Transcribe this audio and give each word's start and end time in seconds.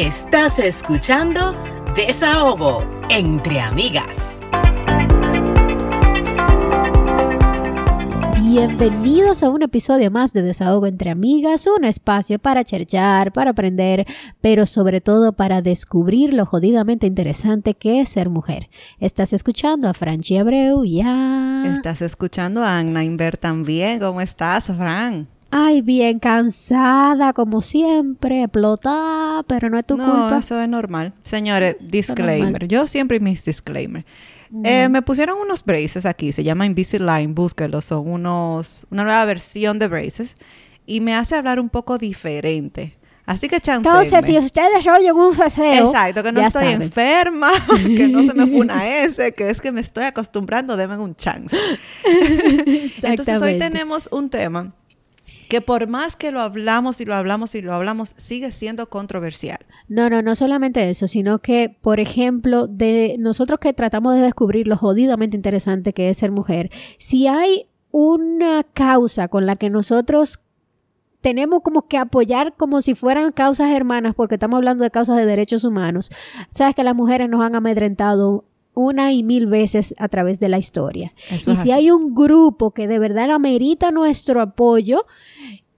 Estás 0.00 0.58
escuchando 0.58 1.54
Desahogo 1.94 2.82
entre 3.10 3.60
amigas. 3.60 4.16
Bienvenidos 8.38 9.42
a 9.42 9.50
un 9.50 9.60
episodio 9.60 10.10
más 10.10 10.32
de 10.32 10.40
Desahogo 10.40 10.86
entre 10.86 11.10
Amigas, 11.10 11.66
un 11.66 11.84
espacio 11.84 12.38
para 12.38 12.64
cherchar, 12.64 13.30
para 13.34 13.50
aprender, 13.50 14.06
pero 14.40 14.64
sobre 14.64 15.02
todo 15.02 15.34
para 15.34 15.60
descubrir 15.60 16.32
lo 16.32 16.46
jodidamente 16.46 17.06
interesante 17.06 17.74
que 17.74 18.00
es 18.00 18.08
ser 18.08 18.30
mujer. 18.30 18.70
Estás 19.00 19.34
escuchando 19.34 19.86
a 19.86 19.92
Franchi 19.92 20.38
Abreu 20.38 20.82
ya. 20.82 21.64
Estás 21.66 22.00
escuchando 22.00 22.64
a 22.64 22.78
Anna 22.78 23.04
Inver 23.04 23.36
también. 23.36 24.00
¿Cómo 24.00 24.22
estás, 24.22 24.64
Fran? 24.64 25.28
Ay, 25.50 25.82
bien 25.82 26.20
cansada, 26.20 27.32
como 27.32 27.60
siempre, 27.60 28.44
explotada, 28.44 29.42
pero 29.44 29.68
no 29.68 29.78
es 29.78 29.84
tu 29.84 29.96
culpa. 29.96 30.30
No, 30.30 30.38
eso 30.38 30.60
es 30.60 30.68
normal. 30.68 31.12
Señores, 31.22 31.76
disclaimer. 31.80 32.68
Yo 32.68 32.86
siempre 32.86 33.18
mis 33.18 33.44
disclaimer. 33.44 34.04
Eh, 34.64 34.88
me 34.88 35.02
pusieron 35.02 35.38
unos 35.38 35.64
braces 35.64 36.06
aquí, 36.06 36.32
se 36.32 36.42
llama 36.42 36.66
Invisalign, 36.66 37.34
búsquenlos, 37.34 37.84
son 37.84 38.08
unos, 38.08 38.86
una 38.90 39.04
nueva 39.04 39.24
versión 39.24 39.78
de 39.78 39.86
braces 39.86 40.34
y 40.86 41.00
me 41.00 41.14
hace 41.14 41.36
hablar 41.36 41.60
un 41.60 41.68
poco 41.68 41.98
diferente. 41.98 42.96
Así 43.26 43.48
que 43.48 43.60
chance. 43.60 43.88
Entonces, 43.88 44.24
si 44.26 44.38
ustedes 44.38 44.88
oyen 44.88 45.14
un 45.14 45.32
fefeo. 45.34 45.86
Exacto, 45.86 46.24
que 46.24 46.32
no 46.32 46.40
estoy 46.40 46.66
enferma, 46.66 47.52
que 47.96 48.08
no 48.08 48.22
se 48.22 48.34
me 48.34 48.44
fue 48.46 48.58
una 48.58 48.88
S, 49.04 49.32
que 49.34 49.50
es 49.50 49.60
que 49.60 49.70
me 49.70 49.80
estoy 49.80 50.02
acostumbrando, 50.02 50.76
denme 50.76 50.98
un 50.98 51.14
chance. 51.14 51.56
Entonces, 53.02 53.40
hoy 53.40 53.56
tenemos 53.56 54.08
un 54.10 54.30
tema 54.30 54.74
que 55.50 55.60
por 55.60 55.88
más 55.88 56.14
que 56.14 56.30
lo 56.30 56.40
hablamos 56.40 57.00
y 57.00 57.04
lo 57.04 57.14
hablamos 57.14 57.56
y 57.56 57.60
lo 57.60 57.74
hablamos, 57.74 58.14
sigue 58.16 58.52
siendo 58.52 58.88
controversial. 58.88 59.58
No, 59.88 60.08
no, 60.08 60.22
no 60.22 60.36
solamente 60.36 60.88
eso, 60.88 61.08
sino 61.08 61.40
que, 61.40 61.76
por 61.82 61.98
ejemplo, 61.98 62.68
de 62.68 63.16
nosotros 63.18 63.58
que 63.58 63.72
tratamos 63.72 64.14
de 64.14 64.20
descubrir 64.20 64.68
lo 64.68 64.76
jodidamente 64.76 65.36
interesante 65.36 65.92
que 65.92 66.08
es 66.08 66.18
ser 66.18 66.30
mujer, 66.30 66.70
si 66.98 67.26
hay 67.26 67.66
una 67.90 68.62
causa 68.62 69.26
con 69.26 69.44
la 69.44 69.56
que 69.56 69.70
nosotros 69.70 70.40
tenemos 71.20 71.62
como 71.62 71.88
que 71.88 71.98
apoyar 71.98 72.54
como 72.56 72.80
si 72.80 72.94
fueran 72.94 73.32
causas 73.32 73.72
hermanas, 73.72 74.14
porque 74.14 74.36
estamos 74.36 74.56
hablando 74.56 74.84
de 74.84 74.92
causas 74.92 75.16
de 75.16 75.26
derechos 75.26 75.64
humanos. 75.64 76.10
Sabes 76.52 76.76
que 76.76 76.84
las 76.84 76.94
mujeres 76.94 77.28
nos 77.28 77.44
han 77.44 77.56
amedrentado 77.56 78.44
una 78.74 79.12
y 79.12 79.22
mil 79.22 79.46
veces 79.46 79.94
a 79.98 80.08
través 80.08 80.40
de 80.40 80.48
la 80.48 80.58
historia. 80.58 81.12
y 81.30 81.56
si 81.56 81.70
hay 81.70 81.90
un 81.90 82.14
grupo 82.14 82.70
que 82.70 82.86
de 82.86 82.98
verdad 82.98 83.30
amerita 83.30 83.90
nuestro 83.90 84.40
apoyo, 84.40 85.06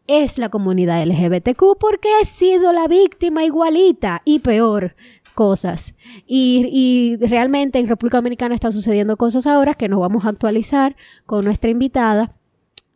es 0.06 0.38
la 0.38 0.48
comunidad 0.48 1.02
LGBTQ 1.04 1.78
porque 1.78 2.08
he 2.20 2.24
sido 2.24 2.72
la 2.72 2.88
víctima 2.88 3.44
igualita 3.44 4.22
y 4.24 4.40
peor 4.40 4.94
cosas. 5.34 5.94
Y, 6.26 6.68
y, 6.70 7.26
realmente 7.26 7.78
en 7.78 7.88
República 7.88 8.18
Dominicana 8.18 8.54
están 8.54 8.72
sucediendo 8.72 9.16
cosas 9.16 9.46
ahora 9.46 9.74
que 9.74 9.88
nos 9.88 10.00
vamos 10.00 10.24
a 10.24 10.28
actualizar 10.28 10.96
con 11.26 11.44
nuestra 11.44 11.70
invitada. 11.70 12.34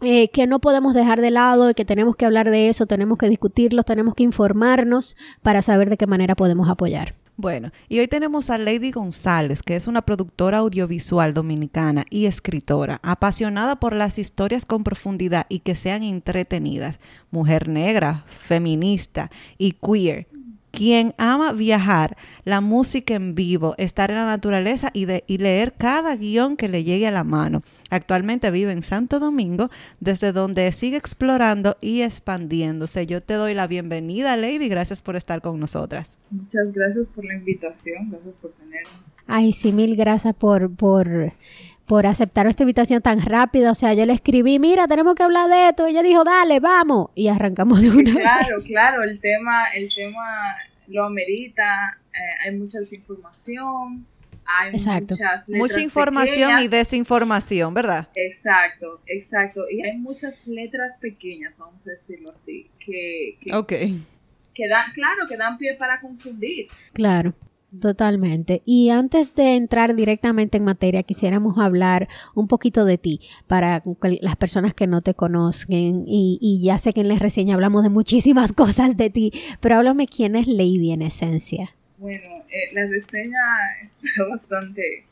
Eh, 0.03 0.29
que 0.29 0.47
no 0.47 0.61
podemos 0.61 0.93
dejar 0.93 1.23
de 1.23 1.31
lado 1.31 1.71
y 1.71 1.75
que 1.75 1.87
tenemos 1.87 2.17
que 2.17 2.27
hablar 2.27 2.51
de 2.51 2.69
eso, 2.69 2.85
tenemos 2.85 3.17
que 3.17 3.31
discutirlo, 3.31 3.83
tenemos 3.83 4.15
que 4.15 4.25
informarnos 4.25 5.17
para 5.41 5.63
saber 5.63 5.89
de 5.89 5.97
qué 5.97 6.07
manera 6.07 6.35
podemos 6.35 6.69
apoyar. 6.69 7.15
Bueno, 7.39 7.71
y 7.91 7.99
hoy 7.99 8.09
tenemos 8.09 8.49
a 8.49 8.57
Lady 8.57 8.93
González, 8.93 9.63
que 9.63 9.77
es 9.77 9.87
una 9.87 10.01
productora 10.01 10.59
audiovisual 10.59 11.35
dominicana 11.35 12.07
y 12.09 12.25
escritora, 12.25 12.99
apasionada 13.03 13.77
por 13.77 13.95
las 13.95 14.19
historias 14.19 14.65
con 14.65 14.85
profundidad 14.85 15.45
y 15.51 15.59
que 15.59 15.77
sean 15.77 16.03
entretenidas, 16.03 16.99
mujer 17.31 17.69
negra, 17.69 18.25
feminista 18.29 19.31
y 19.59 19.73
queer, 19.73 20.29
quien 20.77 21.15
ama 21.17 21.55
viajar, 21.55 22.19
la 22.45 22.61
música 22.61 23.15
en 23.15 23.35
vivo, 23.35 23.75
estar 23.79 24.11
en 24.11 24.17
la 24.17 24.27
naturaleza 24.27 24.91
y, 24.93 25.07
de, 25.07 25.25
y 25.27 25.39
leer 25.39 25.73
cada 25.73 26.15
guion 26.17 26.59
que 26.59 26.69
le 26.69 26.85
llegue 26.85 27.07
a 27.07 27.11
la 27.11 27.25
mano. 27.25 27.63
Actualmente 27.89 28.51
vive 28.51 28.73
en 28.73 28.83
Santo 28.83 29.19
Domingo, 29.19 29.71
desde 30.01 30.33
donde 30.33 30.71
sigue 30.73 30.99
explorando 30.99 31.79
y 31.81 32.03
expandiéndose. 32.03 33.07
Yo 33.07 33.23
te 33.23 33.35
doy 33.35 33.55
la 33.55 33.67
bienvenida, 33.67 34.37
Lady, 34.37 34.69
gracias 34.69 35.01
por 35.01 35.17
estar 35.17 35.41
con 35.41 35.59
nosotras. 35.59 36.15
Muchas 36.31 36.73
gracias 36.73 37.07
por 37.15 37.25
la 37.25 37.35
invitación, 37.35 38.11
gracias 38.11 38.35
por 38.43 38.51
tenerme. 38.53 38.91
Ay, 39.27 39.55
sí, 39.55 39.73
mil 39.73 39.97
gracias 39.97 40.35
por, 40.35 40.71
por 40.71 41.33
por 41.87 42.07
aceptar 42.07 42.47
esta 42.47 42.65
invitación 42.65 43.01
tan 43.01 43.23
rápida. 43.23 43.71
O 43.71 43.75
sea, 43.75 43.95
yo 43.95 44.05
le 44.05 44.13
escribí, 44.13 44.59
mira, 44.59 44.89
tenemos 44.89 45.15
que 45.15 45.23
hablar 45.23 45.49
de 45.49 45.69
esto. 45.69 45.87
Ella 45.87 46.03
dijo, 46.03 46.25
dale, 46.25 46.61
vamos. 46.61 47.11
Y 47.15 47.29
arrancamos 47.29 47.81
de 47.81 47.91
una 47.91 48.13
Claro, 48.13 48.57
claro, 48.67 49.03
el 49.05 49.21
tema, 49.21 49.67
el 49.75 49.89
tema 49.95 50.57
lo 50.89 51.05
amerita. 51.05 51.99
Eh, 52.13 52.49
hay 52.49 52.57
mucha 52.57 52.81
desinformación. 52.81 54.07
Hay 54.49 54.73
muchas 54.73 55.49
Mucha 55.49 55.81
información 55.81 56.61
y 56.61 56.69
desinformación, 56.69 57.75
¿verdad? 57.75 58.09
Exacto, 58.15 59.01
exacto. 59.07 59.69
Y 59.69 59.83
hay 59.83 59.97
muchas 59.97 60.47
letras 60.47 60.99
pequeñas, 61.01 61.53
vamos 61.59 61.85
a 61.85 61.91
decirlo 61.91 62.31
así, 62.33 62.71
que, 62.79 63.39
que, 63.41 63.99
que 64.55 64.69
dan, 64.69 64.93
claro, 64.93 65.27
que 65.29 65.37
dan 65.37 65.59
pie 65.59 65.75
para 65.75 66.01
confundir. 66.01 66.69
Claro. 66.93 67.35
Totalmente. 67.81 68.63
Y 68.65 68.91
antes 68.91 69.35
de 69.35 69.55
entrar 69.55 69.95
directamente 69.95 70.57
en 70.59 70.65
materia, 70.65 71.03
quisiéramos 71.03 71.59
hablar 71.59 72.09
un 72.35 72.49
poquito 72.49 72.85
de 72.85 72.99
ti 72.99 73.21
para 73.47 73.83
las 74.21 74.37
personas 74.37 74.75
que 74.75 74.87
no 74.87 75.03
te 75.03 75.15
conozcan. 75.15 76.05
Y, 76.07 76.61
ya 76.63 76.79
sé 76.79 76.93
que 76.93 77.01
en 77.01 77.09
la 77.09 77.19
reseña 77.19 77.55
hablamos 77.55 77.83
de 77.83 77.91
muchísimas 77.91 78.53
cosas 78.55 78.97
de 78.97 79.11
ti, 79.11 79.33
pero 79.61 79.77
háblame 79.77 80.07
quién 80.07 80.37
es 80.37 80.47
Lady 80.47 80.93
en 80.93 81.03
esencia. 81.03 81.75
Bueno, 81.99 82.25
eh, 82.51 82.73
la 82.73 82.87
reseña 82.87 83.41
está 83.83 84.25
bastante, 84.31 85.05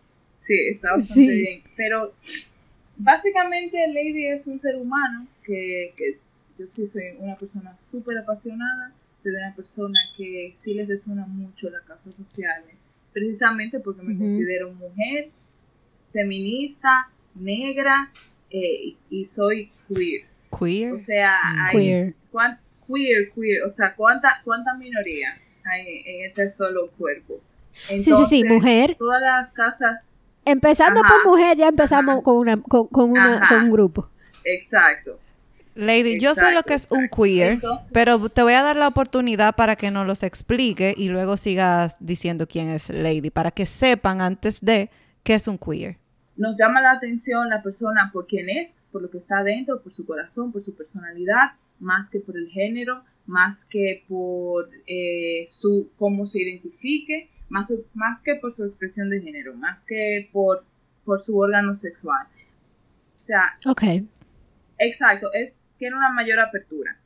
sí, 0.46 0.54
está 0.70 0.92
bastante 0.92 1.30
bien. 1.30 1.62
Pero 1.76 2.12
básicamente 2.96 3.86
Lady 3.88 4.26
es 4.26 4.46
un 4.46 4.60
ser 4.60 4.76
humano 4.76 5.26
que, 5.44 5.92
que 5.96 6.18
yo 6.58 6.66
sí 6.66 6.86
soy 6.86 7.02
una 7.18 7.36
persona 7.36 7.76
súper 7.80 8.18
apasionada 8.18 8.92
de 9.30 9.38
una 9.38 9.54
persona 9.54 9.98
que 10.16 10.52
sí 10.54 10.74
les 10.74 10.88
resuena 10.88 11.26
mucho 11.26 11.70
las 11.70 11.82
causas 11.82 12.14
sociales, 12.14 12.76
precisamente 13.12 13.80
porque 13.80 14.02
me 14.02 14.16
considero 14.16 14.72
mujer, 14.72 15.30
feminista, 16.12 17.08
negra 17.34 18.10
eh, 18.50 18.94
y, 19.10 19.26
soy 19.26 19.72
queer. 19.88 20.26
Queer. 20.56 20.92
O 20.92 20.98
sea, 20.98 21.32
mm. 21.32 21.58
hay 21.60 21.76
queer. 21.76 22.14
queer, 22.86 23.32
queer, 23.32 23.62
o 23.64 23.70
sea, 23.70 23.94
cuánta 23.94 24.40
cuánta 24.44 24.74
minoría 24.74 25.34
hay 25.64 26.02
en 26.06 26.24
este 26.26 26.50
solo 26.50 26.90
cuerpo. 26.98 27.40
sí, 27.88 28.00
sí, 28.00 28.24
sí, 28.28 28.44
mujer. 28.44 28.96
Todas 28.98 29.22
las 29.22 29.50
casas. 29.52 30.00
Empezando 30.44 31.00
por 31.00 31.24
mujer, 31.24 31.56
ya 31.56 31.68
empezamos 31.68 32.22
con 32.22 32.36
una 32.36 32.60
con, 32.60 32.88
una, 32.92 33.48
con 33.48 33.64
un 33.64 33.70
grupo. 33.70 34.10
Exacto. 34.44 35.18
Lady, 35.74 36.20
yo 36.20 36.34
sé 36.34 36.52
lo 36.52 36.62
que 36.62 36.74
es 36.74 36.86
un 36.90 37.08
queer, 37.08 37.60
pero 37.92 38.28
te 38.28 38.42
voy 38.42 38.52
a 38.52 38.62
dar 38.62 38.76
la 38.76 38.88
oportunidad 38.88 39.56
para 39.56 39.76
que 39.76 39.90
nos 39.90 40.06
los 40.06 40.22
explique 40.22 40.94
y 40.96 41.08
luego 41.08 41.36
sigas 41.36 41.96
diciendo 41.98 42.46
quién 42.46 42.68
es 42.68 42.90
Lady, 42.90 43.30
para 43.30 43.50
que 43.50 43.66
sepan 43.66 44.20
antes 44.20 44.60
de 44.60 44.88
qué 45.22 45.34
es 45.34 45.48
un 45.48 45.58
queer. 45.58 45.98
Nos 46.36 46.56
llama 46.56 46.80
la 46.80 46.92
atención 46.92 47.48
la 47.48 47.62
persona 47.62 48.10
por 48.12 48.26
quién 48.26 48.48
es, 48.48 48.82
por 48.92 49.02
lo 49.02 49.10
que 49.10 49.18
está 49.18 49.38
adentro, 49.38 49.82
por 49.82 49.92
su 49.92 50.04
corazón, 50.04 50.52
por 50.52 50.62
su 50.62 50.74
personalidad, 50.74 51.52
más 51.80 52.10
que 52.10 52.20
por 52.20 52.36
el 52.36 52.48
género, 52.48 53.04
más 53.26 53.64
que 53.64 54.04
por 54.08 54.68
eh, 54.86 55.44
su 55.48 55.90
cómo 55.96 56.26
se 56.26 56.40
identifique, 56.42 57.30
más, 57.48 57.72
más 57.94 58.20
que 58.20 58.36
por 58.36 58.52
su 58.52 58.64
expresión 58.64 59.10
de 59.10 59.20
género, 59.20 59.54
más 59.54 59.84
que 59.84 60.28
por, 60.32 60.64
por 61.04 61.20
su 61.20 61.38
órgano 61.38 61.74
sexual. 61.76 62.26
O 63.22 63.26
sea, 63.26 63.56
okay. 63.66 64.06
Exacto, 64.78 65.32
es, 65.32 65.64
tiene 65.78 65.96
una 65.96 66.10
mayor 66.10 66.40
apertura. 66.40 66.96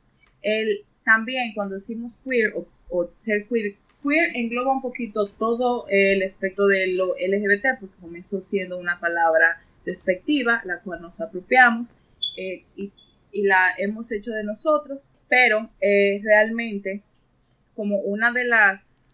El, 0.41 0.85
también 1.03 1.53
cuando 1.53 1.75
decimos 1.75 2.17
queer 2.23 2.53
o, 2.89 3.05
ser 3.17 3.47
queer, 3.47 3.75
queer 4.03 4.35
engloba 4.35 4.71
un 4.71 4.81
poquito 4.81 5.27
todo 5.27 5.85
el 5.89 6.21
espectro 6.21 6.67
de 6.67 6.87
lo 6.87 7.15
LGBT, 7.15 7.79
porque 7.79 7.95
comenzó 8.01 8.41
siendo 8.41 8.77
una 8.77 8.99
palabra 8.99 9.61
despectiva, 9.85 10.61
la 10.65 10.79
cual 10.79 11.01
nos 11.01 11.21
apropiamos 11.21 11.89
eh, 12.37 12.63
y, 12.75 12.91
la 13.31 13.75
hemos 13.77 14.11
hecho 14.11 14.31
de 14.31 14.43
nosotros, 14.43 15.11
pero 15.27 15.69
eh, 15.81 16.19
realmente 16.23 17.03
como 17.75 17.99
una 17.99 18.31
de 18.33 18.43
las, 18.43 19.09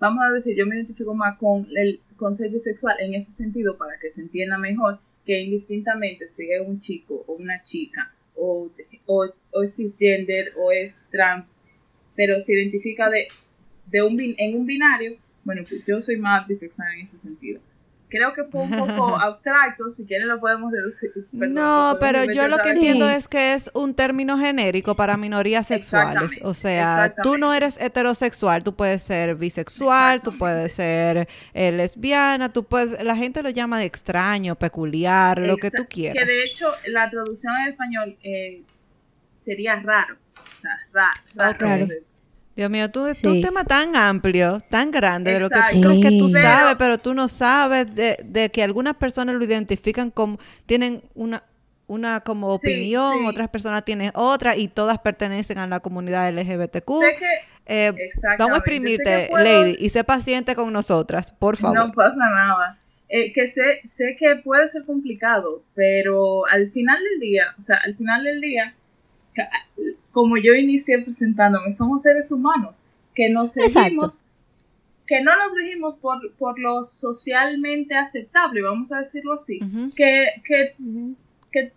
vamos 0.00 0.24
a 0.24 0.32
decir, 0.32 0.56
yo 0.56 0.66
me 0.66 0.76
identifico 0.76 1.14
más 1.14 1.38
con 1.38 1.68
el 1.76 2.00
concepto 2.16 2.58
sexual 2.58 2.96
en 3.00 3.14
ese 3.14 3.30
sentido 3.30 3.76
para 3.76 3.98
que 4.00 4.10
se 4.10 4.22
entienda 4.22 4.56
mejor, 4.56 4.98
que 5.24 5.40
indistintamente 5.40 6.28
si 6.28 6.50
es 6.50 6.60
un 6.66 6.80
chico 6.80 7.24
o 7.26 7.34
una 7.34 7.62
chica 7.62 8.12
o, 8.34 8.70
o, 9.06 9.62
es 9.62 9.76
cisgender 9.76 10.52
o 10.56 10.72
es 10.72 11.08
trans, 11.10 11.62
pero 12.16 12.40
se 12.40 12.54
identifica 12.54 13.08
de, 13.10 13.28
de 13.86 14.02
un, 14.02 14.18
en 14.20 14.56
un 14.56 14.66
binario, 14.66 15.16
bueno, 15.44 15.62
pues 15.68 15.84
yo 15.86 16.00
soy 16.00 16.16
más 16.16 16.46
bisexual 16.46 16.94
en 16.94 17.04
ese 17.04 17.18
sentido, 17.18 17.60
creo 18.12 18.34
que 18.34 18.44
fue 18.44 18.60
un 18.60 18.70
poco 18.70 19.16
abstracto, 19.20 19.90
si 19.90 20.04
quieren 20.04 20.28
lo 20.28 20.38
podemos 20.38 20.70
deducir. 20.70 21.10
no, 21.32 21.96
pero 21.98 22.24
yo 22.26 22.46
lo 22.46 22.58
que 22.58 22.70
entiendo 22.70 23.08
es 23.08 23.26
que 23.26 23.54
es 23.54 23.70
un 23.72 23.94
término 23.94 24.38
genérico 24.38 24.94
para 24.94 25.16
minorías 25.16 25.66
sexuales. 25.66 26.38
O 26.42 26.52
sea, 26.52 27.14
tú 27.22 27.38
no 27.38 27.54
eres 27.54 27.80
heterosexual, 27.80 28.62
tú 28.62 28.74
puedes 28.74 29.02
ser 29.02 29.34
bisexual, 29.36 30.20
tú 30.20 30.36
puedes 30.36 30.74
ser 30.74 31.26
eh, 31.54 31.72
lesbiana, 31.72 32.52
tú 32.52 32.64
puedes, 32.64 33.02
la 33.02 33.16
gente 33.16 33.42
lo 33.42 33.48
llama 33.48 33.78
de 33.78 33.86
extraño, 33.86 34.56
peculiar, 34.56 35.40
lo 35.40 35.56
que 35.56 35.70
tú 35.70 35.86
quieras. 35.88 36.22
Que 36.22 36.30
de 36.30 36.44
hecho 36.44 36.66
la 36.88 37.08
traducción 37.08 37.54
en 37.64 37.70
español 37.70 38.18
eh, 38.22 38.62
sería 39.40 39.76
raro. 39.76 40.16
O 40.36 40.60
sea, 40.60 40.78
raro. 40.92 41.58
raro. 41.58 41.88
Dios 42.54 42.70
mío, 42.70 42.90
tú 42.90 43.06
es 43.06 43.22
un 43.24 43.40
tema 43.40 43.64
tan 43.64 43.96
amplio, 43.96 44.60
tan 44.68 44.90
grande, 44.90 45.32
de 45.32 45.40
lo 45.40 45.48
que 45.48 45.56
tú 45.72 45.80
crees 45.80 46.02
que 46.02 46.18
tú 46.18 46.28
sabes, 46.28 46.74
pero 46.78 46.98
tú 46.98 47.14
no 47.14 47.28
sabes 47.28 47.86
de, 47.94 48.50
que 48.52 48.62
algunas 48.62 48.94
personas 48.94 49.36
lo 49.36 49.44
identifican 49.44 50.10
como, 50.10 50.38
tienen 50.66 51.02
una, 51.14 51.44
una 51.86 52.20
como 52.20 52.52
opinión, 52.52 53.24
otras 53.24 53.48
personas 53.48 53.84
tienen 53.84 54.10
otra 54.14 54.56
y 54.56 54.68
todas 54.68 54.98
pertenecen 54.98 55.58
a 55.58 55.66
la 55.66 55.80
comunidad 55.80 56.30
LGBTQ. 56.32 56.90
Eh, 57.64 57.92
vamos 58.38 58.56
a 58.56 58.58
exprimirte, 58.58 59.30
Lady, 59.32 59.76
y 59.78 59.88
sé 59.88 60.04
paciente 60.04 60.54
con 60.54 60.72
nosotras, 60.72 61.32
por 61.32 61.56
favor. 61.56 61.76
No 61.76 61.92
pasa 61.92 62.16
nada. 62.16 62.78
Eh, 63.08 63.32
que 63.32 63.50
sé, 63.50 63.82
sé 63.84 64.16
que 64.18 64.36
puede 64.36 64.68
ser 64.68 64.84
complicado, 64.84 65.62
pero 65.74 66.46
al 66.46 66.70
final 66.70 66.98
del 66.98 67.20
día, 67.20 67.54
o 67.58 67.62
sea, 67.62 67.78
al 67.84 67.94
final 67.94 68.24
del 68.24 68.40
día, 68.40 68.74
como 70.10 70.36
yo 70.36 70.54
inicié 70.54 70.98
presentándome, 71.02 71.74
somos 71.74 72.02
seres 72.02 72.30
humanos 72.30 72.76
que 73.14 73.30
nos 73.30 73.54
regimos, 73.56 74.22
que 75.06 75.22
no 75.22 75.32
nos 75.36 75.54
regimos 75.54 75.96
por, 75.98 76.32
por 76.34 76.58
lo 76.58 76.84
socialmente 76.84 77.94
aceptable, 77.94 78.62
vamos 78.62 78.92
a 78.92 79.00
decirlo 79.00 79.34
así, 79.34 79.60
que, 79.96 80.26
que, 80.44 80.74
que, 81.50 81.72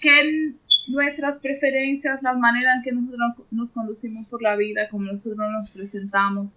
que, 0.00 0.54
nuestras 0.88 1.40
preferencias, 1.40 2.22
la 2.22 2.32
manera 2.32 2.74
en 2.74 2.82
que 2.82 2.92
nosotros 2.92 3.46
nos 3.50 3.72
conducimos 3.72 4.26
por 4.28 4.40
la 4.42 4.56
vida, 4.56 4.88
como 4.88 5.04
nosotros 5.04 5.38
nos 5.38 5.70
presentamos, 5.70 6.50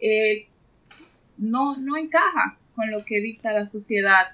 eh, 0.00 0.46
no, 1.38 1.76
no 1.76 1.96
encaja 1.96 2.56
con 2.76 2.90
lo 2.90 3.04
que 3.04 3.20
dicta 3.20 3.52
la 3.52 3.66
sociedad 3.66 4.26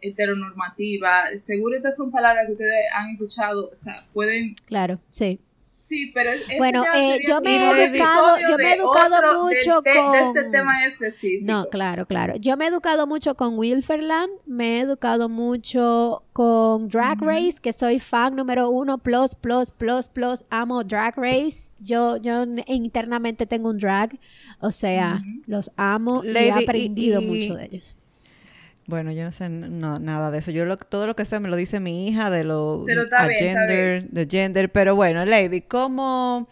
heteronormativa. 0.00 1.24
Seguro 1.38 1.76
estas 1.76 1.96
son 1.96 2.10
palabras 2.10 2.46
que 2.46 2.52
ustedes 2.52 2.84
han 2.94 3.10
escuchado, 3.10 3.70
o 3.72 3.76
sea, 3.76 4.04
pueden... 4.12 4.54
Claro, 4.66 4.98
sí. 5.10 5.40
Sí, 5.88 6.10
pero 6.12 6.32
bueno, 6.58 6.84
eh, 6.94 7.20
yo 7.26 7.40
me 7.40 7.56
he 7.56 7.84
educado, 7.86 8.36
yo 8.46 8.58
me 8.58 8.64
he 8.64 8.74
educado 8.74 9.42
mucho 9.42 9.82
con 9.82 10.14
este 10.16 10.50
tema 10.50 10.84
específico. 10.84 11.50
No, 11.50 11.64
claro, 11.70 12.04
claro. 12.04 12.36
Yo 12.36 12.58
me 12.58 12.66
he 12.66 12.68
educado 12.68 13.06
mucho 13.06 13.34
con 13.36 13.56
Wilferland, 13.56 14.32
me 14.44 14.76
he 14.76 14.80
educado 14.80 15.30
mucho 15.30 16.24
con 16.34 16.88
Drag 16.88 17.22
Race, 17.22 17.54
que 17.62 17.72
soy 17.72 18.00
fan 18.00 18.36
número 18.36 18.68
uno, 18.68 18.98
plus, 18.98 19.34
plus, 19.34 19.70
plus, 19.70 20.10
plus, 20.10 20.44
amo 20.50 20.84
Drag 20.84 21.16
Race. 21.16 21.70
Yo, 21.80 22.18
yo 22.18 22.44
internamente 22.66 23.46
tengo 23.46 23.70
un 23.70 23.78
drag, 23.78 24.18
o 24.60 24.70
sea, 24.70 25.22
los 25.46 25.70
amo 25.76 26.22
y 26.22 26.36
he 26.36 26.52
aprendido 26.52 27.22
mucho 27.22 27.54
de 27.54 27.64
ellos. 27.64 27.96
Bueno, 28.88 29.12
yo 29.12 29.22
no 29.22 29.32
sé 29.32 29.50
nada 29.50 30.30
de 30.30 30.38
eso. 30.38 30.50
Yo 30.50 30.78
todo 30.78 31.06
lo 31.06 31.14
que 31.14 31.26
sé 31.26 31.38
me 31.40 31.50
lo 31.50 31.56
dice 31.56 31.78
mi 31.78 32.08
hija 32.08 32.30
de 32.30 32.42
lo 32.42 32.86
gender, 33.36 34.08
de 34.08 34.26
gender. 34.26 34.72
Pero 34.72 34.96
bueno, 34.96 35.26
Lady, 35.26 35.60
¿cómo, 35.60 36.48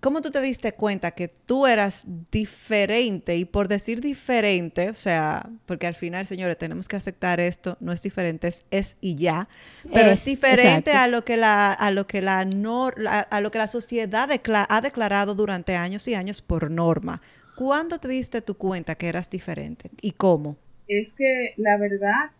¿cómo 0.00 0.20
tú 0.20 0.32
te 0.32 0.40
diste 0.40 0.72
cuenta 0.72 1.12
que 1.12 1.28
tú 1.28 1.68
eras 1.68 2.06
diferente? 2.32 3.36
Y 3.36 3.44
por 3.44 3.68
decir 3.68 4.00
diferente, 4.00 4.90
o 4.90 4.94
sea, 4.94 5.48
porque 5.64 5.86
al 5.86 5.94
final, 5.94 6.26
señores, 6.26 6.58
tenemos 6.58 6.88
que 6.88 6.96
aceptar 6.96 7.38
esto, 7.38 7.76
no 7.78 7.92
es 7.92 8.02
diferente, 8.02 8.52
es, 8.72 8.96
y 9.00 9.14
ya. 9.14 9.48
Pero 9.94 10.10
es, 10.10 10.24
diferente 10.24 10.90
a 10.90 11.06
lo 11.06 11.24
que 11.24 11.36
la, 11.36 11.72
a 11.72 11.92
lo 11.92 12.08
que 12.08 12.20
la 12.20 12.40
a 12.40 13.40
lo 13.40 13.50
que 13.52 13.58
la 13.58 13.68
sociedad 13.68 14.28
ha 14.68 14.80
declarado 14.80 15.36
durante 15.36 15.76
años 15.76 16.08
y 16.08 16.14
años 16.14 16.42
por 16.42 16.68
norma. 16.68 17.22
¿Cuándo 17.54 18.00
te 18.00 18.08
diste 18.08 18.42
tu 18.42 18.56
cuenta 18.56 18.96
que 18.96 19.06
eras 19.06 19.30
diferente? 19.30 19.88
¿Y 20.00 20.10
cómo? 20.10 20.56
Es 20.90 21.12
que 21.12 21.54
la 21.56 21.76
verdad, 21.76 22.30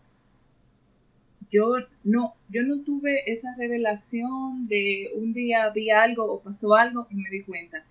yo 1.49 1.75
no, 2.03 2.35
yo 2.49 2.63
no 2.63 2.81
tuve 2.81 3.31
esa 3.31 3.55
revelación 3.57 4.67
de 4.67 5.11
un 5.15 5.33
día 5.33 5.69
vi 5.69 5.89
algo 5.89 6.25
o 6.25 6.41
pasó 6.41 6.75
algo 6.75 7.07
y 7.09 7.15
me 7.15 7.29
di 7.29 7.43
cuenta. 7.43 7.83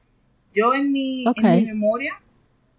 Yo 0.55 0.75
en 0.75 0.93
mi, 0.93 1.25
memoria, 1.65 2.15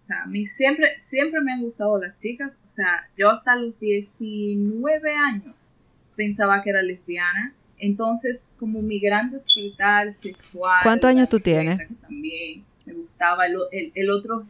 o 0.00 0.04
sea, 0.04 0.22
a 0.22 0.26
mí 0.26 0.46
siempre, 0.46 0.90
siempre 0.98 1.40
me 1.40 1.52
han 1.52 1.62
gustado 1.62 1.98
las 1.98 2.18
chicas, 2.18 2.52
o 2.64 2.68
sea, 2.68 3.08
yo 3.16 3.30
hasta 3.30 3.56
los 3.56 3.80
19 3.80 5.14
años 5.16 5.56
pensaba 6.14 6.62
que 6.62 6.70
era 6.70 6.82
lesbiana, 6.82 7.54
entonces 7.78 8.54
como 8.58 8.80
mi 8.80 9.00
gran 9.00 9.30
despertar 9.30 10.14
sexual. 10.14 10.80
¿Cuántos 10.84 11.10
años 11.10 11.28
tú 11.28 11.40
tienes? 11.40 11.78
También 12.00 12.64
me 12.84 12.92
gustaba 12.92 13.46
el, 13.46 13.92
el 13.94 14.10
otro 14.10 14.46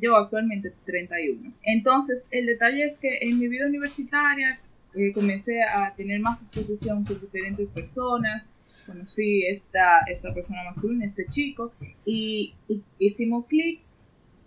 yo 0.00 0.16
actualmente 0.16 0.72
31. 0.84 1.52
Entonces, 1.62 2.28
el 2.30 2.46
detalle 2.46 2.84
es 2.84 2.98
que 2.98 3.18
en 3.22 3.38
mi 3.38 3.48
vida 3.48 3.66
universitaria 3.66 4.60
eh, 4.94 5.12
comencé 5.12 5.62
a 5.62 5.94
tener 5.94 6.20
más 6.20 6.42
exposición 6.42 7.04
con 7.04 7.20
diferentes 7.20 7.68
personas, 7.68 8.48
conocí 8.86 9.46
esta, 9.46 10.00
esta 10.08 10.34
persona 10.34 10.64
masculina, 10.64 11.04
este 11.04 11.26
chico, 11.26 11.72
y, 12.04 12.54
hicimos 12.98 13.46
clic 13.46 13.80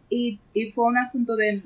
y, 0.09 0.39
y, 0.53 0.71
fue 0.71 0.85
un 0.85 0.97
asunto 0.97 1.35
de 1.35 1.63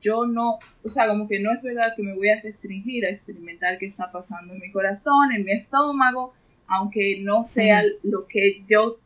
yo 0.00 0.26
no, 0.26 0.58
o 0.84 0.90
sea, 0.90 1.08
como 1.08 1.26
que 1.26 1.40
no 1.40 1.52
es 1.52 1.62
verdad 1.62 1.94
que 1.96 2.02
me 2.02 2.14
voy 2.14 2.28
a 2.28 2.40
restringir 2.40 3.04
a 3.04 3.10
experimentar 3.10 3.78
qué 3.78 3.86
está 3.86 4.12
pasando 4.12 4.54
en 4.54 4.60
mi 4.60 4.70
corazón, 4.70 5.32
en 5.32 5.44
mi 5.44 5.52
estómago, 5.52 6.34
aunque 6.66 7.20
no 7.22 7.44
sea 7.44 7.82
lo 8.02 8.26
que 8.26 8.62
yo, 8.68 8.98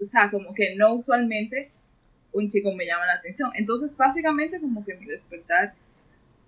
o 0.00 0.04
sea, 0.04 0.30
como 0.30 0.52
que 0.54 0.74
no 0.76 0.94
usualmente 0.94 1.70
un 2.32 2.50
chico 2.50 2.72
me 2.74 2.86
llama 2.86 3.06
la 3.06 3.14
atención. 3.14 3.50
Entonces, 3.54 3.96
básicamente, 3.96 4.60
como 4.60 4.84
que 4.84 4.94
mi 4.94 5.06
despertar, 5.06 5.74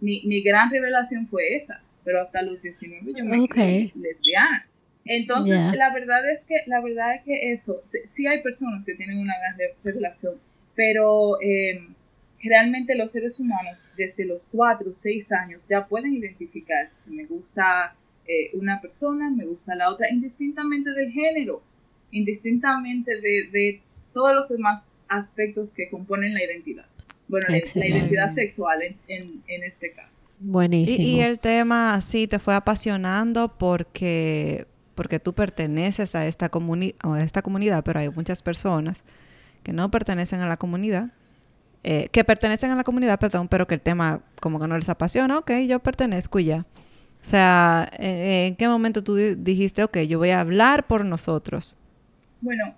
mi, 0.01 0.23
mi 0.25 0.43
gran 0.43 0.71
revelación 0.71 1.27
fue 1.27 1.57
esa, 1.57 1.81
pero 2.05 2.21
hasta 2.21 2.43
los 2.43 2.61
19 2.61 3.13
yo 3.17 3.25
me 3.25 3.41
okay. 3.41 3.93
lesbiana. 3.95 4.67
Entonces, 5.05 5.59
la 5.75 5.93
verdad 5.93 6.31
es 6.31 6.45
que, 6.45 6.57
la 6.67 6.81
verdad 6.81 7.17
es 7.17 7.23
que 7.25 7.53
eso, 7.53 7.83
sí 8.05 8.27
hay 8.27 8.41
personas 8.41 8.85
que 8.85 8.95
tienen 8.95 9.19
una 9.19 9.35
gran 9.39 9.57
revelación, 9.83 10.37
pero 10.77 11.41
eh, 11.41 11.89
realmente 12.43 12.95
los 12.95 13.11
seres 13.11 13.41
humanos 13.41 13.93
desde 13.97 14.25
los 14.25 14.47
4 14.53 14.91
o 14.91 14.95
6 14.95 15.33
años 15.33 15.67
ya 15.69 15.87
pueden 15.87 16.15
identificar 16.15 16.91
si 17.05 17.11
me 17.11 17.25
gusta 17.25 17.97
eh, 18.27 18.51
una 18.55 18.81
persona, 18.81 19.29
me 19.29 19.45
gusta 19.45 19.75
la 19.75 19.91
otra, 19.91 20.09
indistintamente 20.09 20.91
del 20.93 21.11
género, 21.11 21.63
indistintamente 22.13 23.21
de, 23.21 23.49
de 23.51 23.81
todos 24.13 24.35
los 24.35 24.49
demás 24.49 24.85
aspectos 25.13 25.73
que 25.73 25.89
componen 25.91 26.35
la 26.35 26.45
identidad. 26.45 26.87
Bueno, 27.29 27.47
la, 27.49 27.87
identidad 27.87 28.35
sexual 28.35 28.79
en, 29.09 29.43
este 29.47 29.93
caso. 29.93 30.25
Buenísimo. 30.39 31.03
Y, 31.03 31.21
el 31.21 31.39
tema 31.39 31.99
sí 32.03 32.27
te 32.27 32.39
fue 32.39 32.55
apasionando 32.55 33.57
porque, 33.57 34.67
porque 34.95 35.19
tú 35.19 35.33
perteneces 35.33 36.15
a 36.15 36.27
esta, 36.27 36.51
a 37.03 37.23
esta 37.23 37.43
comunidad, 37.43 37.85
pero 37.85 38.01
hay 38.01 38.11
muchas 38.11 38.43
personas 38.43 39.03
que 39.63 39.73
no 39.73 39.91
pertenecen 39.91 40.41
a 40.41 40.49
la 40.49 40.57
comunidad, 40.57 41.11
eh, 41.85 42.09
que 42.13 42.25
pertenecen 42.25 42.71
a 42.71 42.77
la 42.77 42.85
comunidad, 42.85 43.19
perdón, 43.19 43.49
pero 43.49 43.67
que 43.67 43.75
el 43.75 43.81
tema 43.81 44.23
como 44.41 44.61
que 44.61 44.69
no 44.69 44.77
les 44.77 44.89
apasiona, 44.89 45.39
ok, 45.39 45.53
yo 45.69 45.79
pertenezco 45.79 46.39
y 46.39 46.47
ya. 46.47 46.67
O 47.23 47.25
sea, 47.25 47.89
¿en, 47.99 48.57
qué 48.57 48.69
momento 48.69 49.03
tú 49.05 49.15
dijiste, 49.15 49.85
ok, 49.85 49.99
yo 50.01 50.19
voy 50.19 50.31
a 50.31 50.41
hablar 50.41 50.87
por 50.87 51.05
nosotros? 51.05 51.77
Bueno, 52.41 52.75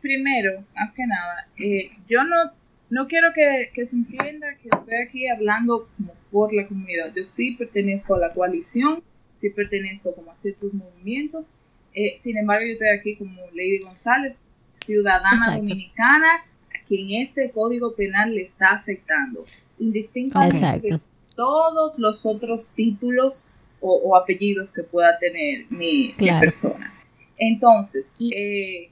primero, 0.00 0.64
más 0.74 0.92
que 0.92 1.06
nada, 1.06 1.48
eh, 1.58 1.90
yo 2.08 2.24
no, 2.24 2.52
no 2.90 3.06
quiero 3.06 3.28
que, 3.34 3.86
se 3.86 3.96
entienda 3.96 4.48
que 4.62 4.68
estoy 4.68 4.94
aquí 4.96 5.28
hablando 5.28 5.88
como 5.96 6.14
por 6.30 6.52
la 6.52 6.66
comunidad. 6.66 7.12
Yo 7.14 7.24
sí 7.24 7.52
pertenezco 7.52 8.16
a 8.16 8.18
la 8.18 8.32
coalición, 8.32 9.02
sí 9.36 9.50
pertenezco 9.50 10.14
como 10.14 10.32
a 10.32 10.36
ciertos 10.36 10.74
movimientos. 10.74 11.46
Eh, 11.94 12.16
sin 12.18 12.36
embargo, 12.36 12.66
yo 12.66 12.72
estoy 12.72 12.88
aquí 12.88 13.16
como 13.16 13.42
Lady 13.52 13.80
González, 13.80 14.36
ciudadana 14.84 15.56
dominicana, 15.56 16.44
a 16.74 16.84
quien 16.86 17.22
este 17.22 17.50
código 17.50 17.94
penal 17.94 18.34
le 18.34 18.42
está 18.42 18.72
afectando, 18.72 19.44
indistintamente 19.78 20.88
de 20.88 21.00
todos 21.34 21.98
los 21.98 22.26
otros 22.26 22.72
títulos 22.74 23.50
o, 23.80 24.14
apellidos 24.16 24.72
que 24.72 24.82
pueda 24.82 25.18
tener 25.18 25.64
mi, 25.70 26.14
persona. 26.18 26.92
Entonces, 27.38 28.14
eh, 28.20 28.90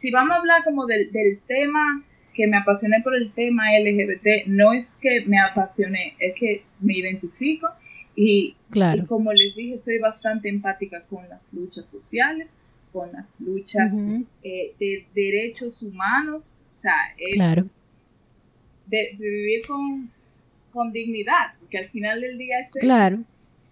si 0.00 0.10
vamos 0.10 0.34
a 0.34 0.38
hablar 0.38 0.64
como 0.64 0.86
del, 0.86 1.10
tema 1.46 2.02
que 2.32 2.46
me 2.46 2.56
apasioné 2.56 3.02
por 3.02 3.14
el 3.14 3.32
tema 3.32 3.64
LGBT, 3.78 4.46
no 4.46 4.72
es 4.72 4.96
que 4.96 5.26
me 5.26 5.38
apasioné, 5.38 6.14
es 6.18 6.34
que 6.34 6.64
me 6.80 6.96
identifico 6.96 7.68
y, 8.16 8.56
como 9.06 9.34
les 9.34 9.56
dije, 9.56 9.78
soy 9.78 9.98
bastante 9.98 10.48
empática 10.48 11.02
con 11.02 11.28
las 11.28 11.52
luchas 11.52 11.90
sociales, 11.90 12.56
con 12.94 13.12
las 13.12 13.42
luchas 13.42 13.92
eh, 14.42 14.72
de 14.80 15.06
derechos 15.14 15.82
humanos. 15.82 16.54
O 16.74 16.78
sea, 16.78 16.94
claro. 17.34 17.66
de, 18.86 19.16
vivir 19.18 19.60
con, 19.68 20.10
con, 20.72 20.92
dignidad, 20.92 21.52
porque 21.60 21.76
al 21.76 21.90
final 21.90 22.22
del 22.22 22.38
día 22.38 22.60
es 22.60 22.70
Claro. 22.70 23.18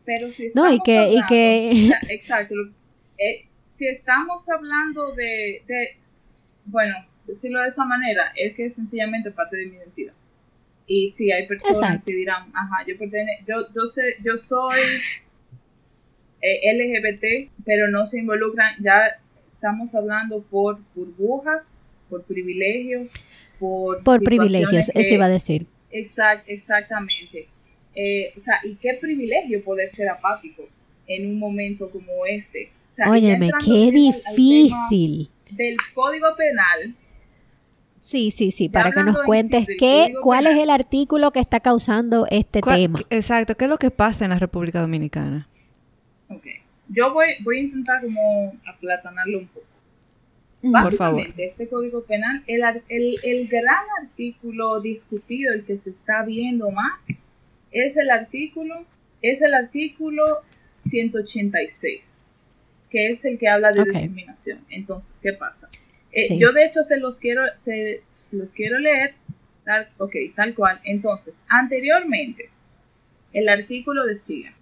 Pero 0.05 0.31
si 0.31 0.51
no, 0.55 0.71
y 0.71 0.81
que, 0.81 1.11
y 1.11 1.23
que... 1.27 1.91
Exacto. 2.11 2.55
Eh, 3.17 3.47
si 3.71 3.87
estamos 3.87 4.47
hablando 4.51 5.13
de, 5.13 5.63
de, 5.67 5.97
bueno, 6.69 6.95
decirlo 7.27 7.63
de 7.63 7.69
esa 7.69 7.85
manera, 7.85 8.33
es 8.37 8.55
que 8.55 8.67
es 8.67 8.75
sencillamente 8.75 9.31
parte 9.31 9.57
de 9.57 9.67
mi 9.67 9.77
identidad. 9.77 10.15
Y 10.87 11.11
si 11.11 11.31
hay 11.31 11.47
personas 11.47 12.03
que 12.03 12.15
dirán, 12.15 12.51
ajá, 12.55 12.87
yo, 12.87 12.95
yo, 13.47 13.75
yo, 13.75 13.87
sé, 13.87 14.17
yo 14.25 14.39
soy 14.39 14.79
eh, 16.41 16.73
LGBT, 16.73 17.53
pero 17.65 17.89
no 17.89 18.07
se 18.07 18.21
involucran, 18.21 18.75
ya 18.83 19.19
estamos 19.53 19.95
hablando 19.95 20.43
por 20.43 20.79
burbujas, 20.95 21.67
por 22.09 22.23
privilegios, 22.23 23.09
por... 23.59 24.03
Por 24.03 24.23
privilegios, 24.23 24.91
eso 24.95 25.15
iba 25.15 25.27
a 25.27 25.31
decir. 25.31 25.67
Exact, 25.91 26.49
exactamente. 26.49 27.49
Eh, 27.95 28.33
o 28.37 28.41
sea, 28.41 28.61
¿y 28.65 28.77
qué 28.77 28.95
privilegio 28.95 29.63
poder 29.65 29.91
ser 29.91 30.09
apático 30.09 30.63
en 31.07 31.29
un 31.29 31.39
momento 31.39 31.91
como 31.91 32.25
este? 32.27 32.71
Óyeme, 33.07 33.51
qué 33.65 33.91
difícil. 33.93 35.29
Del 35.51 35.77
código 35.95 36.35
penal. 36.37 36.95
Sí, 38.01 38.31
sí, 38.31 38.53
sí, 38.53 38.69
para 38.69 38.93
que 38.93 39.03
nos 39.03 39.19
cuentes 39.25 39.67
qué, 39.79 40.15
cuál 40.23 40.47
es 40.47 40.57
el 40.59 40.71
artículo 40.71 41.31
que 41.33 41.41
está 41.41 41.61
causando 41.61 42.27
este 42.31 42.61
tema. 42.61 43.01
Exacto, 43.11 43.57
¿qué 43.57 43.65
es 43.65 43.69
lo 43.69 43.79
que 43.79 43.91
pasa 43.91 44.25
en 44.25 44.31
la 44.31 44.39
República 44.39 44.81
Dominicana? 44.81 45.49
Ok, 46.29 46.47
yo 46.89 47.13
voy, 47.13 47.29
voy 47.43 47.59
a 47.59 47.61
intentar 47.63 48.01
como 48.01 48.55
aplatanarlo 48.67 49.39
un 49.39 49.47
poco. 49.49 49.67
Por 50.61 50.95
favor. 50.97 51.27
este 51.37 51.69
código 51.69 52.03
penal, 52.03 52.43
el, 52.47 52.63
el, 52.89 53.17
el 53.23 53.49
gran 53.49 53.85
artículo 54.03 54.81
discutido, 54.81 55.53
el 55.53 55.65
que 55.65 55.77
se 55.77 55.91
está 55.91 56.23
viendo 56.23 56.71
más, 56.71 57.05
es 57.71 57.97
el 57.97 58.11
artículo, 58.11 58.85
es 59.23 59.43
el 59.43 59.55
artículo 59.55 60.25
186 60.81 62.18
que 62.89 63.11
es 63.11 63.25
el 63.25 63.39
que 63.39 63.49
habla 63.49 63.73
de 63.73 63.85
discriminación. 63.85 64.61
Entonces, 64.71 65.21
¿qué 65.21 65.33
pasa? 65.33 65.69
Eh, 66.13 66.39
yo 66.39 66.53
de 66.53 66.65
hecho 66.65 66.83
se 66.83 66.99
los 66.99 67.21
quiero, 67.21 67.43
se 67.57 68.03
los 68.33 68.53
quiero 68.53 68.79
leer, 68.79 69.15
tal, 69.65 69.89
ok, 69.99 70.15
tal 70.35 70.55
cual. 70.55 70.81
Entonces, 70.85 71.45
anteriormente, 71.49 72.51
el 73.33 73.49
artículo 73.49 74.07
decía, 74.07 74.53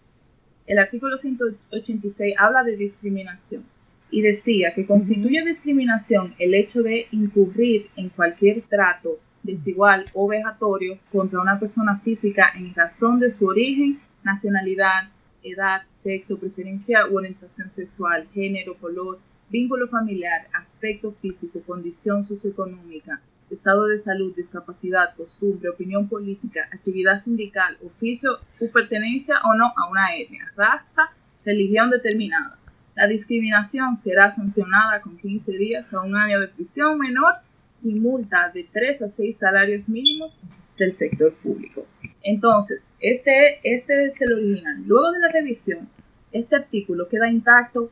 el 0.67 0.79
artículo 0.79 1.17
186 1.17 2.35
habla 2.39 2.65
de 2.65 2.77
discriminación 2.77 3.65
y 4.11 4.23
decía 4.23 4.73
que 4.75 4.87
constituye 4.87 5.45
discriminación 5.45 6.35
el 6.39 6.55
hecho 6.55 6.83
de 6.83 7.07
incurrir 7.13 7.87
en 7.97 8.09
cualquier 8.09 8.63
trato 8.63 9.19
desigual 9.43 10.07
o 10.15 10.27
vejatorio 10.27 10.99
contra 11.13 11.41
una 11.41 11.59
persona 11.59 11.99
física 11.99 12.51
en 12.57 12.75
razón 12.75 13.21
de 13.21 13.31
su 13.31 13.47
origen, 13.47 14.01
nacionalidad, 14.25 15.09
edad, 15.51 15.83
sexo, 15.89 16.39
preferencia 16.39 17.07
u 17.09 17.17
orientación 17.17 17.71
sexual, 17.71 18.27
género, 18.35 18.75
color, 18.77 19.19
vínculo 19.49 19.87
familiar, 19.89 20.49
aspecto 20.53 21.13
físico, 21.13 21.63
condición 21.67 22.25
socioeconómica, 22.25 23.21
estado 23.51 23.87
de 23.87 23.99
salud, 23.99 24.35
discapacidad, 24.35 25.15
costumbre, 25.17 25.69
opinión 25.69 26.09
política, 26.09 26.69
actividad 26.73 27.21
sindical, 27.21 27.77
oficio 27.85 28.39
u 28.61 28.71
pertenencia 28.71 29.37
o 29.45 29.55
no 29.55 29.73
a 29.77 29.89
una 29.89 30.17
etnia, 30.17 30.53
raza, 30.57 31.11
religión 31.45 31.91
determinada. 31.91 32.59
La 32.97 33.07
discriminación 33.07 33.97
será 33.97 34.33
sancionada 34.33 35.01
con 35.01 35.17
15 35.19 35.53
días 35.59 35.93
a 35.93 36.01
un 36.01 36.17
año 36.17 36.41
de 36.41 36.49
prisión 36.49 36.99
menor 36.99 37.35
y 37.83 37.95
multa 37.95 38.51
de 38.53 38.65
3 38.73 39.03
a 39.03 39.09
6 39.09 39.37
salarios 39.37 39.89
mínimos 39.89 40.33
del 40.79 40.93
sector 40.93 41.33
público. 41.35 41.87
Entonces, 42.27 42.85
este, 42.99 43.61
este 43.63 44.07
es 44.07 44.21
el 44.21 44.33
original. 44.33 44.83
Luego 44.85 45.13
de 45.13 45.21
la 45.21 45.29
revisión, 45.29 45.89
este 46.33 46.57
artículo 46.57 47.09
queda 47.09 47.31
intacto. 47.31 47.89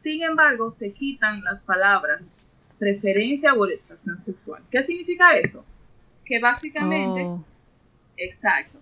Sin 0.00 0.22
embargo, 0.22 0.70
se 0.70 0.92
quitan 0.92 1.42
las 1.42 1.62
palabras 1.62 2.20
preferencia 2.78 3.54
o 3.54 3.60
orientación 3.60 4.18
sexual. 4.18 4.62
¿Qué 4.70 4.82
significa 4.82 5.38
eso? 5.38 5.64
Que 6.22 6.38
básicamente, 6.38 7.22
oh. 7.22 7.42
exacto, 8.18 8.78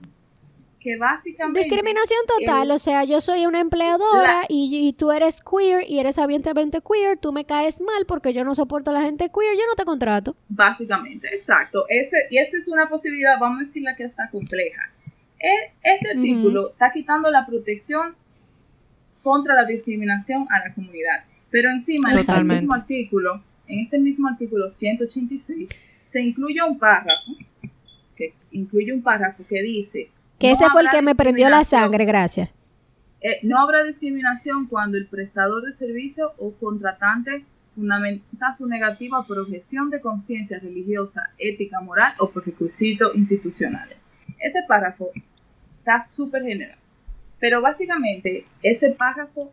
que 0.80 0.96
básicamente... 0.96 1.60
Discriminación 1.60 2.20
total, 2.26 2.70
o 2.70 2.78
sea, 2.78 3.04
yo 3.04 3.20
soy 3.20 3.46
una 3.46 3.60
empleadora 3.60 4.44
y, 4.48 4.92
tú 4.98 5.10
eres 5.12 5.40
queer 5.40 5.88
y 5.88 5.98
eres 5.98 6.18
abiertamente 6.18 6.80
queer, 6.80 7.18
tú 7.18 7.32
me 7.32 7.44
caes 7.44 7.80
mal 7.80 8.06
porque 8.06 8.32
yo 8.32 8.44
no 8.44 8.54
soporto 8.54 8.90
a 8.90 8.94
la 8.94 9.02
gente 9.02 9.30
queer, 9.30 9.56
yo 9.56 9.66
no 9.68 9.74
te 9.74 9.84
contrato. 9.84 10.36
Básicamente, 10.48 11.28
exacto. 11.34 11.84
Ese, 11.88 12.26
y 12.30 12.38
esa 12.38 12.56
es 12.56 12.68
una 12.68 12.88
posibilidad, 12.88 13.38
vamos 13.38 13.58
a 13.58 13.60
decir 13.62 13.82
la 13.82 13.96
que 13.96 14.04
está 14.04 14.30
compleja. 14.30 14.90
E, 15.40 15.72
este 15.82 16.10
artículo 16.10 16.70
está 16.70 16.92
quitando 16.92 17.30
la 17.30 17.46
protección 17.46 18.14
contra 19.22 19.54
la 19.54 19.64
discriminación 19.64 20.46
a 20.50 20.60
la 20.60 20.74
comunidad. 20.74 21.24
Pero 21.50 21.70
encima, 21.70 22.12
en 22.12 22.18
este 22.18 22.44
mismo 22.44 22.74
artículo, 22.74 23.42
en 23.66 23.80
este 23.80 23.98
mismo 23.98 24.28
artículo 24.28 24.70
186, 24.70 25.68
se 26.06 26.20
incluye 26.20 26.62
un 26.62 26.78
párrafo, 26.78 27.32
que 28.16 28.32
incluye 28.52 28.92
un 28.92 29.02
párrafo 29.02 29.44
que 29.48 29.62
dice 29.62 30.10
que 30.38 30.52
ese 30.52 30.68
fue 30.70 30.82
el 30.82 30.88
que 30.90 31.02
me 31.02 31.14
prendió 31.14 31.48
la 31.48 31.64
sangre, 31.64 32.04
gracias. 32.04 32.50
Eh, 33.20 33.40
no 33.42 33.60
habrá 33.60 33.82
discriminación 33.82 34.66
cuando 34.66 34.96
el 34.96 35.06
prestador 35.06 35.64
de 35.64 35.72
servicio 35.72 36.32
o 36.38 36.52
contratante 36.52 37.44
fundamenta 37.74 38.54
su 38.54 38.66
negativa 38.66 39.24
por 39.24 39.38
objeción 39.38 39.90
de 39.90 40.00
conciencia 40.00 40.58
religiosa, 40.58 41.30
ética, 41.38 41.80
moral 41.80 42.12
o 42.18 42.30
por 42.30 42.46
requisitos 42.46 43.14
institucionales. 43.16 43.96
Este 44.38 44.60
párrafo 44.68 45.10
está 45.78 46.06
súper 46.06 46.44
general, 46.44 46.78
pero 47.40 47.60
básicamente 47.60 48.44
ese 48.62 48.90
párrafo 48.90 49.52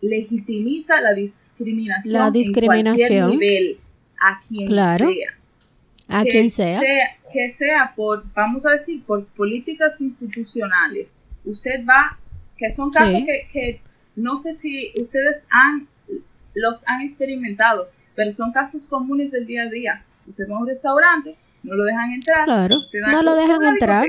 legitimiza 0.00 1.00
la 1.00 1.14
discriminación, 1.14 2.12
la 2.14 2.30
discriminación. 2.30 3.12
en 3.12 3.38
cualquier 3.38 3.40
nivel, 3.40 3.78
a 4.20 4.40
quien 4.48 4.68
sea. 4.68 5.28
A 6.08 6.22
quien 6.24 6.50
sea. 6.50 6.80
Que 7.34 7.50
sea 7.50 7.92
por, 7.96 8.24
vamos 8.32 8.64
a 8.64 8.70
decir, 8.70 9.02
por 9.02 9.26
políticas 9.26 10.00
institucionales. 10.00 11.12
Usted 11.44 11.84
va, 11.84 12.16
que 12.56 12.70
son 12.70 12.92
casos 12.92 13.22
que, 13.52 13.80
no 14.14 14.38
sé 14.38 14.54
si 14.54 14.92
ustedes 15.00 15.44
han, 15.50 15.88
los 16.54 16.86
han 16.86 17.02
experimentado, 17.02 17.88
pero 18.14 18.30
son 18.30 18.52
casos 18.52 18.86
comunes 18.86 19.32
del 19.32 19.46
día 19.46 19.64
a 19.64 19.68
día. 19.68 20.04
Usted 20.28 20.48
va 20.48 20.54
a 20.54 20.60
un 20.60 20.68
restaurante, 20.68 21.34
no 21.64 21.74
lo 21.74 21.84
dejan 21.84 22.12
entrar. 22.12 22.44
Claro, 22.44 22.76
no 23.10 23.22
lo 23.24 23.34
dejan 23.34 23.64
entrar. 23.64 24.06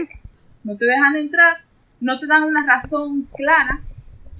No 0.63 0.77
te 0.77 0.86
dejan 0.86 1.15
entrar, 1.17 1.58
no 2.00 2.20
te 2.20 2.27
dan 2.27 2.44
una 2.44 2.63
razón 2.63 3.27
clara 3.36 3.82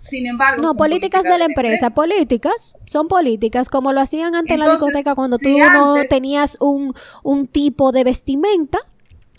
sin 0.06 0.28
embargo, 0.28 0.62
no, 0.62 0.76
políticas, 0.76 1.24
de 1.24 1.38
la 1.38 1.46
empresa, 1.46 1.90
políticas, 1.90 2.76
son 2.86 3.08
políticas, 3.08 3.70
como 3.70 3.92
lo 3.92 4.02
hacían 4.02 4.36
antes 4.36 4.54
en 4.54 4.60
la 4.60 4.70
discoteca 4.70 5.16
cuando 5.16 5.38
tú 5.38 5.50
no 5.58 6.04
tenías 6.08 6.58
un, 6.60 6.94
un 7.24 7.48
tipo 7.48 7.92
de 7.92 8.04
vestimenta. 8.04 8.80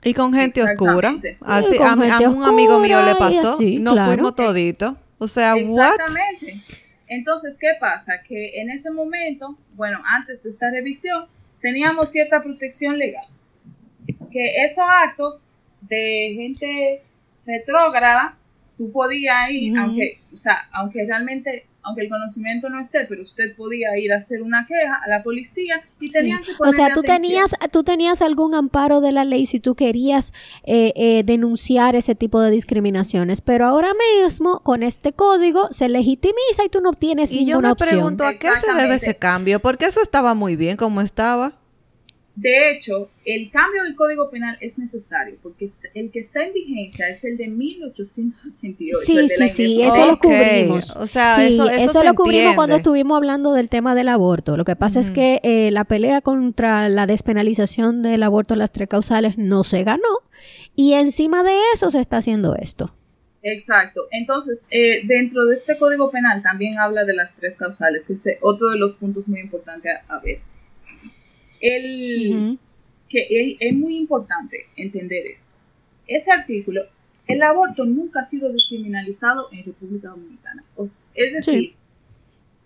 Y 0.02 0.14
con 0.14 0.32
gente 0.32 0.62
oscura. 0.62 1.16
Así, 1.40 1.78
a, 1.78 2.28
un 2.28 2.42
amigo 2.42 2.78
mío 2.80 3.02
le 3.02 3.14
pasó, 3.14 3.58
no 3.80 4.06
fuimos 4.06 4.34
toditos. 4.34 4.94
O 5.18 5.28
sea, 5.28 5.54
Exactamente. 5.54 6.62
Entonces, 7.08 7.56
¿qué 7.58 7.68
pasa? 7.80 8.14
Que 8.26 8.60
en 8.60 8.70
ese 8.70 8.90
momento, 8.90 9.56
bueno, 9.74 10.02
antes 10.04 10.42
de 10.42 10.50
esta 10.50 10.70
revisión, 10.70 11.26
teníamos 11.60 12.10
cierta 12.10 12.42
protección 12.42 12.98
legal. 12.98 13.26
Que 14.30 14.64
esos 14.64 14.84
actos 14.88 15.40
de 15.82 16.32
gente 16.36 17.02
retrógrada 17.46 18.36
tú 18.76 18.92
podías 18.92 19.50
ir, 19.50 19.76
aunque, 19.76 20.20
o 20.32 20.36
sea, 20.36 20.68
aunque 20.72 21.04
realmente, 21.06 21.66
aunque 21.82 22.02
el 22.02 22.08
conocimiento 22.08 22.68
no 22.68 22.80
esté, 22.80 23.06
pero 23.08 23.22
usted 23.22 23.56
podía 23.56 23.96
ir 23.98 24.12
a 24.12 24.16
hacer 24.16 24.42
una 24.42 24.66
queja 24.66 25.00
a 25.04 25.08
la 25.08 25.22
policía 25.22 25.82
y 26.00 26.10
tenían 26.10 26.42
que 26.42 26.52
O 26.58 26.72
sea, 26.72 26.92
tú 26.92 27.02
tenías, 27.02 27.54
tú 27.70 27.84
tenías 27.84 28.20
algún 28.22 28.54
amparo 28.54 29.00
de 29.00 29.12
la 29.12 29.24
ley 29.24 29.46
si 29.46 29.60
tú 29.60 29.74
querías 29.74 30.32
eh, 30.64 30.92
eh, 30.96 31.22
denunciar 31.24 31.96
ese 31.96 32.14
tipo 32.14 32.40
de 32.40 32.50
discriminaciones, 32.50 33.40
pero 33.40 33.66
ahora 33.66 33.92
mismo 33.94 34.60
con 34.60 34.82
este 34.82 35.12
código 35.12 35.68
se 35.70 35.88
legitimiza 35.88 36.64
y 36.64 36.68
tú 36.68 36.80
no 36.80 36.92
tienes 36.92 37.32
y 37.32 37.44
ninguna 37.44 37.72
opción. 37.72 37.88
Y 37.88 37.92
yo 37.92 38.10
me 38.10 38.16
pregunto, 38.16 38.26
¿a 38.26 38.34
qué 38.34 38.60
se 38.60 38.72
debe 38.74 38.96
ese 38.96 39.16
cambio? 39.16 39.60
Porque 39.60 39.86
eso 39.86 40.02
estaba 40.02 40.34
muy 40.34 40.56
bien 40.56 40.76
como 40.76 41.00
estaba. 41.00 41.54
De 42.36 42.70
hecho, 42.70 43.08
el 43.24 43.50
cambio 43.50 43.82
del 43.84 43.96
Código 43.96 44.28
Penal 44.28 44.58
es 44.60 44.78
necesario 44.78 45.36
porque 45.42 45.70
el 45.94 46.10
que 46.10 46.20
está 46.20 46.44
en 46.44 46.52
vigencia 46.52 47.08
es 47.08 47.24
el 47.24 47.38
de 47.38 47.48
1888. 47.48 48.98
Sí, 49.02 49.28
sí, 49.30 49.48
sí, 49.48 49.82
eso 49.82 50.06
lo 50.06 50.18
cubrimos. 50.18 50.94
O 50.96 51.06
sea, 51.06 51.46
eso, 51.46 52.04
lo 52.04 52.14
cubrimos 52.14 52.54
cuando 52.54 52.76
estuvimos 52.76 53.16
hablando 53.16 53.54
del 53.54 53.70
tema 53.70 53.94
del 53.94 54.10
aborto. 54.10 54.58
Lo 54.58 54.66
que 54.66 54.76
pasa 54.76 55.00
es 55.00 55.10
que 55.10 55.40
eh, 55.44 55.70
la 55.70 55.84
pelea 55.84 56.20
contra 56.20 56.90
la 56.90 57.06
despenalización 57.06 58.02
del 58.02 58.22
aborto 58.22 58.52
en 58.52 58.58
las 58.58 58.70
tres 58.70 58.88
causales 58.88 59.38
no 59.38 59.64
se 59.64 59.82
ganó 59.82 60.20
y 60.74 60.92
encima 60.92 61.42
de 61.42 61.56
eso 61.72 61.90
se 61.90 62.00
está 62.00 62.18
haciendo 62.18 62.54
esto. 62.54 62.94
Exacto. 63.42 64.02
Entonces, 64.10 64.66
eh, 64.70 65.06
dentro 65.06 65.46
de 65.46 65.54
este 65.54 65.78
Código 65.78 66.10
Penal 66.10 66.42
también 66.42 66.78
habla 66.78 67.04
de 67.04 67.14
las 67.14 67.34
tres 67.34 67.54
causales, 67.54 68.02
que 68.06 68.12
es 68.12 68.28
otro 68.42 68.70
de 68.70 68.78
los 68.78 68.96
puntos 68.96 69.26
muy 69.26 69.40
importantes 69.40 69.92
a 70.08 70.18
ver. 70.18 70.40
El, 71.74 72.58
que 73.08 73.26
es, 73.30 73.56
es 73.60 73.74
muy 73.74 73.96
importante 73.96 74.66
entender 74.76 75.26
esto. 75.26 75.52
Ese 76.06 76.30
artículo, 76.32 76.82
el 77.26 77.42
aborto 77.42 77.84
nunca 77.84 78.20
ha 78.20 78.24
sido 78.24 78.52
descriminalizado 78.52 79.48
en 79.52 79.64
República 79.64 80.08
Dominicana. 80.08 80.62
O- 80.76 80.88
es 81.14 81.32
decir, 81.32 81.54
Sí. 81.54 81.74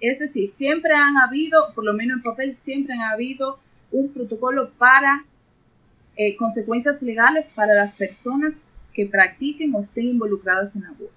es 0.00 0.18
decir, 0.18 0.48
siempre 0.48 0.92
han 0.94 1.16
habido, 1.16 1.72
por 1.74 1.84
lo 1.84 1.92
menos 1.94 2.18
en 2.18 2.22
papel, 2.22 2.56
siempre 2.56 2.94
han 2.94 3.00
habido 3.12 3.58
un 3.92 4.12
protocolo 4.12 4.70
para 4.78 5.24
eh, 6.16 6.36
consecuencias 6.36 7.00
legales 7.02 7.50
para 7.54 7.72
las 7.74 7.94
personas 7.94 8.62
que 8.92 9.06
practiquen 9.06 9.74
o 9.74 9.80
estén 9.80 10.06
involucradas 10.08 10.74
en 10.76 10.84
aborto. 10.84 11.14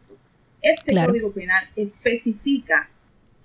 Este 0.62 0.92
Claro. 0.92 1.10
Código 1.12 1.32
Penal 1.34 1.68
especifica 1.76 2.88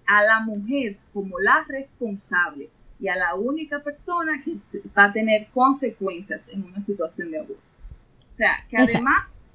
a 0.07 0.23
la 0.23 0.41
mujer 0.41 0.97
como 1.13 1.41
la 1.41 1.65
responsable 1.69 2.69
y 3.01 3.09
a 3.09 3.17
la 3.17 3.35
única 3.35 3.81
persona 3.81 4.43
que 4.45 4.57
va 4.97 5.05
a 5.05 5.13
tener 5.13 5.47
consecuencias 5.49 6.49
en 6.49 6.65
una 6.65 6.81
situación 6.81 7.31
de 7.31 7.39
aborto. 7.39 7.63
O 8.33 8.37
sea, 8.37 8.57
que 8.69 8.77
Exacto. 8.77 8.97
además, 8.97 9.49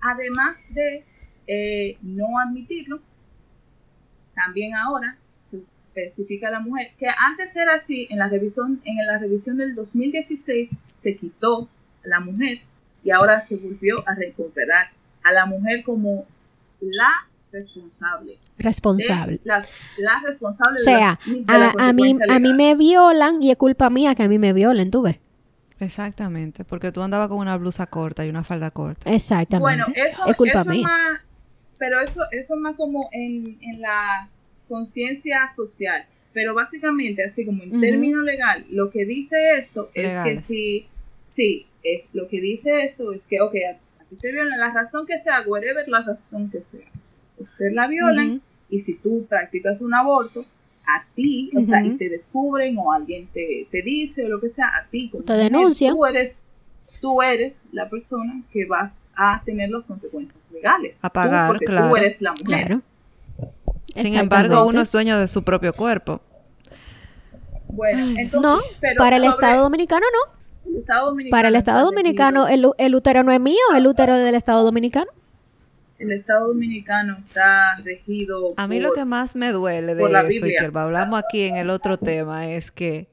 además 0.00 0.74
de 0.74 1.04
eh, 1.46 1.98
no 2.02 2.38
admitirlo, 2.38 3.00
también 4.34 4.74
ahora 4.74 5.16
se 5.44 5.62
especifica 5.78 6.48
a 6.48 6.52
la 6.52 6.60
mujer, 6.60 6.92
que 6.98 7.06
antes 7.08 7.54
era 7.56 7.76
así, 7.76 8.06
en 8.10 8.18
la 8.18 8.28
revisión, 8.28 8.80
en 8.84 9.06
la 9.06 9.18
revisión 9.18 9.56
del 9.56 9.74
2016 9.74 10.70
se 10.98 11.16
quitó 11.16 11.68
la 12.02 12.20
mujer 12.20 12.60
y 13.04 13.10
ahora 13.10 13.42
se 13.42 13.56
volvió 13.56 13.96
a 14.08 14.14
recuperar 14.14 14.90
a 15.22 15.32
la 15.32 15.46
mujer 15.46 15.82
como 15.84 16.26
la 16.80 17.10
responsable. 17.52 18.38
Responsable. 18.58 19.40
las- 19.44 19.68
la 19.98 20.22
responsable 20.26 20.76
O 20.76 20.84
sea, 20.84 21.18
de, 21.26 21.32
las- 21.32 21.46
de 21.46 21.58
la 21.58 21.84
a, 21.84 21.88
a 21.88 21.92
mí, 21.92 22.16
a 22.28 22.38
mí 22.38 22.54
me 22.54 22.74
violan 22.74 23.42
y 23.42 23.50
es 23.50 23.56
culpa 23.56 23.88
mía 23.90 24.14
que 24.14 24.22
a 24.24 24.28
mí 24.28 24.38
me 24.38 24.52
violen, 24.52 24.90
tú 24.90 25.02
ves. 25.02 25.20
Exactamente, 25.78 26.64
porque 26.64 26.90
tú 26.90 27.02
andabas 27.02 27.28
con 27.28 27.38
una 27.38 27.56
blusa 27.58 27.86
corta 27.86 28.24
y 28.24 28.30
una 28.30 28.42
falda 28.44 28.70
corta. 28.70 29.12
Exactamente. 29.12 29.60
Bueno, 29.60 29.84
eso 29.94 30.26
es 30.26 30.36
culpa 30.36 30.60
eso 30.62 30.70
mía. 30.70 30.88
más, 30.88 31.20
pero 31.78 32.00
eso, 32.00 32.22
eso 32.32 32.54
es 32.54 32.60
más 32.60 32.76
como 32.76 33.08
en, 33.12 33.58
en 33.60 33.80
la 33.82 34.28
conciencia 34.68 35.48
social. 35.54 36.06
Pero 36.32 36.54
básicamente, 36.54 37.24
así 37.24 37.44
como 37.46 37.62
en 37.62 37.70
Ujú. 37.72 37.80
término 37.80 38.22
legal, 38.22 38.64
lo 38.70 38.90
que 38.90 39.04
dice 39.04 39.36
esto 39.58 39.88
es 39.94 40.08
Legal. 40.08 40.24
que 40.24 40.36
si, 40.38 40.86
sí, 41.26 41.66
es, 41.82 42.02
lo 42.14 42.26
que 42.28 42.40
dice 42.40 42.84
esto 42.84 43.12
es 43.12 43.26
que, 43.26 43.40
ok, 43.40 43.54
a, 43.70 44.02
a 44.02 44.04
ti 44.04 44.16
te 44.16 44.32
violan, 44.32 44.58
la 44.58 44.70
razón 44.70 45.06
que 45.06 45.18
sea, 45.18 45.42
whatever 45.46 45.86
la 45.88 46.02
razón 46.02 46.50
que 46.50 46.60
sea, 46.70 46.86
usted 47.38 47.72
la 47.72 47.86
violan 47.86 48.40
y 48.70 48.80
si 48.80 48.94
tú 48.94 49.26
practicas 49.28 49.80
un 49.80 49.94
aborto, 49.94 50.40
a 50.88 51.04
ti, 51.14 51.50
o 51.56 51.64
sea, 51.64 51.84
y 51.84 51.96
te 51.96 52.08
descubren 52.08 52.78
o 52.78 52.92
alguien 52.92 53.26
te, 53.32 53.66
te 53.70 53.82
dice 53.82 54.24
o 54.24 54.28
lo 54.28 54.40
que 54.40 54.48
sea, 54.48 54.68
a 54.68 54.86
ti 54.88 55.08
como 55.10 55.24
Te 55.24 55.32
mujer, 55.32 55.50
denuncian. 55.52 55.94
tú 55.94 56.06
eres 56.06 56.42
tú 57.00 57.20
eres 57.22 57.66
la 57.72 57.88
persona 57.90 58.42
que 58.52 58.64
vas 58.64 59.12
a 59.16 59.42
tener 59.44 59.68
las 59.70 59.84
consecuencias 59.84 60.50
legales. 60.50 60.96
A 61.02 61.10
pagar, 61.12 61.48
Tú, 61.48 61.52
porque 61.52 61.66
claro. 61.66 61.90
tú 61.90 61.96
eres 61.96 62.22
la 62.22 62.30
mujer. 62.32 62.44
Claro. 62.66 62.82
Sin 63.94 64.16
embargo, 64.16 64.64
uno 64.66 64.80
es 64.80 64.92
dueño 64.92 65.18
de 65.18 65.28
su 65.28 65.42
propio 65.42 65.72
cuerpo. 65.72 66.20
Bueno, 67.68 68.04
entonces, 68.16 68.40
No, 68.40 68.58
pero 68.80 68.98
para 68.98 69.16
el 69.16 69.22
sobre 69.22 69.30
Estado 69.34 69.62
Dominicano 69.64 70.06
no. 70.12 70.70
el 70.70 70.76
Estado 70.78 71.06
Dominicano 71.06 71.36
Para 71.36 71.48
el 71.48 71.56
Estado 71.56 71.84
Dominicano, 71.84 72.48
el, 72.48 72.66
el 72.78 72.94
útero 72.94 73.22
no 73.24 73.32
es 73.32 73.40
mío, 73.40 73.58
el 73.76 73.86
útero 73.86 74.14
es 74.14 74.24
del 74.24 74.34
Estado 74.34 74.62
Dominicano. 74.62 75.10
El 75.98 76.12
Estado 76.12 76.48
Dominicano 76.48 77.16
está 77.18 77.76
regido 77.84 78.54
A 78.56 78.66
mí 78.68 78.76
por- 78.76 78.88
lo 78.88 78.92
que 78.92 79.04
más 79.04 79.34
me 79.36 79.52
duele 79.52 79.94
de 79.94 80.02
eso, 80.28 80.46
y 80.46 80.54
que 80.54 80.68
lo 80.68 80.80
hablamos 80.80 81.18
aquí 81.24 81.42
en 81.42 81.56
el 81.56 81.70
otro 81.70 81.96
tema, 81.98 82.48
es 82.48 82.70
que 82.70 83.08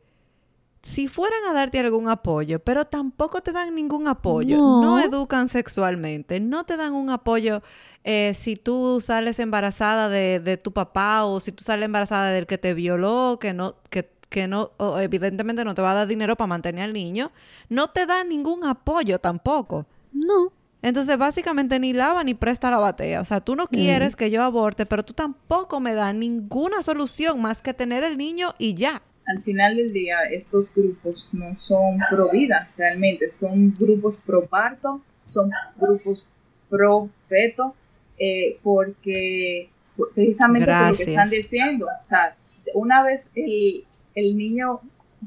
si 0.82 1.08
fueran 1.08 1.40
a 1.50 1.54
darte 1.54 1.80
algún 1.80 2.10
apoyo, 2.10 2.60
pero 2.60 2.84
tampoco 2.86 3.40
te 3.42 3.54
dan 3.54 3.74
ningún 3.74 4.08
apoyo, 4.10 4.58
no, 4.58 4.82
No. 4.82 5.00
educan 5.00 5.48
sexualmente, 5.48 6.42
no 6.42 6.66
te 6.66 6.76
dan 6.76 6.94
un 6.94 7.10
apoyo 7.10 7.62
eh, 8.04 8.34
si 8.36 8.58
tú 8.58 9.00
sales 9.00 9.40
embarazada 9.40 10.10
de, 10.10 10.42
de 10.42 10.58
tu 10.58 10.74
papá 10.74 11.24
o 11.24 11.40
si 11.40 11.54
tú 11.54 11.64
sales 11.64 11.86
embarazada 11.86 12.32
del 12.32 12.46
que 12.48 12.58
te 12.58 12.74
violó, 12.74 13.38
que 13.40 13.54
no, 13.54 13.76
que, 13.90 14.10
que 14.28 14.46
no, 14.50 14.72
o 14.76 15.00
evidentemente 15.00 15.64
no 15.64 15.74
te 15.74 15.82
va 15.82 15.92
a 15.92 15.96
dar 15.96 16.08
dinero 16.08 16.36
para 16.36 16.48
mantener 16.50 16.84
al 16.84 16.92
niño, 16.92 17.32
no 17.70 17.90
te 17.92 18.06
dan 18.06 18.28
ningún 18.28 18.66
apoyo 18.66 19.20
tampoco. 19.20 19.86
No. 20.12 20.52
Entonces, 20.84 21.18
básicamente 21.18 21.80
ni 21.80 21.94
lava 21.94 22.26
ni 22.26 22.34
presta 22.34 22.70
la 22.70 22.78
batea. 22.78 23.22
O 23.22 23.26
sea, 23.26 23.40
tú 23.40 23.56
no 23.56 23.68
quieres 23.68 24.18
que 24.18 24.30
yo 24.30 24.44
aborte, 24.44 24.86
pero 24.86 25.02
tú 25.02 25.14
tampoco 25.14 25.80
me 25.80 25.94
das 25.94 26.14
ninguna 26.14 26.84
solución 26.84 27.42
más 27.42 27.62
que 27.62 27.74
tener 27.74 28.04
el 28.04 28.18
niño 28.18 28.54
y 28.60 28.76
ya. 28.76 29.02
al 29.26 29.42
final 29.42 29.78
del 29.78 29.94
día 29.94 30.18
estos 30.30 30.74
grupos 30.76 31.30
no 31.32 31.58
son 31.58 31.98
pro 32.10 32.30
vida 32.30 32.70
realmente, 32.78 33.30
son 33.30 33.74
grupos 33.80 34.18
pro 34.26 34.46
parto, 34.46 35.02
son 35.30 35.50
grupos 35.80 36.28
pro 36.70 37.10
feto, 37.30 37.74
eh, 38.20 38.58
porque 38.62 39.70
precisamente 40.14 40.68
por 40.68 40.90
lo 40.92 40.98
que 40.98 41.04
están 41.04 41.30
diciendo, 41.30 41.86
o 41.86 42.06
sea, 42.06 42.36
una 42.74 43.04
vez 43.04 43.32
el, 43.36 43.86
el 44.16 44.38
niño, 44.38 44.82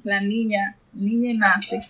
la 0.04 0.20
niña, 0.20 0.76
niña 0.92 1.34
nace, 1.38 1.80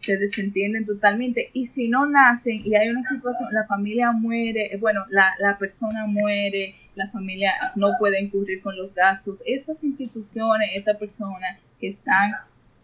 se 0.00 0.16
desentienden 0.16 0.86
totalmente 0.86 1.50
y 1.52 1.66
si 1.66 1.88
no 1.88 2.06
nacen 2.06 2.60
y 2.64 2.74
hay 2.74 2.88
una 2.88 3.02
situación, 3.02 3.48
la 3.52 3.66
familia 3.66 4.12
muere, 4.12 4.74
eh, 4.74 4.78
bueno, 4.78 5.04
la, 5.10 5.34
la 5.38 5.58
persona 5.58 6.06
muere, 6.06 6.74
la 6.94 7.08
familia 7.10 7.52
no 7.76 7.88
puede 7.98 8.22
incurrir 8.22 8.62
con 8.62 8.76
los 8.76 8.94
gastos. 8.94 9.38
Estas 9.46 9.84
instituciones, 9.84 10.70
esta 10.74 10.94
persona 10.94 11.58
que 11.78 11.88
están 11.88 12.32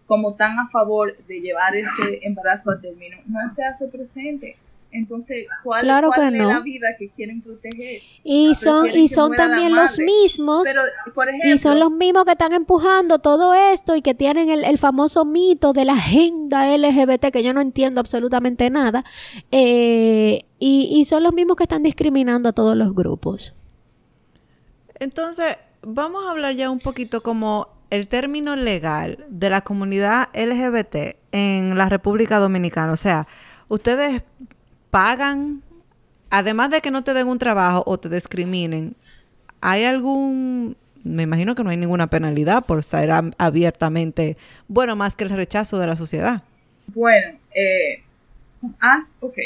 como 0.07 0.35
tan 0.35 0.59
a 0.59 0.68
favor 0.68 1.16
de 1.26 1.40
llevar 1.40 1.74
este 1.74 2.26
embarazo 2.26 2.70
a 2.70 2.81
término, 2.81 3.18
no 3.26 3.40
se 3.52 3.64
hace 3.64 3.88
presente. 3.88 4.57
Entonces, 4.96 5.46
¿cuál, 5.62 5.82
Claro 5.82 6.09
cuál 6.14 6.30
que 6.30 6.37
es 6.38 6.42
no. 6.42 6.48
la 6.52 6.61
vida 6.61 6.88
que 6.98 7.11
quieren 7.11 7.42
proteger? 7.42 8.00
Y 8.24 8.54
son, 8.54 8.88
y 8.94 9.09
son 9.09 9.32
también 9.35 9.74
los 9.74 9.98
mismos. 9.98 10.62
Pero, 10.64 10.82
por 11.14 11.28
ejemplo, 11.28 11.50
Y 11.50 11.59
son 11.59 11.78
los 11.80 11.90
mismos 11.90 12.24
que 12.24 12.32
están 12.32 12.52
empujando 12.52 13.18
todo 13.18 13.54
esto 13.54 13.94
y 13.96 14.02
que 14.02 14.14
tienen 14.14 14.48
el, 14.50 14.64
el 14.64 14.78
famoso 14.78 15.24
mito 15.24 15.72
de 15.72 15.85
la 15.85 15.92
agenda 15.94 16.74
LGBT, 16.76 17.26
que 17.30 17.42
yo 17.42 17.52
no 17.52 17.61
entiendo 17.61 18.00
absolutamente 18.00 18.70
nada. 18.70 19.04
eh, 19.50 20.44
y, 20.59 20.88
y 20.98 21.04
son 21.04 21.22
los 21.22 21.35
mismos 21.35 21.56
que 21.56 21.64
están 21.64 21.82
discriminando 21.82 22.48
a 22.48 22.52
todos 22.52 22.74
los 22.76 22.94
grupos. 22.94 23.54
Entonces, 24.98 25.56
vamos 25.82 26.24
a 26.24 26.30
hablar 26.30 26.54
ya 26.54 26.70
un 26.70 26.78
poquito 26.78 27.22
como 27.22 27.68
el 27.90 28.09
término 28.09 28.56
legal 28.56 29.24
de 29.28 29.50
la 29.50 29.61
comunidad 29.61 30.28
LGBT 30.35 31.16
en 31.32 31.76
la 31.76 31.88
República 31.88 32.38
Dominicana. 32.38 32.92
O 32.92 32.96
sea, 32.96 33.28
ustedes 33.68 34.24
pagan, 34.90 35.62
además 36.31 36.70
de 36.70 36.81
que 36.81 36.90
no 36.90 37.05
te 37.05 37.14
den 37.14 37.29
un 37.29 37.38
trabajo 37.38 37.83
o 37.87 37.99
te 37.99 38.09
discriminen, 38.09 38.96
¿hay 39.61 39.85
algún, 39.85 40.77
me 41.05 41.25
imagino 41.25 41.55
que 41.55 41.64
no 41.64 41.70
hay 41.70 41.77
ninguna 41.79 42.09
penalidad 42.09 42.64
por 42.66 42.83
ser 42.85 43.11
am- 43.12 43.33
abiertamente, 43.38 44.37
bueno, 44.68 44.96
más 44.96 45.16
que 45.16 45.25
el 45.25 45.31
rechazo 45.31 45.79
de 45.79 45.87
la 45.88 45.96
sociedad? 45.96 46.42
Bueno, 46.87 47.38
eh, 47.55 48.03
ah, 48.81 49.07
ok. 49.20 49.38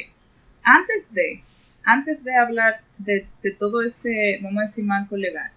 Antes 0.63 1.13
de, 1.15 1.43
antes 1.85 2.25
de 2.25 2.37
hablar 2.37 2.81
de, 2.99 3.27
de 3.43 3.53
todo 3.53 3.83
este, 3.83 4.39
vamos 4.43 4.63
a 4.63 4.67
decir, 4.67 4.85
marco 4.85 5.17
legal, 5.17 5.51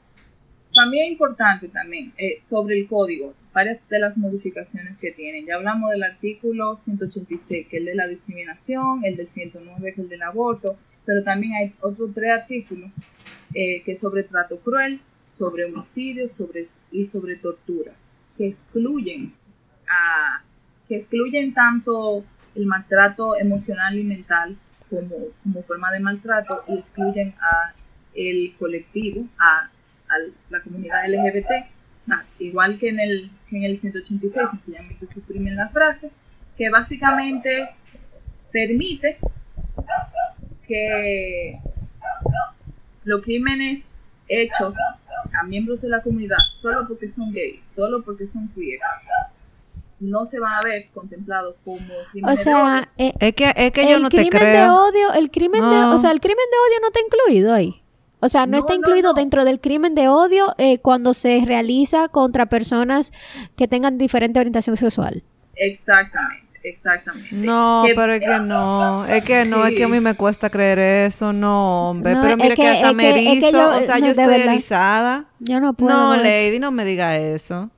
también 0.73 1.11
importante 1.11 1.67
también 1.67 2.13
eh, 2.17 2.39
sobre 2.41 2.79
el 2.79 2.87
código, 2.87 3.33
varias 3.53 3.79
de 3.89 3.99
las 3.99 4.17
modificaciones 4.17 4.97
que 4.97 5.11
tienen. 5.11 5.45
Ya 5.45 5.55
hablamos 5.55 5.91
del 5.91 6.03
artículo 6.03 6.77
186, 6.77 7.67
que 7.67 7.77
es 7.77 7.81
el 7.81 7.85
de 7.85 7.95
la 7.95 8.07
discriminación, 8.07 9.05
el 9.05 9.15
del 9.15 9.27
109, 9.27 9.81
que 9.81 9.89
es 9.89 9.97
el 9.99 10.09
del 10.09 10.23
aborto, 10.23 10.77
pero 11.05 11.23
también 11.23 11.53
hay 11.53 11.73
otros 11.81 12.11
tres 12.13 12.31
artículos 12.31 12.89
eh, 13.53 13.81
que 13.83 13.95
sobre 13.95 14.23
trato 14.23 14.57
cruel, 14.57 14.99
sobre 15.33 15.65
homicidios 15.65 16.33
sobre, 16.33 16.67
y 16.91 17.05
sobre 17.05 17.35
torturas, 17.37 18.01
que 18.37 18.47
excluyen 18.47 19.31
a 19.87 20.41
que 20.87 20.97
excluyen 20.97 21.53
tanto 21.53 22.23
el 22.55 22.65
maltrato 22.65 23.35
emocional 23.37 23.97
y 23.97 24.03
mental 24.03 24.55
como, 24.89 25.15
como 25.43 25.63
forma 25.63 25.91
de 25.91 25.99
maltrato 25.99 26.61
y 26.67 26.77
excluyen 26.77 27.33
a 27.41 27.73
el 28.15 28.53
colectivo, 28.59 29.25
a, 29.39 29.69
a 30.13 30.51
la 30.51 30.59
comunidad 30.61 31.07
LGBT, 31.07 31.65
sea, 32.05 32.25
igual 32.39 32.77
que 32.77 32.89
en 32.89 32.99
el, 32.99 33.29
que 33.49 33.57
en 33.57 33.63
el 33.63 33.79
186, 33.79 34.49
sencillamente 34.51 35.07
suprimen 35.13 35.55
la 35.55 35.69
frase, 35.69 36.11
que 36.57 36.69
básicamente 36.69 37.69
permite 38.51 39.17
que 40.67 41.59
los 43.03 43.23
crímenes 43.23 43.93
hechos 44.27 44.73
a 45.33 45.43
miembros 45.43 45.81
de 45.81 45.89
la 45.89 46.01
comunidad 46.01 46.37
solo 46.55 46.87
porque 46.87 47.07
son 47.07 47.31
gays, 47.31 47.61
solo 47.75 48.03
porque 48.03 48.27
son 48.27 48.47
queer, 48.49 48.79
no 49.99 50.25
se 50.25 50.39
van 50.39 50.53
a 50.53 50.61
ver 50.61 50.87
contemplados 50.93 51.55
como 51.63 51.93
O 51.93 52.05
crímenes 52.11 52.45
de 52.45 52.53
odio. 52.53 52.65
sea, 52.65 52.89
eh, 52.97 53.13
Es 53.19 53.33
que, 53.33 53.53
es 53.55 53.71
que 53.71 53.89
yo 53.89 53.97
el 53.97 54.03
no 54.03 54.09
te 54.09 54.17
crimen 54.17 54.53
de 54.53 54.69
odio, 54.69 55.13
el 55.13 55.31
crimen 55.31 55.61
de, 55.61 55.77
o 55.85 55.97
sea, 55.97 56.11
el 56.11 56.19
crimen 56.19 56.45
de 56.51 56.57
odio 56.57 56.79
no 56.81 56.87
está 56.87 56.99
incluido 56.99 57.53
ahí. 57.53 57.82
O 58.23 58.29
sea, 58.29 58.45
no, 58.45 58.53
No, 58.53 58.57
está 58.59 58.73
incluido 58.73 59.09
no. 59.09 59.13
dentro 59.15 59.43
del 59.45 59.59
crimen 59.59 59.95
de 59.95 60.07
odio 60.07 60.55
eh, 60.57 60.77
cuando 60.79 61.13
se 61.13 61.41
realiza 61.45 62.07
contra 62.07 62.45
personas 62.45 63.11
que 63.57 63.67
tengan 63.67 63.97
diferente 63.97 64.39
orientación 64.39 64.77
sexual. 64.77 65.23
Exactamente. 65.55 66.47
exactamente. 66.63 67.27
No, 67.35 67.83
Que- 67.85 67.93
pero 67.95 68.13
es 68.13 68.19
que 68.21 68.39
no, 68.39 69.05
es 69.05 69.23
que 69.23 69.45
no, 69.45 69.65
es 69.65 69.73
que 69.75 69.83
a 69.83 69.87
mí 69.89 69.99
me 69.99 70.13
cuesta 70.15 70.49
creer 70.49 70.79
eso, 70.79 71.33
no, 71.33 71.89
hombre. 71.89 72.13
No, 72.13 72.21
pero 72.21 72.33
es 72.35 72.37
mira 72.37 72.55
que, 72.55 72.61
que- 72.61 72.69
hasta 72.69 72.89
es 72.89 72.95
me 72.95 73.03
que- 73.03 73.09
es 73.09 73.15
que 73.15 73.31
erizo, 73.31 73.51
yo- 73.51 73.69
o 73.77 73.81
sea, 73.81 73.95
no, 73.99 74.05
yo 74.05 74.11
estoy 74.11 74.25
verdad. 74.27 74.53
erizada. 74.53 75.25
Yo 75.39 75.59
no 75.59 75.73
puedo. 75.73 76.15
No. 76.15 76.23
Lady, 76.23 76.59
no 76.59 76.71
me 76.71 76.85
diga 76.85 77.17
eso. 77.17 77.69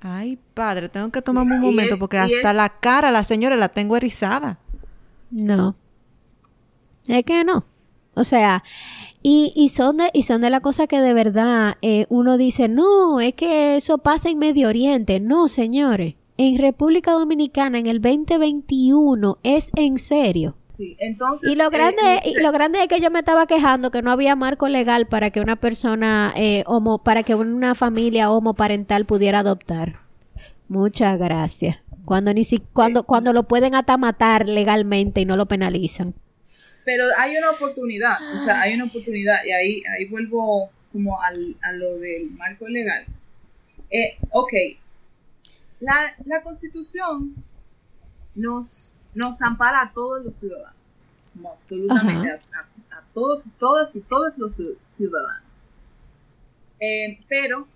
Ay, 0.00 0.38
padre, 0.54 0.88
tengo 0.88 1.10
que 1.10 1.20
tomarme 1.22 1.56
un 1.56 1.62
momento 1.62 1.94
es- 1.94 2.00
porque 2.00 2.18
hasta 2.18 2.50
es- 2.50 2.56
la 2.56 2.68
cara, 2.68 3.10
la 3.10 3.24
señora, 3.24 3.56
la 3.56 3.68
tengo 3.68 3.96
erizada. 3.96 4.58
No. 5.30 5.74
Es 7.08 7.24
que 7.24 7.42
no. 7.42 7.64
O 8.18 8.24
sea, 8.24 8.62
y, 9.22 9.52
y 9.56 9.68
son 9.70 9.96
de, 9.98 10.10
y 10.12 10.22
son 10.22 10.40
de 10.40 10.50
las 10.50 10.60
cosas 10.60 10.86
que 10.88 11.00
de 11.00 11.12
verdad 11.14 11.74
eh, 11.82 12.06
uno 12.08 12.36
dice, 12.36 12.68
no, 12.68 13.20
es 13.20 13.34
que 13.34 13.76
eso 13.76 13.98
pasa 13.98 14.28
en 14.28 14.38
Medio 14.38 14.68
Oriente. 14.68 15.20
No, 15.20 15.48
señores. 15.48 16.14
En 16.36 16.58
República 16.58 17.12
Dominicana, 17.12 17.78
en 17.78 17.86
el 17.86 18.00
2021, 18.00 19.38
es 19.42 19.70
en 19.74 19.98
serio. 19.98 20.56
Sí, 20.68 20.96
entonces. 21.00 21.50
Y 21.50 21.56
lo 21.56 21.64
eh, 21.64 21.70
grande, 21.70 22.20
y- 22.24 22.28
y 22.30 22.34
lo 22.40 22.52
grande 22.52 22.80
es 22.80 22.88
que 22.88 23.00
yo 23.00 23.10
me 23.10 23.18
estaba 23.18 23.46
quejando 23.46 23.90
que 23.90 24.02
no 24.02 24.12
había 24.12 24.36
marco 24.36 24.68
legal 24.68 25.08
para 25.08 25.30
que 25.30 25.40
una 25.40 25.56
persona 25.56 26.32
eh, 26.36 26.62
homo, 26.66 26.98
para 27.02 27.24
que 27.24 27.34
una 27.34 27.74
familia 27.74 28.30
homoparental 28.30 29.04
pudiera 29.04 29.40
adoptar. 29.40 30.00
Muchas 30.68 31.18
gracias. 31.18 31.78
Cuando 32.04 32.32
ni 32.32 32.44
si, 32.44 32.58
cuando, 32.58 33.02
cuando 33.02 33.32
lo 33.32 33.42
pueden 33.48 33.74
hasta 33.74 33.96
matar 33.96 34.48
legalmente 34.48 35.20
y 35.20 35.24
no 35.24 35.36
lo 35.36 35.46
penalizan. 35.46 36.14
Pero 36.88 37.04
hay 37.18 37.36
una 37.36 37.50
oportunidad, 37.50 38.16
o 38.34 38.44
sea, 38.46 38.62
hay 38.62 38.74
una 38.74 38.84
oportunidad, 38.86 39.44
y 39.44 39.50
ahí, 39.52 39.82
ahí 39.94 40.06
vuelvo 40.06 40.70
como 40.90 41.20
al, 41.20 41.54
a 41.60 41.72
lo 41.72 41.98
del 41.98 42.30
marco 42.30 42.66
legal. 42.66 43.04
Eh, 43.90 44.16
ok, 44.30 44.52
la, 45.80 46.14
la 46.24 46.42
constitución 46.42 47.34
nos, 48.34 48.98
nos 49.14 49.42
ampara 49.42 49.82
a 49.82 49.92
todos 49.92 50.24
los 50.24 50.38
ciudadanos, 50.38 50.76
como 51.34 51.52
absolutamente 51.52 52.30
a, 52.30 52.34
a- 52.58 52.98
a 52.98 53.02
todos, 53.12 53.42
todas 53.58 53.94
y 53.94 54.00
todos 54.00 54.38
los 54.38 54.58
ciu- 54.58 54.78
ciudadanos. 54.82 55.66
Eh, 56.80 57.20
pero 57.28 57.68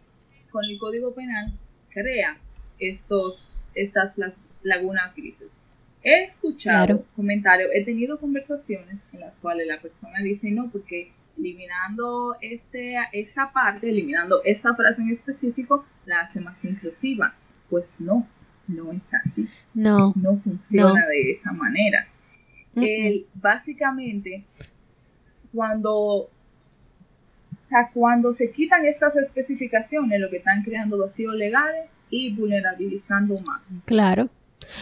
con 0.51 0.65
el 0.65 0.79
Código 0.79 1.13
Penal 1.13 1.53
crea 1.91 2.39
estos, 2.79 3.63
estas 3.75 4.17
las 4.17 4.37
lagunas 4.63 5.15
grises. 5.15 5.49
He 6.05 6.25
escuchado 6.25 6.87
Claro. 6.87 7.05
comentarios, 7.15 7.71
he 7.75 7.85
tenido 7.85 8.19
conversaciones 8.19 8.99
en 9.13 9.21
las 9.21 9.33
cuales 9.41 9.67
la 9.67 9.81
persona 9.81 10.19
dice 10.21 10.51
no, 10.51 10.69
porque 10.71 11.13
eliminando 11.39 12.37
este, 12.41 12.97
esta 13.13 13.53
parte, 13.53 13.89
eliminando 13.91 14.43
esa 14.45 14.75
frase 14.75 15.03
en 15.03 15.11
específico, 15.11 15.85
la 16.07 16.21
hace 16.23 16.41
más 16.41 16.65
inclusiva. 16.65 17.33
Pues 17.71 18.01
no, 18.01 18.27
no 18.69 18.93
es 18.93 19.15
así, 19.15 19.49
No. 19.75 20.13
no 20.17 20.37
funciona 20.39 20.89
No. 21.01 21.09
de 21.09 21.33
esa 21.33 21.53
manera. 21.53 22.07
El- 22.75 23.27
básicamente, 23.35 24.45
cuando, 25.53 25.95
o 25.97 26.31
sea, 27.69 27.91
cuando 27.93 28.33
se 28.35 28.51
quitan 28.51 28.85
estas 28.87 29.17
especificaciones, 29.17 30.21
lo 30.21 30.31
que 30.31 30.39
están 30.39 30.63
creando 30.63 30.99
vacíos 30.99 31.35
legales 31.35 31.87
y 32.11 32.35
vulnerabilizando 32.35 33.39
más. 33.43 33.63
Claro. 33.85 34.29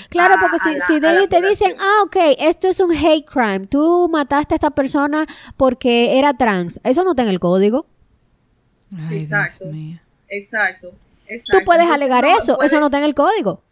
Claro, 0.09 0.37
porque 0.41 0.57
a 0.57 0.87
si, 0.87 1.01
la- 1.01 1.27
te 1.29 1.41
dicen, 1.43 1.75
ah, 1.81 2.03
ok, 2.05 2.17
esto 2.39 2.69
es 2.69 2.81
un 2.81 2.93
hate 2.95 3.25
crime, 3.25 3.67
tú 3.67 4.09
mataste 4.11 4.55
a 4.55 4.57
esta 4.57 4.71
persona 4.71 5.27
porque 5.57 6.19
era 6.19 6.35
trans, 6.35 6.81
eso 6.85 7.05
no 7.05 7.11
está 7.13 7.23
en 7.23 7.29
el 7.29 7.41
código. 7.41 7.87
Ay, 8.97 9.21
Exacto. 9.23 9.67
Mío. 9.67 9.99
Exacto. 10.29 10.91
Tú 10.91 10.97
exacto. 11.35 11.65
puedes 11.65 11.83
Entonces, 11.83 11.95
alegar 12.03 12.25
no, 12.25 12.39
eso, 12.39 12.57
puede- 12.57 12.67
eso 12.67 12.81
no 12.81 12.87
está 12.87 12.99
en 12.99 13.05
el 13.05 13.15
código. 13.15 13.63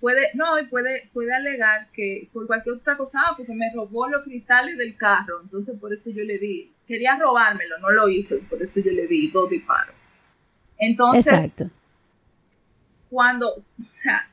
Puede, 0.00 0.28
no, 0.34 0.58
y 0.60 0.66
puede, 0.66 1.08
puede 1.12 1.34
alegar 1.34 1.88
que 1.92 2.28
por 2.32 2.46
cualquier 2.46 2.76
otra 2.76 2.96
cosa, 2.96 3.18
ah, 3.26 3.34
porque 3.36 3.54
me 3.54 3.72
robó 3.74 4.06
los 4.08 4.22
cristales 4.24 4.76
del 4.78 4.96
carro, 4.96 5.40
entonces 5.42 5.76
por 5.80 5.92
eso 5.92 6.10
yo 6.10 6.22
le 6.22 6.38
di, 6.38 6.70
quería 6.86 7.16
robármelo, 7.16 7.78
no 7.78 7.90
lo 7.90 8.08
hizo, 8.08 8.36
por 8.50 8.62
eso 8.62 8.80
yo 8.84 8.92
le 8.92 9.06
di 9.06 9.28
dos 9.30 9.48
disparos. 9.50 9.94
Entonces, 10.78 11.26
Exacto. 11.26 11.70
cuando, 13.10 13.48
o 13.54 13.62
sea, 13.90 14.28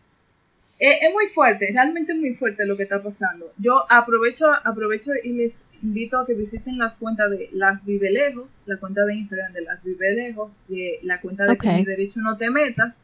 es, 0.89 0.97
es 1.01 1.13
muy 1.13 1.27
fuerte, 1.27 1.69
realmente 1.71 2.13
muy 2.13 2.33
fuerte 2.33 2.65
lo 2.65 2.75
que 2.77 2.83
está 2.83 3.01
pasando. 3.01 3.51
Yo 3.57 3.85
aprovecho, 3.89 4.45
aprovecho 4.63 5.11
y 5.23 5.29
les 5.33 5.63
invito 5.81 6.17
a 6.19 6.25
que 6.25 6.33
visiten 6.33 6.77
las 6.77 6.93
cuentas 6.95 7.29
de 7.31 7.49
Las 7.53 7.83
Vive 7.85 8.11
Lejos, 8.11 8.49
la 8.65 8.77
cuenta 8.77 9.05
de 9.05 9.15
Instagram 9.15 9.53
de 9.53 9.61
Las 9.61 9.83
Vive 9.83 10.13
Lejos, 10.13 10.51
de 10.67 10.99
la 11.03 11.19
cuenta 11.21 11.45
de 11.45 11.51
Ok. 11.53 11.61
que 11.61 11.69
mi 11.73 11.85
derecho 11.85 12.19
no 12.21 12.37
te 12.37 12.49
metas, 12.49 12.97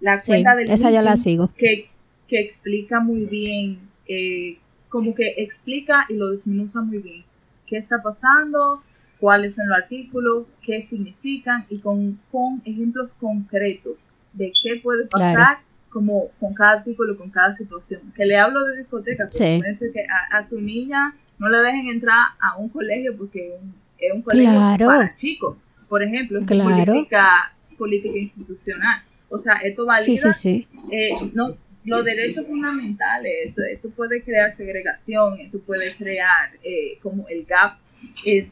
la 0.00 0.20
Sí, 0.20 0.32
cuenta 0.32 0.54
del 0.56 0.70
esa 0.70 0.90
yo 0.90 1.02
la 1.02 1.16
sigo. 1.16 1.50
que, 1.56 1.88
que 2.28 2.40
explica 2.40 3.00
muy 3.00 3.24
bien, 3.26 3.78
eh, 4.08 4.58
como 4.88 5.14
que 5.14 5.34
explica 5.38 6.06
y 6.08 6.14
lo 6.14 6.30
desmenuza 6.30 6.80
muy 6.80 6.98
bien 6.98 7.24
qué 7.66 7.76
está 7.78 8.00
pasando, 8.02 8.82
cuáles 9.18 9.56
son 9.56 9.68
los 9.68 9.78
artículos, 9.78 10.46
qué 10.62 10.82
significan 10.82 11.64
y 11.68 11.78
con, 11.80 12.20
con 12.30 12.62
ejemplos 12.64 13.10
concretos 13.20 13.98
de 14.32 14.52
qué 14.62 14.76
puede 14.76 15.06
pasar 15.06 15.34
Claro. 15.34 15.58
Como 15.90 16.28
con 16.40 16.52
cada 16.54 16.72
artículo, 16.78 17.16
con 17.16 17.30
cada 17.30 17.54
situación. 17.56 18.12
Que 18.14 18.24
le 18.26 18.36
hablo 18.36 18.64
de 18.64 18.78
discoteca, 18.78 19.24
porque 19.30 19.76
Sí. 19.78 19.92
que 19.92 20.04
a, 20.08 20.38
a 20.38 20.44
su 20.44 20.60
niña 20.60 21.14
no 21.38 21.48
le 21.48 21.58
dejen 21.58 21.88
entrar 21.88 22.18
a 22.40 22.56
un 22.56 22.68
colegio 22.68 23.16
porque 23.16 23.48
es 23.54 23.62
un, 23.62 23.74
es 23.98 24.12
un 24.12 24.22
colegio 24.22 24.50
Claro. 24.52 24.86
para 24.86 25.14
chicos, 25.14 25.62
por 25.88 26.02
ejemplo, 26.02 26.40
es 26.40 26.48
Claro. 26.48 26.92
política, 26.92 27.52
política 27.78 28.18
institucional. 28.18 29.02
O 29.28 29.38
sea, 29.38 29.54
esto 29.56 29.84
valida 29.86 30.32
Sí, 30.32 30.66
sí, 30.66 30.68
eh, 30.90 31.10
no, 31.34 31.56
los 31.84 32.04
derechos 32.04 32.46
fundamentales, 32.46 33.32
esto, 33.46 33.62
esto 33.62 33.90
puede 33.90 34.22
crear 34.22 34.52
segregación, 34.52 35.38
esto 35.40 35.60
puede 35.60 35.92
crear 35.94 36.50
eh, 36.62 36.98
como 37.02 37.26
el 37.28 37.44
gap 37.44 37.78
eh, 38.26 38.48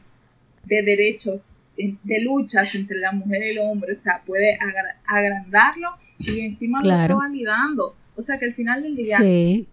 de 0.63 0.81
derechos, 0.83 1.49
de 1.77 2.21
luchas 2.21 2.73
entre 2.75 2.97
la 2.99 3.11
mujer 3.11 3.43
y 3.43 3.49
el 3.51 3.59
hombre, 3.59 3.93
o 3.93 3.97
sea, 3.97 4.21
puede 4.25 4.55
agra- 4.55 4.97
agrandarlo 5.05 5.89
y 6.19 6.39
encima 6.41 6.81
Claro. 6.81 7.15
lo 7.15 7.19
está 7.21 7.27
validando. 7.29 7.95
O 8.15 8.21
sea 8.21 8.37
que 8.39 8.45
al 8.45 8.53
final 8.53 8.81
del 8.83 8.95
día, 8.95 9.17
Sí, 9.17 9.67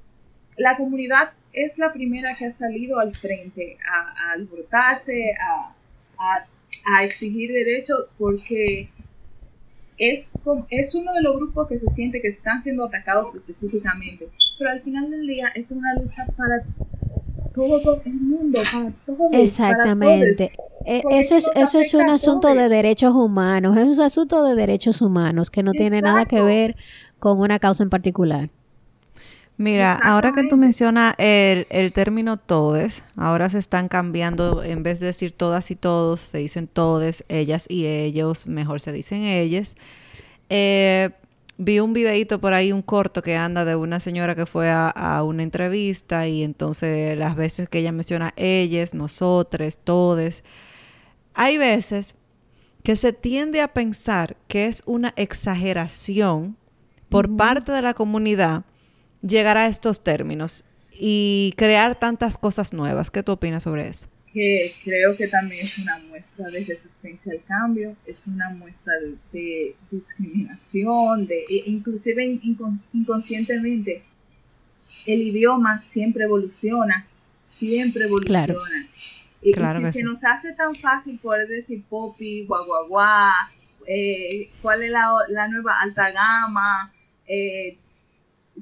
la 0.57 0.77
comunidad 0.77 1.31
es 1.53 1.79
la 1.79 1.93
primera 1.93 2.35
que 2.35 2.47
ha 2.47 2.53
salido 2.53 2.99
al 2.99 3.15
frente 3.15 3.77
a, 3.91 4.31
a 4.31 4.33
alborotarse, 4.33 5.35
a, 5.41 5.75
a- 6.19 6.45
a 6.99 7.05
exigir 7.05 7.53
derechos, 7.53 8.07
porque 8.19 8.89
es, 9.99 10.37
es 10.71 10.95
uno 10.95 11.13
de 11.15 11.23
los 11.23 11.37
grupos 11.37 11.69
que 11.69 11.79
se 11.79 11.87
siente 11.91 12.21
que 12.21 12.29
están 12.29 12.61
siendo 12.63 12.85
atacados 12.85 13.35
específicamente. 13.37 14.29
Pero 14.59 14.71
al 14.71 14.81
final 14.83 15.11
del 15.11 15.27
día, 15.27 15.49
es 15.55 15.71
una 15.71 15.95
lucha 15.95 16.27
para 16.37 16.63
todo 17.55 18.01
el 18.05 18.15
mundo, 18.15 18.61
para 18.73 18.91
todos. 19.07 19.19
para 19.31 19.43
exactamente. 19.43 20.53
Eh, 20.85 21.01
porque 21.03 21.19
Eso 21.21 21.37
es, 21.37 21.51
eso 21.55 21.79
es 21.81 21.95
un 21.95 22.11
a 22.11 22.15
asunto 22.15 22.55
de 22.55 22.69
derechos 22.69 23.15
humanos, 23.15 23.77
es 23.77 23.99
un 23.99 24.05
asunto 24.05 24.43
de 24.45 24.55
derechos 24.55 25.01
humanos 25.01 25.51
que 25.51 25.63
no 25.63 25.73
tiene 25.73 26.01
nada 26.01 26.25
que 26.27 26.41
ver 26.41 26.77
con 27.19 27.39
una 27.39 27.59
causa 27.59 27.83
en 27.83 27.91
particular. 27.91 28.51
Mira, 29.59 29.99
ahora 30.03 30.33
que 30.33 30.43
tú 30.49 30.57
mencionas 30.57 31.15
el, 31.19 31.67
el 31.71 31.93
término 31.93 32.37
todes, 32.37 33.03
ahora 33.17 33.49
se 33.51 33.59
están 33.59 33.89
cambiando, 33.89 34.63
en 34.65 34.83
vez 34.83 34.99
de 34.99 35.07
decir 35.07 35.33
todas 35.33 35.71
y 35.71 35.77
todos, 35.77 36.21
se 36.21 36.39
dicen 36.39 36.67
todes, 36.67 37.25
ellas 37.29 37.67
y 37.69 37.87
ellos, 37.87 38.49
mejor 38.49 38.81
se 38.81 38.93
dicen 38.93 39.23
ellas. 39.23 39.77
Eh, 40.49 41.11
vi 41.59 41.81
un 41.81 41.93
videito 41.93 42.41
por 42.41 42.55
ahí, 42.55 42.73
un 42.73 42.83
corto 42.83 43.23
que 43.23 43.37
anda 43.37 43.65
de 43.65 43.77
una 43.77 44.01
señora 44.01 44.35
que 44.35 44.47
fue 44.47 44.71
a, 44.71 44.89
a 44.89 45.23
una 45.23 45.43
entrevista 45.43 46.27
y 46.27 46.43
entonces 46.43 47.17
las 47.17 47.37
veces 47.37 47.69
que 47.69 47.79
ella 47.81 47.93
menciona 47.93 48.33
ellas, 48.37 48.95
nosotros, 48.95 49.79
todes, 49.83 50.45
hay 51.35 51.59
veces 51.59 52.15
que 52.83 52.97
se 52.97 53.13
tiende 53.13 53.61
a 53.61 53.73
pensar 53.73 54.37
que 54.49 54.67
es 54.67 54.83
una 54.87 55.13
exageración 55.17 56.57
por 57.09 57.37
parte 57.37 57.73
de 57.73 57.83
la 57.83 57.95
comunidad 57.95 58.65
llegar 59.23 59.57
a 59.57 59.67
estos 59.67 60.03
términos 60.03 60.65
y 60.93 61.55
crear 61.57 61.95
tantas 61.95 62.39
cosas 62.39 62.73
nuevas. 62.73 63.11
¿Qué 63.11 63.23
tú 63.23 63.33
opinas 63.33 63.63
sobre 63.63 63.89
eso? 63.89 64.09
Que 64.33 64.73
creo 64.85 65.17
que 65.17 65.29
también 65.29 65.67
es 65.67 65.79
una 65.79 65.99
muestra 66.09 66.49
de 66.49 66.65
resistencia 66.65 67.33
al 67.33 67.43
cambio, 67.45 67.95
es 68.07 68.27
una 68.27 68.49
muestra 68.51 68.95
de, 69.01 69.17
de 69.33 69.75
discriminación, 69.91 71.27
de 71.27 71.41
e- 71.51 71.65
inclusive 71.67 72.25
incon- 72.25 72.81
inconscientemente 72.93 74.03
el 75.07 75.21
idioma 75.23 75.81
siempre 75.81 76.25
evoluciona, 76.25 77.07
siempre 77.45 78.05
evoluciona. 78.05 78.45
Claro. 78.47 78.61
Y, 79.43 79.51
y 79.51 79.53
Claro 79.53 79.81
si 79.81 79.85
que 79.87 79.93
se 79.93 79.99
sí. 79.99 80.05
nos 80.05 80.25
hace 80.25 80.53
tan 80.53 80.75
fácil 80.77 81.19
poder 81.19 81.49
decir 81.49 81.83
popi, 81.91 82.45
guaguaguá, 82.47 83.33
eh, 83.87 84.49
cuál 84.63 84.83
es 84.85 84.91
la, 84.93 85.11
la 85.29 85.49
nueva 85.49 85.81
alta 85.81 86.11
gama, 86.13 86.93
eh, 87.27 87.77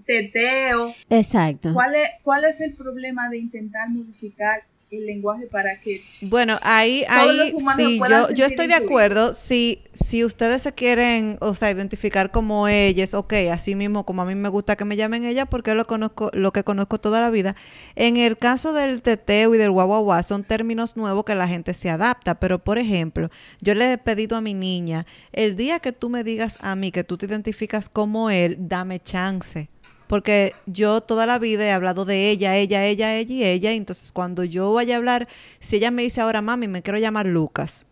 teteo, 0.07 0.95
Exacto. 1.11 1.73
¿Cuál 1.75 1.95
es, 1.95 2.11
¿Cuál 2.23 2.45
es 2.45 2.61
el 2.61 2.73
problema 2.75 3.29
de 3.29 3.39
intentar 3.39 3.89
modificar 3.91 4.63
el 4.91 5.07
lenguaje 5.07 5.47
para 5.47 5.81
que 5.81 6.03
bueno 6.21 6.59
ahí 6.63 7.05
ahí 7.09 7.55
sí 7.77 8.01
yo, 8.11 8.31
yo 8.33 8.47
estoy 8.47 8.67
de 8.67 8.75
acuerdo. 8.75 9.35
Si 9.35 9.83
si 9.93 10.25
ustedes 10.25 10.63
se 10.63 10.73
quieren 10.73 11.39
o 11.41 11.55
sea 11.55 11.71
identificar 11.71 12.33
como 12.33 12.67
ellas 12.67 13.15
ok 13.15 13.35
así 13.53 13.77
mismo 13.77 14.05
como 14.05 14.23
a 14.23 14.25
mí 14.25 14.35
me 14.35 14.49
gusta 14.49 14.75
que 14.75 14.85
me 14.85 14.97
llamen 14.97 15.25
ella 15.25 15.47
porque 15.47 15.75
lo 15.75 15.87
conozco 15.87 16.31
lo 16.33 16.53
que 16.53 16.65
conozco 16.65 16.99
toda 16.99 17.21
la 17.21 17.31
vida. 17.31 17.55
En 17.95 18.17
el 18.17 18.37
caso 18.37 18.73
del 18.73 19.03
teteo 19.03 19.55
y 19.55 19.59
del 19.59 19.71
guau, 19.71 20.11
son 20.25 20.43
términos 20.43 20.97
nuevos 20.97 21.25
que 21.25 21.35
la 21.37 21.47
gente 21.47 21.73
se 21.75 21.89
adapta. 21.89 22.41
Pero 22.41 22.59
por 22.59 22.79
ejemplo 22.79 23.31
yo 23.61 23.75
le 23.75 23.93
he 23.93 23.99
pedido 23.99 24.37
a 24.37 24.41
mi 24.41 24.55
niña 24.55 25.07
el 25.33 25.57
día 25.57 25.79
que 25.79 25.93
tú 25.93 26.11
me 26.11 26.25
digas 26.25 26.59
a 26.61 26.75
mí 26.75 26.91
que 26.91 27.05
tú 27.05 27.17
te 27.17 27.27
identificas 27.27 27.89
como 27.89 28.31
él 28.31 28.57
dame 28.59 28.99
chance 29.01 29.69
porque 30.11 30.55
yo 30.67 31.01
toda 31.03 31.25
la 31.25 31.39
vida 31.39 31.65
he 31.65 31.71
hablado 31.71 32.05
de 32.05 32.31
ella, 32.31 32.57
ella, 32.57 32.85
ella, 32.85 33.15
ella 33.17 33.33
y 33.33 33.45
ella. 33.45 33.71
entonces, 33.71 34.11
cuando 34.11 34.43
yo 34.43 34.73
vaya 34.73 34.97
a 34.97 34.99
hablar, 34.99 35.29
si 35.61 35.77
ella 35.77 35.93
me 35.93 36.03
dice 36.03 36.21
ahora, 36.21 36.43
mami, 36.43 36.67
me 36.67 36.83
quiero 36.83 36.99
llamar 36.99 37.27
Lucas. 37.27 37.87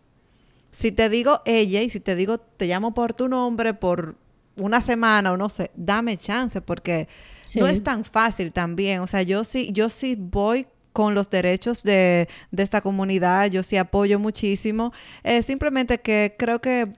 Si 0.69 0.91
te 0.91 1.07
digo 1.07 1.39
ella 1.45 1.81
y 1.81 1.89
si 1.89 2.01
te 2.01 2.17
digo, 2.17 2.37
te 2.37 2.67
llamo 2.67 2.93
por 2.93 3.13
tu 3.13 3.29
nombre 3.29 3.73
por 3.73 4.17
una 4.57 4.81
semana 4.81 5.31
o 5.31 5.37
no 5.37 5.47
sé, 5.47 5.71
dame 5.75 6.17
chance 6.17 6.59
porque 6.59 7.07
Sí. 7.45 7.61
no 7.61 7.67
es 7.67 7.81
tan 7.83 8.03
fácil 8.03 8.51
también. 8.51 8.99
O 8.99 9.07
sea, 9.07 9.21
yo 9.21 9.45
sí, 9.45 9.69
yo 9.71 9.89
sí 9.89 10.17
voy 10.19 10.67
con 10.91 11.15
los 11.15 11.29
derechos 11.29 11.83
de, 11.83 12.27
de 12.51 12.63
esta 12.63 12.81
comunidad, 12.81 13.49
yo 13.49 13.63
sí 13.63 13.77
apoyo 13.77 14.19
muchísimo. 14.19 14.91
Eh, 15.23 15.41
simplemente 15.41 15.99
que 16.01 16.35
creo 16.37 16.59
que 16.59 16.91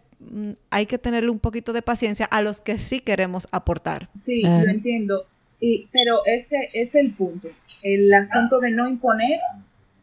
hay 0.69 0.86
que 0.86 0.97
tenerle 0.97 1.29
un 1.29 1.39
poquito 1.39 1.73
de 1.73 1.81
paciencia 1.81 2.25
a 2.25 2.41
los 2.41 2.62
que 2.62 2.79
sí 2.79 2.99
queremos 2.99 3.47
aportar. 3.51 4.10
Sí, 4.15 4.41
lo 4.43 4.69
entiendo. 4.69 5.25
Y, 5.60 5.88
pero 5.91 6.25
ese 6.25 6.67
es 6.73 6.95
el 6.95 7.12
punto. 7.12 7.47
El 7.84 8.12
asunto 8.13 8.60
de 8.60 8.71
no 8.71 8.89
imponer, 8.89 9.39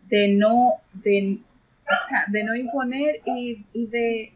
de 0.08 0.28
no, 0.28 0.74
de, 0.92 1.38
de 2.28 2.44
no 2.44 2.54
imponer 2.54 3.20
y, 3.24 3.64
y 3.72 3.86
de, 3.86 4.32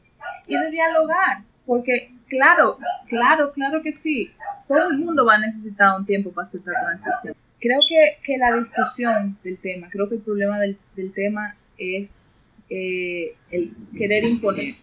y 0.46 0.56
de 0.56 0.70
dialogar. 0.70 1.42
Porque, 1.64 2.10
claro, 2.28 2.78
claro, 3.08 3.52
claro 3.52 3.82
que 3.82 3.92
sí. 3.92 4.32
Todo 4.66 4.90
el 4.90 4.98
mundo 4.98 5.24
va 5.24 5.34
a 5.34 5.38
necesitar 5.38 5.96
un 5.98 6.06
tiempo 6.06 6.32
para 6.32 6.48
hacer 6.48 6.60
esta 6.60 6.72
transición. 6.72 7.34
Creo 7.60 7.78
que, 7.88 8.16
que 8.24 8.38
la 8.38 8.56
discusión 8.56 9.38
del 9.44 9.58
tema, 9.58 9.88
creo 9.90 10.08
que 10.08 10.16
el 10.16 10.22
problema 10.22 10.58
del, 10.58 10.76
del 10.96 11.12
tema 11.12 11.54
es 11.78 12.28
eh, 12.68 13.36
el 13.52 13.72
querer 13.96 14.24
imponer. 14.24 14.74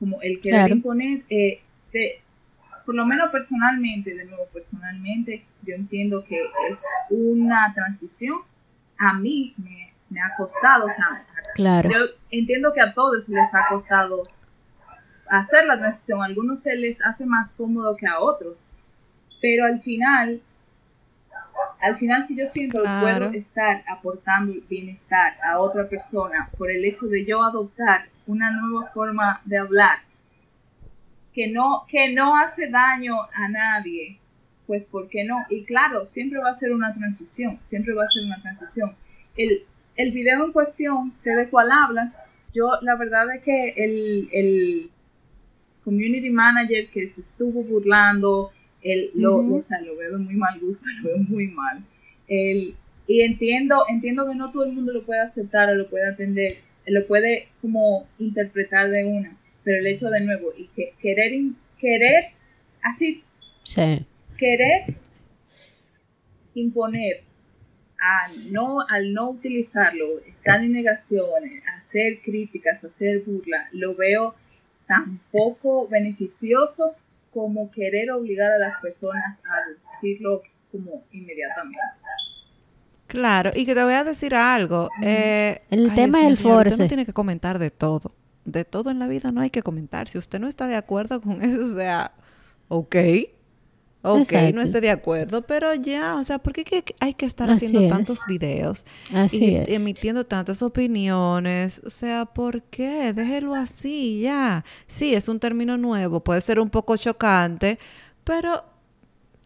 Como 0.00 0.20
el 0.22 0.40
querer 0.40 0.60
Claro. 0.60 0.74
imponer 0.74 1.20
eh, 1.30 1.60
de, 1.92 2.20
por 2.86 2.94
lo 2.96 3.06
menos 3.06 3.30
personalmente, 3.30 4.14
de 4.14 4.24
nuevo, 4.24 4.46
personalmente, 4.52 5.44
yo 5.62 5.74
entiendo 5.76 6.24
que 6.24 6.40
es 6.70 6.82
una 7.10 7.72
transición. 7.74 8.38
A 8.98 9.12
mí 9.14 9.54
me, 9.58 9.92
me 10.08 10.20
ha 10.20 10.32
costado, 10.36 10.86
o 10.86 10.90
sea, 10.92 11.24
Claro. 11.54 11.90
yo 11.90 11.98
entiendo 12.30 12.72
que 12.72 12.80
a 12.80 12.92
todos 12.94 13.28
les 13.28 13.54
ha 13.54 13.68
costado 13.68 14.22
hacer 15.28 15.66
la 15.66 15.78
transición. 15.78 16.22
A 16.22 16.26
algunos 16.26 16.62
se 16.62 16.74
les 16.76 17.00
hace 17.04 17.26
más 17.26 17.52
cómodo 17.54 17.96
que 17.96 18.06
a 18.06 18.18
otros. 18.18 18.56
Pero 19.40 19.64
al 19.66 19.80
final, 19.80 20.40
al 21.80 21.96
final 21.96 22.26
si 22.26 22.36
yo 22.36 22.46
siento 22.46 22.82
que 22.82 22.88
puedo 23.00 23.30
estar 23.30 23.82
aportando 23.88 24.54
bienestar 24.68 25.34
a 25.42 25.58
otra 25.60 25.88
persona 25.88 26.50
por 26.56 26.70
el 26.70 26.84
hecho 26.84 27.06
de 27.06 27.24
yo 27.24 27.42
adoptar 27.42 28.06
una 28.26 28.50
nueva 28.50 28.86
forma 28.90 29.40
de 29.44 29.58
hablar 29.58 29.98
que 31.32 31.50
no, 31.50 31.84
que 31.88 32.12
no 32.12 32.36
hace 32.36 32.68
daño 32.68 33.14
a 33.34 33.48
nadie, 33.48 34.18
pues 34.66 34.86
¿por 34.86 35.08
qué 35.08 35.24
no? 35.24 35.36
Y 35.48 35.64
claro, 35.64 36.06
siempre 36.06 36.38
va 36.38 36.50
a 36.50 36.54
ser 36.54 36.72
una 36.72 36.92
transición, 36.92 37.58
siempre 37.64 37.94
va 37.94 38.04
a 38.04 38.08
ser 38.08 38.24
una 38.24 38.40
transición. 38.40 38.92
El, 39.36 39.64
el 39.96 40.12
video 40.12 40.44
en 40.44 40.52
cuestión, 40.52 41.12
sé 41.12 41.34
de 41.34 41.48
cuál 41.48 41.70
hablas, 41.70 42.16
yo 42.52 42.78
la 42.82 42.96
verdad 42.96 43.32
es 43.34 43.42
que 43.42 43.70
el, 43.76 44.28
el 44.32 44.90
community 45.84 46.30
manager 46.30 46.88
que 46.88 47.06
se 47.06 47.20
estuvo 47.20 47.62
burlando, 47.62 48.50
el, 48.82 49.10
lo, 49.14 49.36
o 49.36 49.62
sea, 49.62 49.80
lo 49.80 49.96
veo 49.96 50.12
de 50.12 50.18
muy 50.18 50.34
mal 50.34 50.58
gusto, 50.60 50.86
lo 51.02 51.08
veo 51.10 51.18
muy 51.18 51.48
mal. 51.48 51.82
El, 52.28 52.74
y 53.06 53.22
entiendo, 53.22 53.84
entiendo 53.88 54.28
que 54.28 54.36
no 54.36 54.52
todo 54.52 54.64
el 54.64 54.72
mundo 54.72 54.92
lo 54.92 55.02
puede 55.02 55.20
aceptar 55.20 55.68
o 55.70 55.74
lo 55.74 55.88
puede 55.88 56.06
atender, 56.06 56.58
lo 56.86 57.06
puede 57.06 57.48
como 57.60 58.06
interpretar 58.18 58.90
de 58.90 59.04
una, 59.04 59.36
pero 59.64 59.78
el 59.78 59.86
hecho 59.86 60.10
de 60.10 60.20
nuevo, 60.20 60.50
y 60.56 60.66
que 60.68 60.94
querer, 61.00 61.32
querer, 61.78 62.24
así, 62.82 63.22
Sí. 63.64 64.04
querer 64.38 64.94
imponer 66.54 67.22
a 68.00 68.32
no, 68.50 68.80
al 68.88 69.12
no 69.12 69.30
utilizarlo, 69.30 70.20
estar 70.26 70.62
en 70.64 70.72
negaciones, 70.72 71.62
hacer 71.80 72.20
críticas, 72.20 72.82
hacer 72.82 73.20
burla, 73.20 73.68
lo 73.72 73.94
veo 73.94 74.34
tan 74.86 75.20
poco 75.30 75.86
beneficioso 75.88 76.94
como 77.30 77.70
querer 77.70 78.10
obligar 78.10 78.50
a 78.52 78.58
las 78.58 78.76
personas 78.80 79.38
a 79.44 79.56
decirlo 80.02 80.42
como 80.72 81.04
inmediatamente. 81.12 81.78
Claro, 83.06 83.50
y 83.54 83.66
que 83.66 83.74
te 83.74 83.82
voy 83.82 83.94
a 83.94 84.04
decir 84.04 84.34
algo. 84.34 84.88
eh, 85.02 85.62
El 85.70 85.90
ay, 85.90 85.96
tema 85.96 86.20
es 86.20 86.26
el 86.28 86.36
señor, 86.36 86.68
Usted 86.68 86.70
force. 86.70 86.76
no 86.78 86.86
tiene 86.86 87.06
que 87.06 87.12
comentar 87.12 87.58
de 87.58 87.70
todo. 87.70 88.14
De 88.44 88.64
todo 88.64 88.90
en 88.90 88.98
la 88.98 89.08
vida 89.08 89.32
no 89.32 89.40
hay 89.40 89.50
que 89.50 89.62
comentar. 89.62 90.08
Si 90.08 90.16
usted 90.18 90.38
no 90.40 90.48
está 90.48 90.66
de 90.68 90.76
acuerdo 90.76 91.20
con 91.20 91.42
eso, 91.42 91.64
o 91.66 91.74
sea, 91.74 92.12
ok. 92.68 92.96
Ok, 94.02 94.32
no 94.54 94.62
esté 94.62 94.80
de 94.80 94.90
acuerdo, 94.90 95.42
pero 95.42 95.74
ya, 95.74 96.16
o 96.16 96.24
sea, 96.24 96.38
¿por 96.38 96.54
qué 96.54 96.64
que- 96.64 96.94
hay 97.00 97.12
que 97.12 97.26
estar 97.26 97.50
Así 97.50 97.66
haciendo 97.66 97.80
es. 97.82 97.88
tantos 97.88 98.24
videos 98.26 98.86
Así 99.14 99.44
y 99.44 99.54
es. 99.56 99.68
emitiendo 99.68 100.24
tantas 100.24 100.62
opiniones? 100.62 101.82
O 101.84 101.90
sea, 101.90 102.24
¿por 102.24 102.62
qué? 102.62 103.12
Déjelo 103.12 103.54
así, 103.54 104.20
ya. 104.22 104.64
Sí, 104.86 105.14
es 105.14 105.28
un 105.28 105.38
término 105.38 105.76
nuevo, 105.76 106.20
puede 106.24 106.40
ser 106.40 106.60
un 106.60 106.70
poco 106.70 106.96
chocante, 106.96 107.78
pero, 108.24 108.64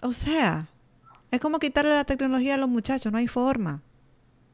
o 0.02 0.12
sea, 0.12 0.68
es 1.32 1.40
como 1.40 1.58
quitarle 1.58 1.90
la 1.90 2.04
tecnología 2.04 2.54
a 2.54 2.58
los 2.58 2.68
muchachos, 2.68 3.10
no 3.10 3.18
hay 3.18 3.26
forma. 3.26 3.82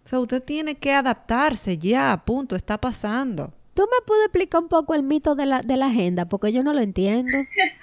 O 0.05 0.09
sea, 0.09 0.19
usted 0.19 0.43
tiene 0.43 0.77
que 0.77 0.93
adaptarse 0.95 1.77
ya, 1.77 2.23
punto, 2.25 2.57
está 2.57 2.79
pasando. 2.81 3.53
¿Tú 3.75 3.83
me 3.83 4.05
puedes 4.07 4.25
explicar 4.27 4.63
un 4.63 4.69
poco 4.69 4.95
el 4.95 5.03
mito 5.03 5.35
de 5.35 5.47
la, 5.47 5.63
de 5.63 5.77
la 5.77 5.87
agenda? 5.87 6.27
Porque 6.29 6.53
yo 6.53 6.63
no 6.65 6.73
lo 6.73 6.81
entiendo. 6.81 7.37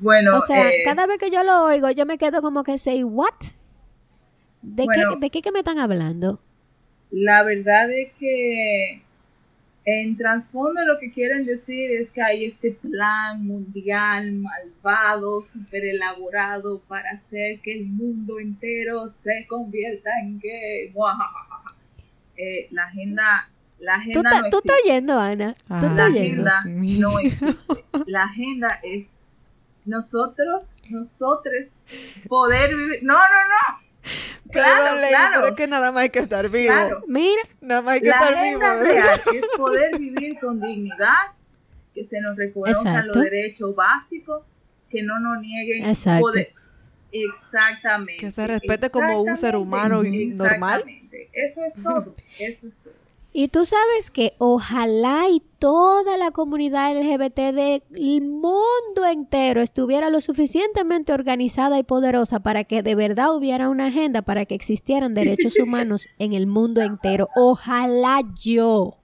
Bueno, 0.00 0.38
O 0.38 0.40
sea, 0.40 0.70
eh, 0.70 0.82
cada 0.84 1.06
vez 1.06 1.18
que 1.18 1.30
yo 1.30 1.42
lo 1.44 1.64
oigo, 1.64 1.90
yo 1.90 2.06
me 2.06 2.18
quedo 2.18 2.42
como 2.42 2.64
que, 2.64 2.78
say, 2.78 3.04
¿what? 3.04 3.28
¿De, 4.62 4.84
Bueno. 4.84 5.14
qué, 5.14 5.20
¿De 5.20 5.30
qué 5.30 5.42
que 5.42 5.52
me 5.52 5.60
están 5.60 5.78
hablando? 5.78 6.40
La 7.10 7.42
verdad 7.42 7.90
es 7.92 8.12
que 8.18 9.02
en 9.84 10.16
trasfondo 10.16 10.84
lo 10.84 10.98
que 10.98 11.10
quieren 11.12 11.44
decir 11.46 11.90
es 11.92 12.10
que 12.10 12.22
hay 12.22 12.44
este 12.44 12.72
plan 12.72 13.44
mundial 13.44 14.32
malvado, 14.34 15.42
súper 15.44 15.84
elaborado 15.84 16.80
para 16.86 17.10
hacer 17.12 17.60
que 17.60 17.72
el 17.78 17.86
mundo 17.86 18.38
entero 18.38 19.08
se 19.08 19.46
convierta 19.48 20.10
en 20.22 20.38
gay. 20.38 20.90
Muajajaja. 20.94 21.74
Eh, 22.36 22.68
la 22.70 22.84
agenda, 22.84 23.48
la 23.80 23.94
¿Tú, 23.96 24.00
agenda 24.00 24.30
ta- 24.30 24.40
no 24.42 24.50
tú 24.50 24.58
estás 24.58 24.76
existe. 24.78 24.90
oyendo, 24.92 25.18
Ana? 25.18 25.54
¿Tú 25.66 25.74
estás 25.74 25.94
La 25.96 26.04
oyendo? 26.06 26.48
Agenda 26.50 26.98
no 27.00 27.18
existe. 27.18 27.84
La 28.06 28.22
agenda 28.22 28.80
es 28.82 29.08
nosotros, 29.84 30.64
nosotros 30.88 31.68
poder 32.28 32.74
vivir. 32.74 33.00
No, 33.02 33.14
no, 33.14 33.20
no. 33.22 33.90
Claro, 34.50 34.82
Perdón, 34.82 35.00
Lady, 35.02 35.10
claro. 35.14 35.40
pero 35.42 35.54
que 35.56 35.66
nada 35.68 35.92
más 35.92 36.02
hay 36.02 36.10
que 36.10 36.18
estar 36.18 36.48
vivo. 36.48 36.72
Claro. 36.72 37.02
Mira, 37.06 37.42
Nada 37.60 37.82
más 37.82 37.94
hay 37.94 38.00
que 38.00 38.08
La 38.08 38.16
estar 38.18 38.42
vivo. 38.42 38.60
real 38.60 39.20
es 39.34 39.46
poder 39.56 39.98
vivir 39.98 40.38
con 40.40 40.60
dignidad, 40.60 41.14
que 41.94 42.04
se 42.04 42.20
nos 42.20 42.36
reconozcan 42.36 43.06
los 43.08 43.16
derechos 43.16 43.74
básicos, 43.74 44.42
que 44.88 45.02
no 45.02 45.20
nos 45.20 45.40
nieguen 45.40 45.84
Exacto. 45.86 46.22
poder. 46.22 46.52
Exactamente. 47.12 48.16
Que 48.16 48.30
se 48.30 48.46
respete 48.46 48.90
como 48.90 49.22
un 49.22 49.36
ser 49.36 49.56
humano 49.56 50.02
y 50.04 50.26
normal. 50.26 50.84
Exactamente. 50.86 51.30
Eso 51.32 51.64
es 51.64 51.82
todo. 51.82 52.14
Eso 52.38 52.66
es 52.68 52.80
todo. 52.82 52.94
Y 53.32 53.48
tú 53.48 53.64
sabes 53.64 54.10
que 54.10 54.34
ojalá 54.38 55.28
y 55.30 55.42
toda 55.58 56.16
la 56.16 56.30
comunidad 56.30 56.96
LGBT 56.96 57.38
del 57.54 57.82
mundo 58.22 59.06
entero 59.10 59.60
estuviera 59.60 60.10
lo 60.10 60.20
suficientemente 60.20 61.12
organizada 61.12 61.78
y 61.78 61.82
poderosa 61.82 62.40
para 62.40 62.64
que 62.64 62.82
de 62.82 62.94
verdad 62.94 63.34
hubiera 63.36 63.68
una 63.68 63.86
agenda 63.86 64.22
para 64.22 64.46
que 64.46 64.54
existieran 64.54 65.14
derechos 65.14 65.54
humanos 65.62 66.08
en 66.18 66.32
el 66.32 66.46
mundo 66.46 66.82
entero. 66.82 67.28
Ojalá 67.36 68.22
yo. 68.40 68.99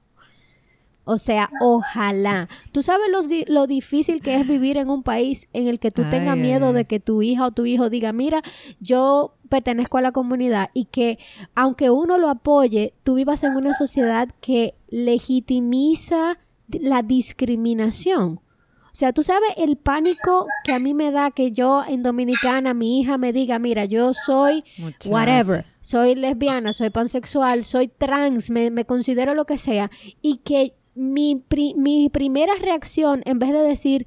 O 1.09 1.19
sea, 1.19 1.49
ojalá. 1.61 2.49
¿Tú 2.73 2.83
sabes 2.83 3.07
lo, 3.12 3.21
lo 3.47 3.69
difícil 3.69 4.21
que 4.21 4.35
es 4.35 4.47
vivir 4.47 4.77
en 4.77 4.90
un 4.90 5.05
país 5.05 5.49
en 5.53 5.69
el 5.69 5.79
que 5.79 5.92
tú 5.92 6.03
tengas 6.11 6.37
miedo 6.37 6.66
ay, 6.66 6.75
de 6.75 6.85
que 6.85 6.99
tu 6.99 7.23
hija 7.23 7.47
o 7.47 7.53
tu 7.53 7.64
hijo 7.64 7.88
diga, 7.88 8.12
mira, 8.12 8.42
yo 8.81 9.37
pertenezco 9.49 9.99
a 9.99 10.01
la 10.01 10.11
comunidad 10.11 10.66
y 10.75 10.87
que 10.87 11.21
aunque 11.55 11.90
uno 11.90 12.19
lo 12.19 12.29
apoye, 12.29 12.92
tú 13.05 13.14
vivas 13.14 13.45
en 13.45 13.55
una 13.55 13.73
sociedad 13.73 14.31
que 14.40 14.75
legitimiza 14.88 16.40
la 16.69 17.03
discriminación? 17.03 18.40
O 18.87 18.99
sea, 18.99 19.12
tú 19.12 19.23
sabes 19.23 19.51
el 19.59 19.77
pánico 19.77 20.49
que 20.64 20.73
a 20.73 20.81
mí 20.81 20.92
me 20.92 21.12
da 21.12 21.31
que 21.31 21.53
yo 21.53 21.85
en 21.87 22.03
Dominicana, 22.03 22.75
mi 22.75 22.99
hija 22.99 23.16
me 23.16 23.33
diga, 23.33 23.61
mira, 23.61 23.85
yo 23.85 24.12
soy 24.12 24.64
whatever, 25.05 25.66
soy 25.83 26.16
lesbiana, 26.16 26.73
soy 26.73 26.90
pansexual, 26.90 27.62
soy 27.62 27.87
trans, 27.87 28.51
me, 28.51 28.73
me 28.73 28.87
considero 28.87 29.35
lo 29.35 29.45
que 29.45 29.59
sea, 29.59 29.90
y 30.21 30.38
que 30.38 30.75
mi, 30.96 31.37
pri- 31.48 31.74
mi 31.76 32.09
primera 32.11 32.54
reacción, 32.61 33.22
en 33.26 33.38
vez 33.38 33.52
de 33.52 33.61
decir, 33.61 34.06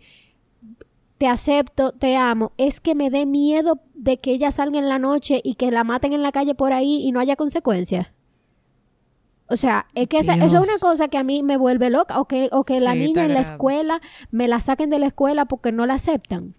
te 1.17 1.27
acepto, 1.27 1.91
te 1.91 2.15
amo, 2.15 2.53
es 2.57 2.79
que 2.79 2.95
me 2.95 3.09
dé 3.09 3.25
miedo 3.25 3.79
de 3.93 4.17
que 4.17 4.31
ella 4.31 4.51
salga 4.51 4.79
en 4.79 4.89
la 4.89 4.99
noche 4.99 5.41
y 5.43 5.55
que 5.55 5.71
la 5.71 5.83
maten 5.83 6.13
en 6.13 6.23
la 6.23 6.31
calle 6.31 6.55
por 6.55 6.73
ahí 6.73 7.01
y 7.03 7.11
no 7.11 7.19
haya 7.19 7.35
consecuencias. 7.35 8.11
O 9.47 9.57
sea, 9.57 9.87
es 9.95 10.07
que 10.07 10.19
esa- 10.19 10.35
eso 10.35 10.45
es 10.45 10.53
una 10.69 10.77
cosa 10.79 11.07
que 11.07 11.17
a 11.17 11.23
mí 11.23 11.41
me 11.43 11.57
vuelve 11.57 11.89
loca. 11.89 12.19
O 12.19 12.25
que, 12.25 12.49
o 12.51 12.63
que 12.65 12.79
la 12.79 12.93
Sí, 12.93 12.99
niña 12.99 13.25
en 13.25 13.33
la 13.33 13.39
escuela 13.39 13.99
me 14.31 14.47
la 14.47 14.61
saquen 14.61 14.89
de 14.91 14.99
la 14.99 15.07
escuela 15.07 15.45
porque 15.45 15.71
no 15.71 15.85
la 15.87 15.95
aceptan. 15.95 16.53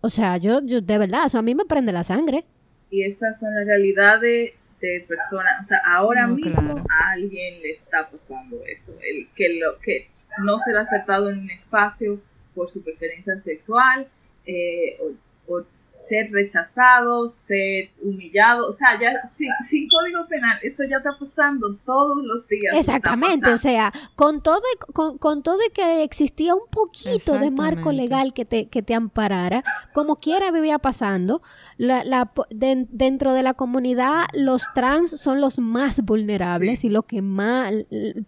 O 0.00 0.10
sea, 0.10 0.36
yo, 0.36 0.60
yo 0.62 0.80
de 0.80 0.98
verdad, 0.98 1.26
eso 1.26 1.38
a 1.38 1.42
mí 1.42 1.54
me 1.54 1.64
prende 1.64 1.90
la 1.92 2.04
sangre. 2.04 2.44
Y 2.90 3.02
esas 3.02 3.40
son 3.40 3.54
las 3.54 3.66
realidades 3.66 4.52
de 4.80 5.04
personas. 5.08 5.62
O 5.62 5.64
sea, 5.64 5.78
ahora 5.86 6.26
No, 6.26 6.34
mismo 6.36 6.52
claro. 6.74 6.84
a 6.88 7.10
alguien 7.12 7.60
le 7.62 7.72
está 7.72 8.08
pasando 8.08 8.62
eso. 8.66 8.92
El 9.02 9.28
que, 9.34 9.58
lo, 9.58 9.78
que 9.80 10.08
no 10.44 10.58
será 10.58 10.82
aceptado 10.82 11.30
en 11.30 11.38
un 11.40 11.50
espacio 11.50 12.20
por 12.54 12.70
su 12.70 12.82
preferencia 12.82 13.38
sexual, 13.38 14.08
eh, 14.46 14.98
o, 15.46 15.54
o 15.54 15.64
ser 15.98 16.30
rechazado, 16.30 17.30
ser 17.30 17.90
humillado. 18.02 18.68
O 18.68 18.72
sea, 18.72 18.98
ya 19.00 19.28
sin, 19.32 19.50
sin 19.68 19.88
código 19.88 20.26
penal, 20.28 20.56
eso 20.62 20.84
ya 20.84 20.98
está 20.98 21.10
pasando 21.18 21.74
todos 21.84 22.24
los 22.24 22.46
días. 22.46 22.76
Exactamente, 22.76 23.52
o 23.52 23.58
sea, 23.58 23.92
con 24.14 24.40
todo 24.42 24.62
y, 24.74 24.92
con, 24.92 25.18
con 25.18 25.42
todo 25.42 25.58
y 25.66 25.70
que 25.70 26.04
existía 26.04 26.54
un 26.54 26.68
poquito 26.70 27.38
de 27.38 27.50
marco 27.50 27.90
legal 27.92 28.32
que 28.32 28.44
te, 28.44 28.68
que 28.68 28.82
te 28.82 28.94
amparara, 28.94 29.64
como 29.92 30.16
quiera 30.16 30.50
vivía 30.52 30.78
pasando, 30.78 31.42
la, 31.78 32.04
la, 32.04 32.30
de- 32.50 32.86
dentro 32.90 33.32
de 33.32 33.42
la 33.42 33.54
comunidad 33.54 34.24
los 34.34 34.64
trans 34.74 35.12
son 35.18 35.40
los 35.40 35.58
más 35.58 36.02
vulnerables 36.04 36.84
y 36.84 36.88
los 36.90 37.04
que 37.06 37.22
más 37.22 37.72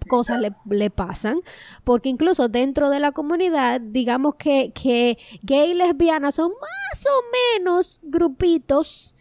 cosas 0.09 0.41
le, 0.41 0.53
le 0.71 0.89
pasan, 0.91 1.41
porque 1.85 2.09
incluso 2.09 2.49
dentro 2.49 2.89
de 2.91 3.01
la 3.01 3.13
comunidad, 3.13 3.81
digamos 3.81 4.37
que, 4.37 4.73
que 4.73 5.19
gay 5.43 5.73
y 5.73 5.75
lesbianas 5.75 6.37
son 6.37 6.53
más 6.53 7.07
o 7.07 7.23
menos 7.59 8.01
grupitos 8.05 9.15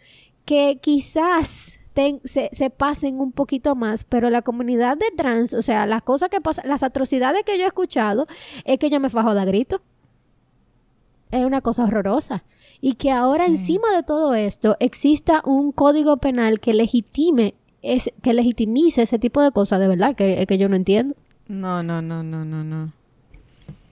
que 0.46 0.78
quizás 0.82 1.74
ten- 1.94 2.22
se, 2.24 2.50
se 2.54 2.70
pasen 2.70 3.20
un 3.20 3.32
poquito 3.32 3.76
más, 3.76 4.04
pero 4.04 4.30
la 4.30 4.44
comunidad 4.44 4.96
de 4.96 5.10
trans, 5.18 5.54
o 5.54 5.62
sea, 5.63 5.86
las 5.88 6.04
cosas 6.04 6.30
que 6.30 6.39
pasan, 6.39 6.68
las 6.70 6.84
atrocidades 6.84 7.44
que 7.44 7.58
yo 7.58 7.63
he 7.63 7.68
escuchado, 7.68 8.28
es 8.63 8.78
que 8.78 8.92
yo 8.92 9.00
me 9.00 9.10
fajo 9.10 9.34
de 9.34 9.42
a 9.42 9.46
grito. 9.46 9.82
Es 11.32 11.46
una 11.46 11.62
cosa 11.62 11.84
horrorosa. 11.84 12.44
Y 12.82 12.94
que 12.94 13.12
ahora 13.12 13.46
Sí. 13.46 13.52
encima 13.52 13.96
de 13.96 14.04
todo 14.04 14.34
esto 14.36 14.78
exista 14.80 15.42
un 15.46 15.72
código 15.72 16.18
penal 16.18 16.60
que 16.60 16.74
legitime, 16.74 17.54
es, 17.82 18.12
que 18.22 18.34
legitimice 18.34 19.02
ese 19.02 19.20
tipo 19.20 19.42
de 19.42 19.52
cosas, 19.52 19.80
de 19.80 19.88
verdad, 19.88 20.15
que, 20.15 20.46
que 20.48 20.58
yo 20.58 20.70
no 20.70 20.76
entiendo. 20.76 21.15
No, 21.48 21.84
no, 21.84 22.02
no, 22.02 22.24
no, 22.24 22.46
no, 22.46 22.63
no. 22.63 22.94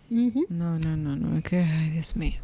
No, 0.10 0.80
no, 0.80 0.96
no, 0.98 1.16
no. 1.18 1.42
Que, 1.44 1.58
ay, 1.60 1.90
Dios 1.90 2.16
mío. 2.16 2.40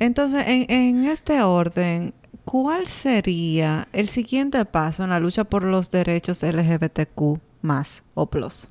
Entonces, 0.00 0.44
en, 0.48 0.66
en 0.68 1.04
este 1.04 1.40
orden, 1.42 2.14
¿cuál 2.44 2.88
sería 2.88 3.86
el 3.92 4.08
siguiente 4.08 4.64
paso 4.64 5.04
en 5.04 5.10
la 5.10 5.20
lucha 5.20 5.44
por 5.44 5.62
los 5.62 5.90
derechos 5.92 6.42
LGBTQ 6.42 7.38
más 7.62 8.02
o 8.14 8.26
plus? 8.26 8.68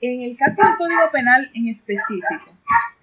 En 0.00 0.22
el 0.22 0.36
caso 0.36 0.62
del 0.62 0.76
Código 0.76 1.00
Penal 1.12 1.50
en 1.54 1.68
específico, 1.68 2.26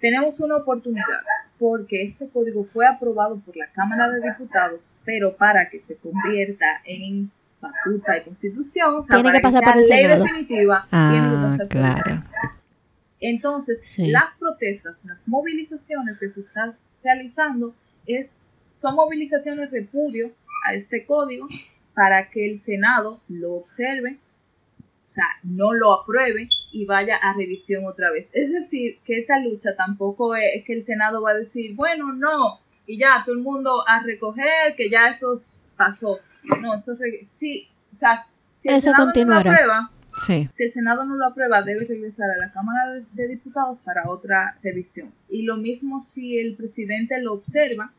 tenemos 0.00 0.40
una 0.40 0.56
oportunidad 0.56 1.20
porque 1.58 2.02
este 2.04 2.28
código 2.28 2.62
fue 2.64 2.86
aprobado 2.86 3.38
por 3.40 3.56
la 3.56 3.66
Cámara 3.72 4.10
de 4.10 4.20
Diputados, 4.20 4.92
pero 5.04 5.36
para 5.36 5.68
que 5.70 5.80
se 5.80 5.96
convierta 5.96 6.66
en 6.84 7.30
batuta 7.60 8.18
y 8.18 8.22
constitución, 8.22 8.94
o 8.96 9.04
sea, 9.04 9.16
Tiene 9.16 9.32
que 9.32 9.40
pasar 9.40 9.62
sea 9.62 9.72
por 9.72 9.82
el 9.82 9.88
ley 9.88 10.02
Senado. 10.02 10.22
definitiva, 10.24 10.86
tiene 10.90 11.14
que 11.14 11.18
Ah, 11.18 11.40
pasar 11.42 11.56
por 11.56 11.62
el 11.62 11.68
claro. 11.82 12.02
Senado. 12.04 12.22
Entonces, 13.20 13.82
Sí. 13.82 14.06
las 14.08 14.34
protestas, 14.38 15.00
las 15.04 15.26
movilizaciones 15.26 16.18
que 16.18 16.28
se 16.28 16.40
están 16.40 16.74
realizando 17.02 17.74
es, 18.06 18.38
son 18.74 18.94
movilizaciones 18.94 19.70
de 19.70 19.80
repudio 19.80 20.30
a 20.66 20.74
este 20.74 21.06
código 21.06 21.48
para 21.94 22.28
que 22.28 22.44
el 22.50 22.58
Senado 22.58 23.20
lo 23.28 23.54
observe, 23.54 24.18
o 25.06 25.08
sea, 25.08 25.24
no 25.44 25.72
lo 25.72 25.92
apruebe 26.02 26.48
y 26.72 26.84
vaya 26.84 27.16
a 27.16 27.32
revisión 27.32 27.84
otra 27.86 28.10
vez. 28.10 28.28
Es 28.32 28.52
decir, 28.52 28.98
que 29.04 29.20
esta 29.20 29.38
lucha 29.38 29.76
tampoco 29.76 30.34
es, 30.34 30.42
es 30.56 30.64
que 30.64 30.72
el 30.72 30.84
Senado 30.84 31.22
va 31.22 31.30
a 31.30 31.34
decir, 31.34 31.74
bueno, 31.76 32.12
no, 32.12 32.58
y 32.86 32.98
ya 32.98 33.22
todo 33.24 33.36
el 33.36 33.42
mundo 33.42 33.84
a 33.86 34.02
recoger, 34.02 34.74
que 34.76 34.90
ya 34.90 35.08
esto 35.10 35.32
pasó. 35.76 36.18
No, 36.60 36.74
eso 36.74 36.96
sí, 37.28 37.68
o 37.92 37.94
sea, 37.94 38.18
si 38.60 38.68
el 38.68 38.74
Eso 38.76 38.90
Senado 38.90 39.04
continuará. 39.06 39.42
no 39.44 39.50
lo 39.50 39.52
aprueba, 39.62 39.90
Sí. 40.26 40.48
si 40.54 40.64
el 40.64 40.70
Senado 40.72 41.04
no 41.04 41.14
lo 41.16 41.26
aprueba, 41.26 41.62
debe 41.62 41.84
regresar 41.84 42.28
a 42.30 42.38
la 42.38 42.50
Cámara 42.52 42.92
de, 42.94 43.04
de 43.12 43.28
Diputados 43.28 43.78
para 43.84 44.08
otra 44.10 44.56
revisión. 44.62 45.12
Y 45.28 45.42
lo 45.42 45.56
mismo 45.56 46.00
si 46.02 46.38
el 46.38 46.56
presidente 46.56 47.20
lo 47.20 47.34
observa, 47.34 47.92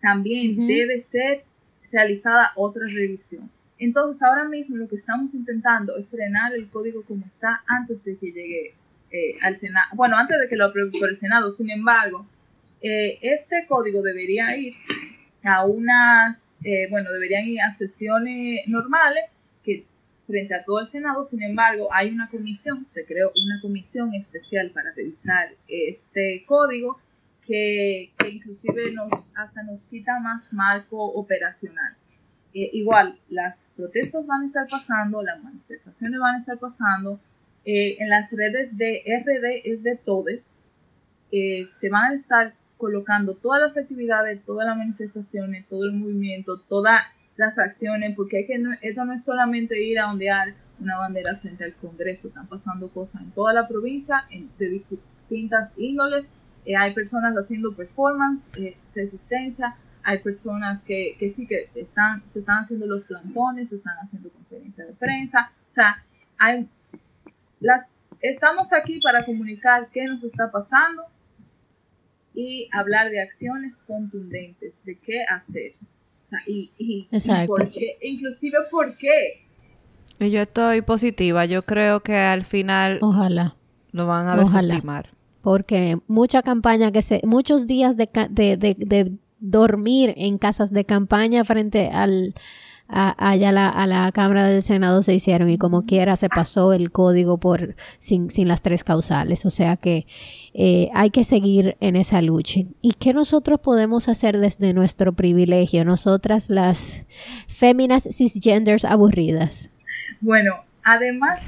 también 0.00 0.66
debe 0.66 1.00
ser 1.00 1.44
realizada 1.92 2.52
otra 2.56 2.82
revisión. 2.86 3.50
Entonces, 3.78 4.22
ahora 4.22 4.44
mismo 4.44 4.76
lo 4.76 4.88
que 4.88 4.96
estamos 4.96 5.32
intentando 5.34 5.96
es 5.96 6.08
frenar 6.08 6.52
el 6.52 6.68
código 6.68 7.02
como 7.02 7.24
está 7.26 7.62
antes 7.66 8.02
de 8.04 8.16
que 8.16 8.32
llegue 8.32 8.74
eh, 9.10 9.36
al 9.40 9.56
Senado. 9.56 9.88
Bueno, 9.94 10.16
antes 10.16 10.38
de 10.38 10.48
que 10.48 10.56
lo 10.56 10.66
apruebe 10.66 10.90
por 10.98 11.08
el 11.08 11.18
Senado. 11.18 11.50
Sin 11.52 11.70
embargo, 11.70 12.26
eh, 12.82 13.18
este 13.22 13.66
código 13.66 14.02
debería 14.02 14.56
ir 14.56 14.74
a 15.44 15.64
unas, 15.64 16.56
eh, 16.64 16.88
bueno, 16.90 17.10
deberían 17.12 17.44
ir 17.44 17.60
a 17.60 17.74
sesiones 17.74 18.66
normales 18.66 19.24
frente 20.26 20.54
a 20.54 20.62
todo 20.62 20.80
el 20.80 20.86
Senado, 20.86 21.24
sin 21.24 21.42
embargo, 21.42 21.88
hay 21.90 22.10
una 22.10 22.28
comisión, 22.28 22.86
se 22.86 23.06
creó 23.06 23.32
una 23.42 23.62
comisión 23.62 24.12
especial 24.12 24.70
para 24.72 24.92
revisar 24.92 25.54
este 25.66 26.44
código 26.44 27.00
que, 27.46 28.10
que 28.18 28.28
inclusive 28.28 28.92
nos 28.92 29.32
hasta 29.34 29.62
nos 29.62 29.86
quita 29.86 30.20
más 30.20 30.52
marco 30.52 31.02
operacional. 31.02 31.96
Eh, 32.54 32.70
igual, 32.72 33.18
las 33.28 33.72
protestas 33.76 34.26
van 34.26 34.42
a 34.42 34.46
estar 34.46 34.68
pasando, 34.68 35.22
las 35.22 35.42
manifestaciones 35.42 36.18
van 36.18 36.34
a 36.36 36.38
estar 36.38 36.58
pasando, 36.58 37.20
eh, 37.64 37.96
en 37.98 38.08
las 38.08 38.32
redes 38.32 38.76
de 38.76 39.02
RD 39.06 39.70
es 39.70 39.82
de 39.82 39.96
Todes, 39.96 40.42
eh, 41.30 41.66
se 41.78 41.90
van 41.90 42.12
a 42.12 42.14
estar 42.14 42.54
colocando 42.78 43.34
todas 43.34 43.60
las 43.60 43.76
actividades, 43.76 44.42
todas 44.44 44.66
las 44.66 44.76
manifestaciones, 44.76 45.66
todo 45.66 45.84
el 45.84 45.92
movimiento, 45.92 46.58
todas 46.60 47.02
las 47.36 47.58
acciones, 47.58 48.14
porque 48.16 48.40
es 48.40 48.46
que 48.46 48.58
no, 48.58 48.70
esto 48.80 49.04
no 49.04 49.12
es 49.12 49.24
solamente 49.24 49.82
ir 49.82 49.98
a 49.98 50.10
ondear 50.10 50.54
una 50.80 50.96
bandera 50.96 51.36
frente 51.36 51.64
al 51.64 51.74
Congreso, 51.74 52.28
están 52.28 52.46
pasando 52.46 52.88
cosas 52.88 53.22
en 53.22 53.30
toda 53.32 53.52
la 53.52 53.68
provincia, 53.68 54.24
en, 54.30 54.48
de 54.58 54.68
distintas 54.68 55.78
índoles, 55.78 56.24
eh, 56.64 56.76
hay 56.76 56.92
personas 56.92 57.34
haciendo 57.34 57.74
performance, 57.74 58.50
eh, 58.58 58.76
resistencia, 58.94 59.76
hay 60.08 60.20
personas 60.20 60.84
que, 60.84 61.16
que 61.18 61.30
sí 61.30 61.46
que 61.46 61.68
están, 61.74 62.22
se 62.30 62.38
están 62.38 62.62
haciendo 62.64 62.86
los 62.86 63.04
plantones, 63.04 63.68
se 63.68 63.76
están 63.76 63.94
haciendo 64.02 64.30
conferencias 64.30 64.88
de 64.88 64.94
prensa, 64.94 65.52
o 65.68 65.72
sea, 65.72 66.02
hay 66.38 66.66
las, 67.60 67.86
estamos 68.22 68.72
aquí 68.72 69.00
para 69.02 69.22
comunicar 69.26 69.88
qué 69.92 70.06
nos 70.06 70.24
está 70.24 70.50
pasando 70.50 71.02
y 72.34 72.70
hablar 72.72 73.10
de 73.10 73.20
acciones 73.20 73.82
contundentes, 73.86 74.82
de 74.86 74.96
qué 74.96 75.24
hacer. 75.28 75.72
O 76.24 76.28
sea, 76.28 76.38
y, 76.46 76.70
y, 76.78 77.06
y 77.10 77.14
Exacto. 77.14 77.46
por 77.54 77.70
qué, 77.70 77.98
inclusive 78.00 78.56
por 78.70 78.96
qué. 78.96 79.44
Y 80.20 80.30
yo 80.30 80.40
estoy 80.40 80.80
positiva. 80.80 81.44
Yo 81.44 81.62
creo 81.64 82.00
que 82.00 82.16
al 82.16 82.44
final 82.44 82.98
Ojalá. 83.02 83.56
lo 83.92 84.06
van 84.06 84.26
a 84.28 84.40
Ojalá. 84.42 84.62
desestimar. 84.68 85.10
porque 85.42 85.98
mucha 86.06 86.42
campaña 86.42 86.92
que 86.92 87.02
se, 87.02 87.20
muchos 87.24 87.66
días 87.66 87.98
de, 87.98 88.08
de, 88.30 88.56
de, 88.56 88.74
de 88.78 89.12
dormir 89.40 90.14
en 90.16 90.38
casas 90.38 90.72
de 90.72 90.84
campaña 90.84 91.44
frente 91.44 91.88
al 91.88 92.34
a, 92.90 93.14
allá 93.30 93.52
la, 93.52 93.68
a 93.68 93.86
la 93.86 94.10
Cámara 94.12 94.48
del 94.48 94.62
Senado 94.62 95.02
se 95.02 95.12
hicieron 95.14 95.50
y 95.50 95.58
como 95.58 95.84
quiera 95.84 96.16
se 96.16 96.30
pasó 96.30 96.72
el 96.72 96.90
código 96.90 97.36
por 97.38 97.76
sin, 97.98 98.30
sin 98.30 98.48
las 98.48 98.62
tres 98.62 98.82
causales. 98.82 99.44
O 99.44 99.50
sea 99.50 99.76
que 99.76 100.06
eh, 100.54 100.88
hay 100.94 101.10
que 101.10 101.24
seguir 101.24 101.76
en 101.80 101.96
esa 101.96 102.22
lucha. 102.22 102.60
¿Y 102.80 102.94
qué 102.94 103.12
nosotros 103.12 103.60
podemos 103.60 104.08
hacer 104.08 104.38
desde 104.38 104.72
nuestro 104.72 105.12
privilegio? 105.12 105.84
Nosotras 105.84 106.48
las 106.48 107.04
féminas 107.46 108.08
cisgenders 108.10 108.86
aburridas. 108.86 109.68
Bueno, 110.22 110.54
además, 110.82 111.38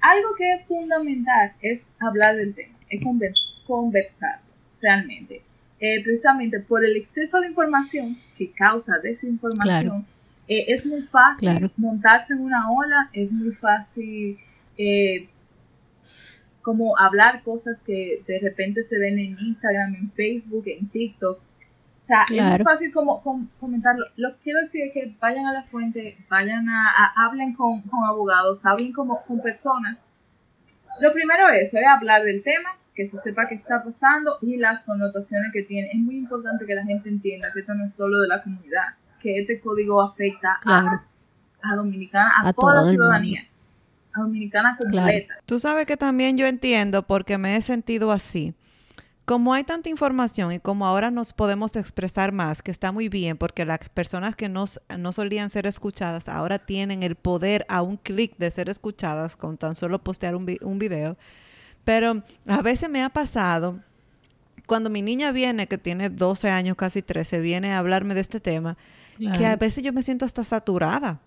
algo 0.00 0.28
que 0.38 0.54
es 0.54 0.66
fundamental 0.66 1.52
es 1.60 1.94
hablar 2.00 2.36
del 2.36 2.54
tema, 2.54 2.74
es 2.88 3.02
convers- 3.02 3.52
conversar 3.66 4.40
realmente. 4.80 5.42
Eh, 5.82 6.04
precisamente 6.04 6.60
por 6.60 6.84
el 6.84 6.94
exceso 6.94 7.40
de 7.40 7.48
información 7.48 8.18
que 8.36 8.50
causa 8.50 8.98
desinformación, 8.98 10.04
eh, 10.46 10.66
es 10.68 10.84
muy 10.84 11.00
fácil 11.02 11.48
Claro. 11.48 11.70
montarse 11.78 12.34
en 12.34 12.40
una 12.40 12.70
ola, 12.70 13.08
es 13.14 13.32
muy 13.32 13.52
fácil 13.52 14.38
eh, 14.76 15.28
como 16.60 16.98
hablar 16.98 17.42
cosas 17.42 17.82
que 17.82 18.22
de 18.26 18.38
repente 18.40 18.82
se 18.84 18.98
ven 18.98 19.18
en 19.18 19.38
Instagram, 19.38 19.94
en 19.94 20.10
Facebook, 20.12 20.64
en 20.66 20.86
TikTok. 20.88 21.38
O 21.38 22.06
sea, 22.06 22.24
es 22.28 22.42
muy 22.42 22.58
fácil 22.58 22.92
como, 22.92 23.22
comentarlo. 23.58 24.04
Lo 24.16 24.36
que 24.36 24.42
quiero 24.42 24.60
decir 24.60 24.82
es 24.82 24.92
que 24.92 25.14
vayan 25.18 25.46
a 25.46 25.52
la 25.52 25.62
fuente, 25.62 26.18
vayan 26.28 26.68
a, 26.68 27.12
hablen 27.16 27.54
con, 27.54 27.82
abogados, 28.06 28.66
hablen 28.66 28.92
como, 28.92 29.18
con 29.24 29.40
personas. 29.40 29.96
Lo 31.00 31.12
primero 31.12 31.48
es, 31.48 31.72
es 31.72 31.86
hablar 31.86 32.22
del 32.24 32.42
tema, 32.42 32.76
que 33.00 33.06
se 33.06 33.16
sepa 33.16 33.46
qué 33.48 33.54
está 33.54 33.82
pasando 33.82 34.36
y 34.42 34.58
las 34.58 34.84
connotaciones 34.84 35.50
que 35.54 35.62
tiene. 35.62 35.88
Es 35.90 35.98
muy 35.98 36.18
importante 36.18 36.66
que 36.66 36.74
la 36.74 36.84
gente 36.84 37.08
entienda 37.08 37.48
que 37.54 37.60
esto 37.60 37.72
no 37.72 37.86
es 37.86 37.94
solo 37.94 38.20
de 38.20 38.28
la 38.28 38.42
comunidad, 38.42 38.88
que 39.22 39.38
este 39.38 39.58
código 39.58 40.02
afecta 40.02 40.58
a, 40.66 41.02
a 41.62 41.76
Dominicana, 41.76 42.30
a, 42.44 42.52
toda 42.52 42.74
la 42.74 42.90
ciudadanía 42.90 43.46
dominicana 44.14 44.76
completa. 44.76 45.34
Tú 45.46 45.58
sabes 45.58 45.86
que 45.86 45.96
también 45.96 46.36
yo 46.36 46.46
entiendo 46.46 47.06
porque 47.06 47.38
me 47.38 47.56
he 47.56 47.62
sentido 47.62 48.12
así. 48.12 48.54
Como 49.24 49.54
hay 49.54 49.64
tanta 49.64 49.88
información 49.88 50.52
y 50.52 50.60
como 50.60 50.84
ahora 50.84 51.10
nos 51.10 51.32
podemos 51.32 51.76
expresar 51.76 52.32
más, 52.32 52.60
que 52.60 52.70
está 52.70 52.92
muy 52.92 53.08
bien 53.08 53.38
porque 53.38 53.64
las 53.64 53.78
personas 53.88 54.36
que 54.36 54.50
no 54.50 54.66
solían 55.12 55.48
ser 55.48 55.66
escuchadas 55.66 56.28
ahora 56.28 56.58
tienen 56.58 57.02
el 57.02 57.14
poder 57.14 57.64
a 57.70 57.80
un 57.80 57.96
clic 57.96 58.36
de 58.36 58.50
ser 58.50 58.68
escuchadas 58.68 59.38
con 59.38 59.56
tan 59.56 59.74
solo 59.74 60.00
postear 60.00 60.36
un, 60.36 60.54
un 60.60 60.78
video. 60.78 61.16
Pero 61.90 62.22
a 62.46 62.62
veces 62.62 62.88
me 62.88 63.02
ha 63.02 63.08
pasado, 63.08 63.80
cuando 64.68 64.90
mi 64.90 65.02
niña 65.02 65.32
viene, 65.32 65.66
que 65.66 65.76
tiene 65.76 66.08
12 66.08 66.48
años, 66.48 66.76
casi 66.76 67.02
13, 67.02 67.40
viene 67.40 67.72
a 67.72 67.80
hablarme 67.80 68.14
de 68.14 68.20
este 68.20 68.38
tema, 68.38 68.78
que 69.18 69.44
a 69.44 69.56
veces 69.56 69.82
yo 69.82 69.92
me 69.92 70.04
siento 70.04 70.24
hasta 70.24 70.44
saturada 70.44 71.18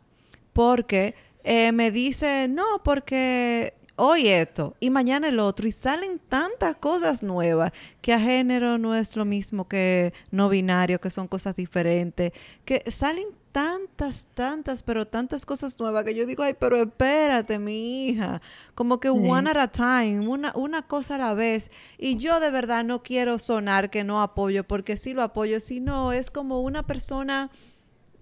porque 0.54 1.16
eh, 1.44 1.74
me 1.74 1.92
dice, 1.92 2.48
no, 2.48 2.64
porque 2.82 3.74
hoy 3.98 4.30
esto 4.30 4.78
y 4.80 4.90
mañana 4.90 5.28
el 5.28 5.40
otro, 5.40 5.68
y 5.68 5.74
salen 5.74 6.18
tantas 6.30 6.78
cosas 6.78 7.24
nuevas 7.24 7.74
que 8.00 8.14
a 8.14 8.20
género 8.22 8.78
no 8.78 8.96
es 8.96 9.18
lo 9.18 9.26
mismo 9.26 9.68
que 9.68 10.14
no 10.32 10.48
binario, 10.48 11.02
que 11.02 11.10
son 11.10 11.28
cosas 11.28 11.58
diferentes, 11.58 12.32
que 12.64 12.90
salen 12.90 13.28
tantas, 13.54 14.26
tantas, 14.34 14.82
pero 14.84 15.06
tantas 15.06 15.46
cosas 15.46 15.80
nuevas 15.80 16.04
que 16.04 16.16
yo 16.16 16.26
digo, 16.26 16.44
ay, 16.44 16.56
pero 16.60 16.82
espérate, 16.82 17.60
mi 17.60 18.08
hija, 18.08 18.42
como 18.74 19.00
que 19.00 19.10
one 19.10 19.50
at 19.50 19.58
a 19.58 19.68
time, 19.68 20.28
una, 20.28 20.52
una 20.56 20.82
cosa 20.82 21.16
a 21.16 21.20
la 21.20 21.34
vez. 21.36 21.72
Y 21.98 22.18
yo 22.18 22.40
de 22.40 22.52
verdad 22.52 22.84
no 22.84 23.04
quiero 23.04 23.40
sonar 23.40 23.92
que 23.92 24.04
no 24.04 24.22
apoyo, 24.22 24.64
porque 24.66 24.98
sí 24.98 25.14
lo 25.14 25.22
apoyo, 25.22 25.60
sino 25.60 26.12
es 26.12 26.32
como 26.32 26.62
una 26.62 26.84
persona, 26.84 27.52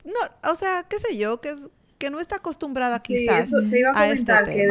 no, 0.03 0.51
o 0.51 0.55
sea, 0.55 0.85
qué 0.87 0.99
sé 0.99 1.17
yo, 1.17 1.41
que 1.41 1.55
que 1.97 2.09
no 2.09 2.19
está 2.19 2.37
acostumbrada 2.37 2.99
quizás 2.99 3.45
eso 3.45 3.57
te 3.69 3.77
iba 3.77 3.91
a, 3.91 3.93
comentar 3.93 4.45
que 4.45 4.63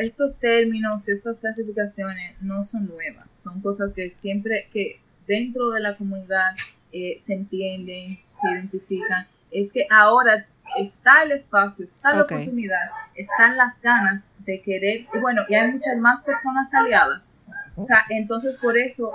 estos 0.00 0.36
términos, 0.36 1.06
estas 1.10 1.36
clasificaciones 1.36 2.40
no 2.40 2.64
son 2.64 2.86
nuevas, 2.86 3.30
son 3.42 3.60
cosas 3.60 3.92
que 3.94 4.14
siempre, 4.16 4.70
que 4.72 4.98
dentro 5.26 5.72
de 5.72 5.80
la 5.80 5.94
comunidad 5.98 6.56
eh, 6.90 7.18
se 7.20 7.34
entienden, 7.34 8.18
se 8.40 8.50
identifican. 8.50 9.26
Es 9.50 9.72
que 9.72 9.86
ahora 9.90 10.46
está 10.78 11.22
el 11.22 11.32
espacio, 11.32 11.86
está 11.86 12.14
la 12.14 12.22
oportunidad, 12.22 12.90
están 13.14 13.56
las 13.56 13.80
ganas 13.80 14.30
de 14.40 14.60
querer, 14.60 15.06
y 15.12 15.18
bueno, 15.18 15.42
y 15.48 15.54
hay 15.54 15.72
muchas 15.72 15.96
más 15.98 16.22
personas 16.24 16.72
aliadas. 16.74 17.32
O 17.76 17.84
sea, 17.84 18.04
entonces 18.10 18.56
por 18.56 18.76
eso 18.76 19.12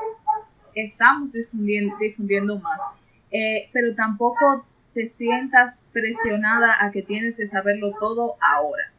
estamos 0.75 1.31
difundiendo, 1.31 1.95
difundiendo 1.97 2.59
más. 2.59 2.79
Eh, 3.31 3.69
pero 3.71 3.95
tampoco 3.95 4.65
te 4.93 5.07
sientas 5.07 5.89
presionada 5.93 6.85
a 6.85 6.91
que 6.91 7.01
tienes 7.01 7.35
que 7.35 7.47
saberlo 7.47 7.93
todo 7.99 8.35
ahora. 8.41 8.91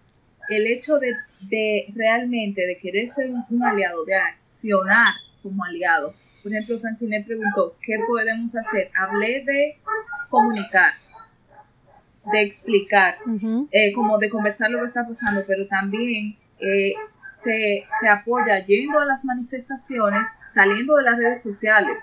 El 0.48 0.66
hecho 0.66 0.98
de, 0.98 1.86
realmente 1.94 2.66
de 2.66 2.78
querer 2.78 3.08
ser 3.08 3.30
un, 3.30 3.62
aliado, 3.62 4.04
de 4.04 4.16
accionar 4.16 5.14
como 5.42 5.64
aliado. 5.64 6.14
Por 6.42 6.52
ejemplo, 6.52 6.80
Francine 6.80 7.22
preguntó, 7.22 7.76
¿qué 7.82 7.98
podemos 8.06 8.54
hacer? 8.56 8.90
Hablé 8.98 9.44
de 9.44 9.78
comunicar, 10.28 10.94
de 12.30 12.42
explicar, 12.42 13.16
eh, 13.70 13.92
como 13.92 14.18
de 14.18 14.28
conversar 14.30 14.70
lo 14.70 14.80
que 14.80 14.86
está 14.86 15.06
pasando, 15.06 15.44
pero 15.46 15.66
también 15.66 16.36
eh, 16.60 16.94
se, 17.36 17.84
se 18.00 18.08
apoya 18.08 18.64
yendo 18.64 19.00
a 19.00 19.04
las 19.04 19.24
manifestaciones, 19.24 20.26
saliendo 20.52 20.96
de 20.96 21.02
las 21.02 21.18
redes 21.18 21.42
sociales 21.42 21.98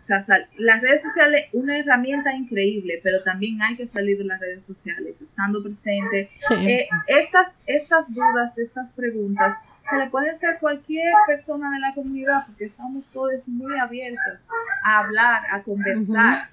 o 0.00 0.02
sea, 0.02 0.24
las 0.56 0.80
redes 0.80 1.02
sociales, 1.02 1.48
una 1.52 1.78
herramienta 1.78 2.34
increíble, 2.34 3.00
pero 3.02 3.22
también 3.22 3.60
hay 3.60 3.76
que 3.76 3.86
salir 3.86 4.16
de 4.16 4.24
las 4.24 4.40
redes 4.40 4.64
sociales, 4.64 5.20
estando 5.20 5.62
presente. 5.62 6.30
Eh, 6.56 6.88
estas, 7.06 7.52
estas 7.66 8.12
dudas, 8.12 8.56
estas 8.56 8.92
preguntas, 8.94 9.56
se 9.90 9.96
le 9.96 10.08
pueden 10.08 10.34
hacer 10.34 10.58
cualquier 10.58 11.12
persona 11.26 11.70
de 11.72 11.80
la 11.80 11.94
comunidad, 11.94 12.46
porque 12.46 12.64
estamos 12.64 13.10
todos 13.10 13.46
muy 13.46 13.78
abiertos 13.78 14.40
a 14.86 15.00
hablar, 15.00 15.42
a 15.50 15.62
conversar. 15.62 16.48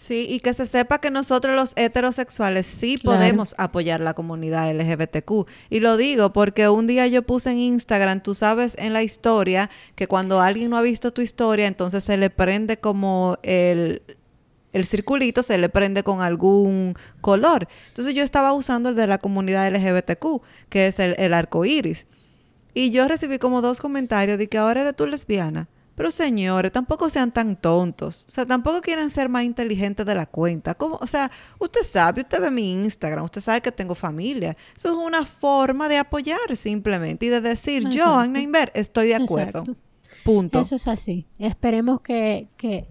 Sí, 0.00 0.26
y 0.30 0.40
que 0.40 0.54
se 0.54 0.64
sepa 0.64 0.98
que 0.98 1.10
nosotros 1.10 1.54
los 1.54 1.74
heterosexuales 1.76 2.64
sí 2.64 2.96
podemos 2.96 3.54
apoyar 3.58 4.00
la 4.00 4.14
comunidad 4.14 4.74
LGBTQ. 4.74 5.46
Y 5.68 5.80
lo 5.80 5.98
digo 5.98 6.32
porque 6.32 6.70
un 6.70 6.86
día 6.86 7.06
yo 7.06 7.20
puse 7.20 7.50
en 7.50 7.58
Instagram, 7.58 8.22
tú 8.22 8.34
sabes 8.34 8.74
en 8.78 8.94
la 8.94 9.02
historia, 9.02 9.68
que 9.96 10.08
cuando 10.08 10.40
alguien 10.40 10.70
no 10.70 10.78
ha 10.78 10.82
visto 10.82 11.12
tu 11.12 11.20
historia, 11.20 11.66
entonces 11.66 12.02
se 12.02 12.16
le 12.16 12.30
prende 12.30 12.78
como 12.78 13.36
el, 13.42 14.00
el 14.72 14.86
circulito, 14.86 15.42
se 15.42 15.58
le 15.58 15.68
prende 15.68 16.02
con 16.02 16.22
algún 16.22 16.94
color. 17.20 17.68
Entonces 17.88 18.14
yo 18.14 18.24
estaba 18.24 18.54
usando 18.54 18.88
el 18.88 18.94
de 18.94 19.06
la 19.06 19.18
comunidad 19.18 19.70
LGBTQ, 19.70 20.40
que 20.70 20.86
es 20.86 20.98
el, 20.98 21.14
el 21.18 21.34
arco 21.34 21.66
iris. 21.66 22.06
Y 22.72 22.90
yo 22.90 23.06
recibí 23.06 23.38
como 23.38 23.60
dos 23.60 23.82
comentarios 23.82 24.38
de 24.38 24.48
que 24.48 24.56
ahora 24.56 24.80
eres 24.80 24.96
tú 24.96 25.06
lesbiana. 25.06 25.68
Pero 26.00 26.10
señores, 26.10 26.72
tampoco 26.72 27.10
sean 27.10 27.30
tan 27.30 27.56
tontos. 27.56 28.24
O 28.26 28.30
sea, 28.30 28.46
tampoco 28.46 28.80
quieren 28.80 29.10
ser 29.10 29.28
más 29.28 29.44
inteligentes 29.44 30.06
de 30.06 30.14
la 30.14 30.24
cuenta. 30.24 30.74
O 30.78 31.06
sea, 31.06 31.30
usted 31.58 31.82
sabe, 31.82 32.22
usted 32.22 32.40
ve 32.40 32.50
mi 32.50 32.72
Instagram, 32.72 33.26
usted 33.26 33.42
sabe 33.42 33.60
que 33.60 33.70
tengo 33.70 33.94
familia. 33.94 34.56
Eso 34.74 34.88
es 34.92 34.94
una 34.94 35.26
forma 35.26 35.90
de 35.90 35.98
apoyar 35.98 36.56
simplemente 36.56 37.26
y 37.26 37.28
de 37.28 37.42
decir, 37.42 37.86
yo, 37.90 38.14
Anna 38.14 38.40
Inver, 38.40 38.72
estoy 38.74 39.08
de 39.08 39.16
acuerdo. 39.16 39.62
Punto. 40.24 40.60
Eso 40.60 40.76
es 40.76 40.88
así. 40.88 41.26
Esperemos 41.38 42.00
que, 42.00 42.48
que 42.56 42.88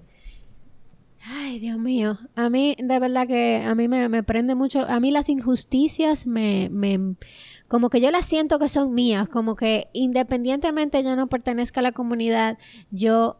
Ay, 1.26 1.60
Dios 1.60 1.78
mío. 1.78 2.18
A 2.36 2.50
mí, 2.50 2.76
de 2.78 3.00
verdad 3.00 3.28
que 3.28 3.58
a 3.58 3.76
mí 3.76 3.88
me, 3.88 4.24
prende 4.24 4.56
mucho. 4.56 4.82
A 4.88 5.00
mí 5.00 5.12
las 5.12 5.30
injusticias 5.30 6.26
me, 6.26 6.70
me, 6.72 7.16
como 7.70 7.90
que 7.90 8.02
yo 8.02 8.12
las 8.12 8.26
siento 8.26 8.60
que 8.60 8.68
son 8.68 8.94
mías. 8.94 9.30
Como 9.30 9.56
que 9.56 9.88
independientemente 9.94 11.02
yo 11.04 11.16
no 11.16 11.28
pertenezca 11.28 11.80
a 11.80 11.84
la 11.84 11.94
comunidad, 11.94 12.58
yo 12.92 13.38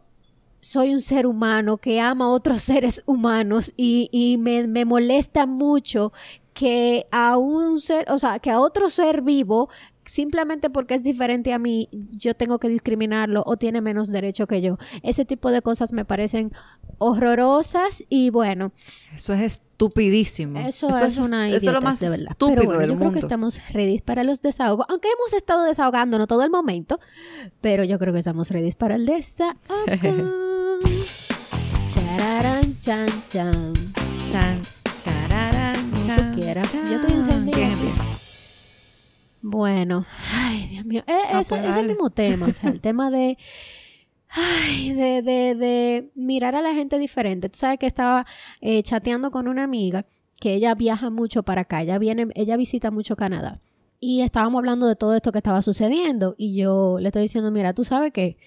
soy 0.60 0.94
un 0.94 1.02
ser 1.02 1.26
humano 1.26 1.76
que 1.76 2.00
ama 2.00 2.26
a 2.26 2.30
otros 2.30 2.62
seres 2.62 3.02
humanos 3.04 3.74
y, 3.76 4.38
me, 4.40 4.66
me 4.66 4.86
molesta 4.86 5.44
mucho 5.44 6.12
que 6.54 7.06
a 7.10 7.36
un 7.36 7.80
ser, 7.80 8.10
o 8.10 8.18
sea, 8.18 8.38
que 8.38 8.50
a 8.50 8.60
otro 8.60 8.88
ser 8.88 9.22
vivo 9.22 9.68
simplemente 10.10 10.70
porque 10.70 10.94
es 10.94 11.04
diferente 11.04 11.52
a 11.52 11.60
mí, 11.60 11.88
yo 11.92 12.34
tengo 12.34 12.58
que 12.58 12.68
discriminarlo 12.68 13.44
o 13.46 13.56
tiene 13.56 13.80
menos 13.80 14.08
derecho 14.08 14.48
que 14.48 14.60
yo. 14.60 14.76
Ese 15.04 15.24
tipo 15.24 15.52
de 15.52 15.62
cosas 15.62 15.92
me 15.92 16.04
parecen 16.04 16.50
horrorosas 16.98 18.02
y 18.08 18.30
bueno. 18.30 18.72
Eso 19.14 19.32
es 19.34 19.40
estupidísimo. 19.40 20.58
Eso, 20.58 20.88
es, 20.88 21.16
una 21.16 21.46
eso 21.46 21.58
es 21.58 21.72
lo 21.72 21.80
más 21.80 22.00
de 22.00 22.10
verdad. 22.10 22.36
Pero 22.36 22.64
bueno, 22.64 22.86
yo 22.86 22.98
creo 22.98 23.12
que 23.12 23.20
estamos 23.20 23.60
ready 23.72 24.00
para 24.00 24.24
los 24.24 24.42
desahogos, 24.42 24.84
aunque 24.88 25.06
hemos 25.16 25.32
estado 25.32 25.62
desahogándonos 25.62 26.26
todo 26.26 26.42
el 26.42 26.50
momento, 26.50 26.98
pero 27.60 27.84
yo 27.84 28.00
creo 28.00 28.12
que 28.12 28.18
estamos 28.18 28.50
ready 28.50 28.72
para 28.72 28.96
el 28.96 29.06
desahogo. 29.06 29.54
Chararán, 31.88 32.78
chan, 32.78 33.06
chan. 33.28 33.72
Chan, 34.32 34.62
chararán, 35.04 35.76
chan. 36.04 36.36
Yo 36.40 36.96
estoy. 36.96 37.19
Bueno, 39.42 40.04
ay, 40.32 40.68
Dios 40.70 40.84
mío. 40.84 41.02
Eh, 41.06 41.18
ah, 41.32 41.42
pues 41.48 41.64
es 41.64 41.76
el 41.76 41.86
mismo 41.86 42.10
tema, 42.10 42.46
o 42.46 42.52
sea, 42.52 42.70
el 42.70 42.80
tema 42.82 43.10
de, 43.10 43.38
ay, 44.28 44.92
de, 44.92 45.22
de, 45.22 45.54
de, 45.54 46.10
mirar 46.14 46.54
a 46.54 46.60
la 46.60 46.74
gente 46.74 46.98
diferente. 46.98 47.48
Tú 47.48 47.58
sabes 47.58 47.78
que 47.78 47.86
estaba 47.86 48.26
eh, 48.60 48.82
chateando 48.82 49.30
con 49.30 49.48
una 49.48 49.64
amiga 49.64 50.04
que 50.40 50.54
ella 50.54 50.74
viaja 50.74 51.10
mucho 51.10 51.42
para 51.42 51.62
acá, 51.62 51.82
ella 51.82 51.98
viene, 51.98 52.28
ella 52.34 52.56
visita 52.56 52.90
mucho 52.90 53.16
Canadá. 53.16 53.60
Y 53.98 54.22
estábamos 54.22 54.60
hablando 54.60 54.86
de 54.86 54.96
todo 54.96 55.14
esto 55.14 55.32
que 55.32 55.38
estaba 55.38 55.60
sucediendo 55.60 56.34
y 56.38 56.56
yo 56.56 56.98
le 57.00 57.08
estoy 57.08 57.22
diciendo, 57.22 57.50
mira, 57.50 57.74
tú 57.74 57.84
sabes 57.84 58.12
que 58.12 58.38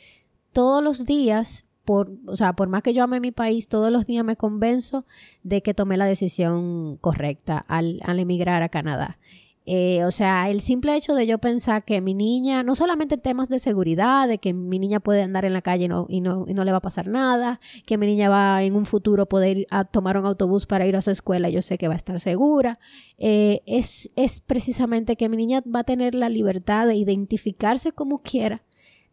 todos 0.51 0.83
los 0.83 1.05
días 1.05 1.65
por, 1.85 2.11
o 2.25 2.35
sea, 2.35 2.53
por 2.53 2.69
más 2.69 2.81
que 2.81 2.93
yo 2.93 3.03
ame 3.03 3.19
mi 3.19 3.31
país, 3.31 3.67
todos 3.67 3.91
los 3.91 4.05
días 4.05 4.23
me 4.23 4.37
convenzo 4.37 5.05
de 5.43 5.61
que 5.61 5.73
tomé 5.73 5.97
la 5.97 6.05
decisión 6.05 6.97
correcta 6.97 7.57
al, 7.67 7.99
al 8.03 8.19
emigrar 8.19 8.63
a 8.63 8.69
Canadá. 8.69 9.17
Eh, 9.65 10.03
o 10.03 10.11
sea, 10.11 10.49
el 10.49 10.59
simple 10.59 10.93
hecho 10.93 11.15
de 11.15 11.25
yo 11.25 11.37
pensar 11.37 11.85
que 11.85 12.01
mi 12.01 12.13
niña, 12.13 12.63
no 12.63 12.75
solamente 12.75 13.17
temas 13.17 13.47
de 13.47 13.59
seguridad, 13.59 14.27
de 14.27 14.37
que 14.37 14.53
mi 14.53 14.77
niña 14.77 14.99
puede 14.99 15.23
andar 15.23 15.45
en 15.45 15.53
la 15.53 15.61
calle 15.61 15.87
no, 15.87 16.05
y, 16.09 16.19
no, 16.19 16.45
y 16.47 16.53
no 16.53 16.65
le 16.65 16.71
va 16.71 16.79
a 16.79 16.81
pasar 16.81 17.07
nada, 17.07 17.61
que 17.85 17.97
mi 17.97 18.05
niña 18.05 18.29
va 18.29 18.61
en 18.63 18.75
un 18.75 18.85
futuro 18.85 19.25
poder 19.25 19.65
tomar 19.91 20.17
un 20.17 20.25
autobús 20.25 20.65
para 20.65 20.85
ir 20.85 20.97
a 20.97 21.01
su 21.01 21.11
escuela, 21.11 21.49
yo 21.49 21.61
sé 21.61 21.77
que 21.77 21.87
va 21.87 21.93
a 21.93 21.97
estar 21.97 22.19
segura, 22.19 22.79
eh, 23.17 23.61
es, 23.65 24.11
es 24.17 24.41
precisamente 24.41 25.15
que 25.15 25.29
mi 25.29 25.37
niña 25.37 25.63
va 25.73 25.79
a 25.79 25.85
tener 25.85 26.13
la 26.13 26.27
libertad 26.27 26.85
de 26.85 26.95
identificarse 26.95 27.93
como 27.93 28.21
quiera, 28.21 28.63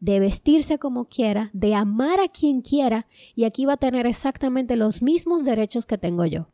de 0.01 0.19
vestirse 0.19 0.79
como 0.79 1.05
quiera, 1.05 1.51
de 1.53 1.77
amar 1.77 2.19
a 2.19 2.29
quien 2.29 2.63
quiera, 2.63 3.07
y 3.37 3.45
aquí 3.45 3.67
va 3.67 3.75
a 3.75 3.77
tener 3.77 4.07
exactamente 4.07 4.75
los 4.75 5.01
mismos 5.01 5.45
derechos 5.45 5.87
que 5.87 5.99
tengo 5.99 6.25
yo. 6.27 6.49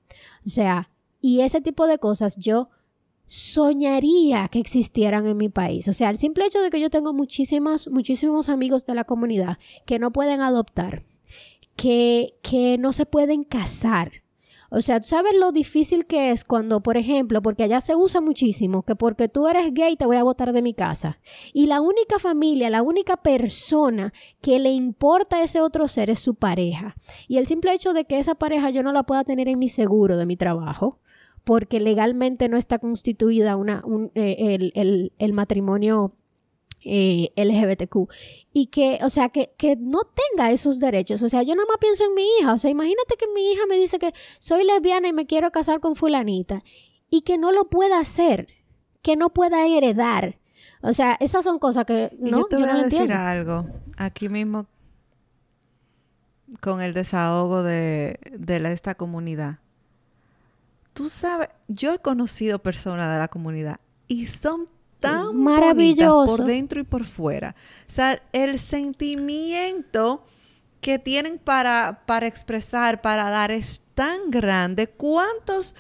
O 0.45 0.51
sea, 0.51 0.91
y 1.23 1.41
ese 1.41 1.63
tipo 1.63 1.87
de 1.87 1.99
cosas 1.99 2.37
yo 2.37 2.69
soñaría 3.27 4.49
que 4.49 4.59
existieran 4.59 5.27
en 5.27 5.37
mi 5.37 5.49
país. 5.49 5.89
O 5.89 5.93
sea, 5.93 6.11
el 6.11 6.19
simple 6.19 6.47
hecho 6.47 6.61
de 6.61 6.71
que 6.71 6.81
yo 6.81 6.91
tengo 6.91 7.13
muchísimas, 7.13 7.89
muchísimos 7.89 8.49
amigos 8.49 8.87
de 8.87 8.95
la 8.95 9.05
comunidad 9.05 9.59
que 9.85 9.99
no 9.99 10.13
pueden 10.13 10.41
adoptar, 10.41 11.05
que, 11.77 12.35
que 12.43 12.79
no 12.79 12.93
se 12.93 13.07
pueden 13.07 13.45
casar. 13.45 14.23
O 14.71 14.83
sea, 14.83 15.01
¿tú 15.01 15.07
sabes 15.09 15.35
lo 15.35 15.53
difícil 15.53 16.07
que 16.07 16.33
es 16.33 16.45
cuando, 16.45 16.83
por 16.83 16.97
ejemplo, 16.97 17.41
porque 17.41 17.63
allá 17.63 17.81
se 17.81 17.95
usa 17.95 18.21
muchísimo, 18.21 18.83
que 18.83 18.97
porque 18.97 19.29
tú 19.29 19.47
eres 19.47 19.73
gay 19.73 19.97
te 19.97 20.07
voy 20.07 20.17
a 20.17 20.25
botar 20.25 20.53
de 20.53 20.63
mi 20.63 20.75
casa. 20.75 21.21
Y 21.53 21.67
la 21.67 21.81
única 21.81 22.19
familia, 22.19 22.69
la 22.69 22.83
única 22.83 23.17
persona 23.17 24.13
que 24.41 24.59
le 24.59 24.71
importa 24.71 25.37
a 25.37 25.43
ese 25.43 25.61
otro 25.61 25.87
ser 25.87 26.11
es 26.11 26.19
su 26.19 26.35
pareja. 26.35 26.97
Y 27.29 27.39
el 27.39 27.47
simple 27.47 27.73
hecho 27.75 27.93
de 27.93 28.07
que 28.07 28.19
esa 28.19 28.35
pareja 28.35 28.71
yo 28.71 28.83
no 28.83 28.93
la 28.93 29.05
pueda 29.05 29.25
tener 29.25 29.49
en 29.49 29.59
mi 29.59 29.69
seguro 29.69 30.17
de 30.17 30.27
mi 30.27 30.37
trabajo, 30.37 30.99
porque 31.47 31.79
legalmente 31.79 32.49
no 32.49 32.57
está 32.57 32.81
constituida 32.81 33.55
una, 33.55 33.85
eh, 34.17 34.73
el, 35.17 35.33
matrimonio 35.33 36.13
eh, 36.83 37.31
LGBTQ 37.37 38.11
y 38.53 38.67
que, 38.67 38.99
o 39.03 39.11
sea, 39.11 39.29
que, 39.29 39.53
que, 39.57 39.77
no 39.77 40.01
tenga 40.03 40.51
esos 40.51 40.81
derechos. 40.81 41.23
O 41.23 41.29
sea, 41.29 41.45
yo 41.45 41.55
nada 41.55 41.69
más 41.69 41.77
pienso 41.79 42.05
en 42.05 42.15
mi 42.17 42.27
hija. 42.41 42.53
O 42.53 42.59
sea, 42.59 42.69
imagínate 42.69 43.15
que 43.17 43.29
mi 43.33 43.53
hija 43.53 43.63
me 43.69 43.77
dice 43.77 44.01
que 44.01 44.13
soy 44.41 44.65
lesbiana 44.65 45.07
y 45.07 45.13
me 45.13 45.27
quiero 45.27 45.53
casar 45.53 45.79
con 45.79 45.95
fulanita 45.95 46.65
y 47.11 47.21
que 47.21 47.39
no 47.39 47.53
lo 47.53 47.71
pueda 47.71 48.01
hacer, 48.01 48.49
que 49.01 49.15
no 49.15 49.31
pueda 49.31 49.69
heredar. 49.69 50.41
O 50.83 50.95
sea, 50.95 51.17
esas 51.21 51.45
son 51.45 51.61
cosas 51.61 51.85
que 51.85 52.11
no, 52.19 52.41
yo 52.41 52.45
te 52.47 52.57
voy 52.57 52.69
a 52.69 52.83
decir 52.83 53.13
algo. 53.13 53.67
Aquí 53.97 54.29
mismo 54.29 54.67
con 56.61 56.83
el 56.83 56.93
desahogo 56.93 57.63
de, 57.63 58.19
de 58.37 58.73
esta 58.73 58.97
comunidad 58.97 59.61
tú 60.97 61.11
sabes, 61.11 61.51
yo 61.69 61.93
he 61.93 61.99
conocido 61.99 62.59
personas 62.59 63.13
de 63.13 63.19
la 63.19 63.29
comunidad 63.29 63.81
y 64.09 64.27
son 64.27 64.67
tan 64.99 65.37
maravillosos 65.37 66.39
por 66.39 66.47
dentro 66.47 66.81
y 66.81 66.85
por 66.85 67.05
fuera. 67.05 67.55
O 67.87 67.93
sea, 67.93 68.23
el 68.33 68.59
sentimiento 68.59 70.25
que 70.81 70.99
tienen 70.99 71.39
para, 71.39 72.03
para 72.07 72.27
expresar, 72.27 73.03
para 73.03 73.29
dar 73.29 73.51
es 73.51 73.83
tan 73.95 74.31
grande. 74.31 74.87
¿Cuántos 74.87 75.75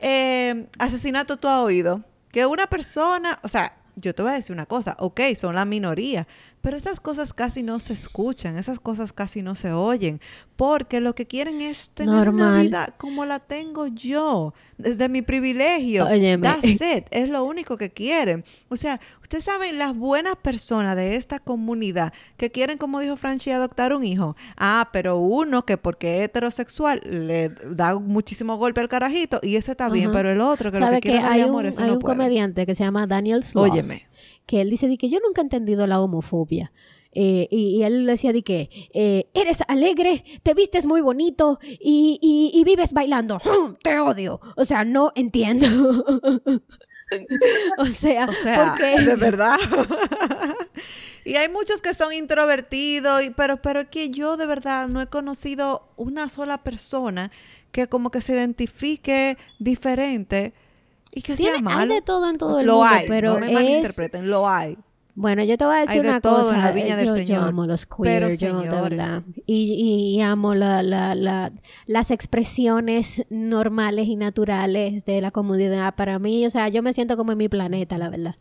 eh, 0.00 0.66
asesinatos 0.80 1.38
tú 1.38 1.46
has 1.46 1.62
oído? 1.62 2.02
Que 2.32 2.44
una 2.44 2.66
persona, 2.66 3.38
o 3.44 3.48
sea, 3.48 3.72
yo 3.94 4.16
te 4.16 4.22
voy 4.22 4.32
a 4.32 4.34
decir 4.34 4.52
una 4.52 4.66
cosa, 4.66 4.96
ok, 4.98 5.20
son 5.38 5.54
la 5.54 5.64
minoría, 5.64 6.26
pero 6.66 6.78
esas 6.78 6.98
cosas 6.98 7.32
casi 7.32 7.62
no 7.62 7.78
se 7.78 7.92
escuchan, 7.92 8.58
esas 8.58 8.80
cosas 8.80 9.12
casi 9.12 9.40
no 9.40 9.54
se 9.54 9.72
oyen, 9.72 10.20
porque 10.56 11.00
lo 11.00 11.14
que 11.14 11.24
quieren 11.24 11.60
es 11.60 11.90
tener 11.90 12.28
una 12.28 12.60
vida 12.60 12.92
como 12.98 13.24
la 13.24 13.38
tengo 13.38 13.86
yo, 13.86 14.52
desde 14.76 15.08
mi 15.08 15.22
privilegio. 15.22 16.08
That's 16.42 16.64
it, 16.64 17.06
es 17.12 17.28
lo 17.28 17.44
único 17.44 17.76
que 17.76 17.92
quieren. 17.92 18.44
O 18.68 18.76
sea, 18.76 19.00
ustedes 19.22 19.44
saben 19.44 19.78
las 19.78 19.96
buenas 19.96 20.34
personas 20.34 20.96
de 20.96 21.14
esta 21.14 21.38
comunidad 21.38 22.12
que 22.36 22.50
quieren, 22.50 22.78
como 22.78 22.98
dijo 22.98 23.16
Franchi, 23.16 23.52
adoptar 23.52 23.94
un 23.94 24.02
hijo. 24.02 24.34
Ah, 24.56 24.88
pero 24.92 25.18
uno 25.18 25.64
que 25.64 25.76
porque 25.76 26.16
es 26.16 26.22
heterosexual 26.22 27.00
le 27.04 27.50
da 27.70 27.96
muchísimo 28.00 28.56
golpe 28.56 28.80
al 28.80 28.88
carajito 28.88 29.38
y 29.40 29.54
ese 29.54 29.70
está 29.70 29.88
bien, 29.88 30.10
pero 30.10 30.32
el 30.32 30.40
otro 30.40 30.72
que 30.72 30.80
lo 30.80 30.90
que 30.90 30.98
quiere 30.98 31.18
es 31.18 31.44
amor, 31.44 31.64
ese 31.64 31.80
hay 31.84 31.90
un 31.90 32.00
comediante 32.00 32.66
que 32.66 32.74
se 32.74 32.82
llama 32.82 33.06
Daniel 33.06 33.44
Sloss. 33.44 33.70
Óyeme 33.70 34.15
que 34.46 34.60
él 34.60 34.70
dice 34.70 34.88
de 34.88 34.98
que 34.98 35.08
yo 35.08 35.18
nunca 35.20 35.40
he 35.40 35.44
entendido 35.44 35.86
la 35.86 36.00
homofobia. 36.00 36.72
Eh, 37.18 37.48
y, 37.50 37.82
él 37.82 38.04
decía 38.04 38.30
de 38.34 38.42
que 38.42 38.68
eh, 38.92 39.30
eres 39.32 39.60
alegre, 39.68 40.22
te 40.42 40.52
vistes 40.52 40.84
muy 40.84 41.00
bonito 41.00 41.58
y, 41.62 42.62
vives 42.66 42.92
bailando. 42.92 43.40
Te 43.82 43.98
odio. 43.98 44.38
O 44.54 44.66
sea, 44.66 44.84
no 44.84 45.12
entiendo. 45.14 45.66
o 47.78 47.86
sea, 47.86 48.26
porque... 48.26 49.00
de 49.00 49.16
verdad. 49.16 49.56
y 51.24 51.36
hay 51.36 51.48
muchos 51.48 51.80
que 51.80 51.94
son 51.94 52.12
introvertidos, 52.12 53.22
pero, 53.34 53.62
pero 53.62 53.80
es 53.80 53.88
que 53.88 54.10
yo 54.10 54.36
de 54.36 54.44
verdad 54.44 54.86
no 54.88 55.00
he 55.00 55.06
conocido 55.06 55.88
una 55.96 56.28
sola 56.28 56.58
persona 56.62 57.30
que 57.72 57.86
como 57.86 58.10
que 58.10 58.20
se 58.20 58.34
identifique 58.34 59.38
diferente 59.58 60.52
y 61.16 61.22
que 61.22 61.34
sea 61.34 61.58
malo. 61.62 61.94
Hay 61.94 62.00
de 62.00 62.02
todo 62.02 62.28
en 62.28 62.36
todo 62.36 62.60
el 62.60 62.66
lo 62.66 62.84
hay, 62.84 63.08
pero 63.08 63.34
no 63.34 63.40
me 63.40 63.50
malinterpreten, 63.50 64.28
lo 64.28 64.46
hay. 64.46 64.76
Bueno, 65.14 65.42
yo 65.44 65.56
te 65.56 65.64
voy 65.64 65.76
a 65.76 65.80
decir 65.80 66.02
una 66.02 66.20
cosa. 66.20 66.54
En 66.54 66.60
la 66.60 66.72
viña 66.72 66.94
del 66.94 67.06
yo, 67.06 67.14
Señor. 67.14 67.40
yo, 67.40 67.46
amo 67.46 67.66
los 67.66 67.86
queer, 67.86 68.36
yo, 68.36 68.60
de 68.60 68.68
verdad. 68.68 69.22
Y, 69.46 70.12
y, 70.14 70.20
amo 70.20 70.54
la, 70.54 70.82
la, 70.82 71.14
la, 71.14 71.52
las 71.86 72.10
expresiones 72.10 73.24
normales 73.30 74.08
y 74.08 74.16
naturales 74.16 75.06
de 75.06 75.22
la 75.22 75.30
comunidad. 75.30 75.94
Para 75.94 76.18
mí, 76.18 76.44
o 76.44 76.50
sea, 76.50 76.68
yo 76.68 76.82
me 76.82 76.92
siento 76.92 77.16
como 77.16 77.32
en 77.32 77.38
mi 77.38 77.48
planeta, 77.48 77.96
la 77.96 78.10
verdad. 78.10 78.36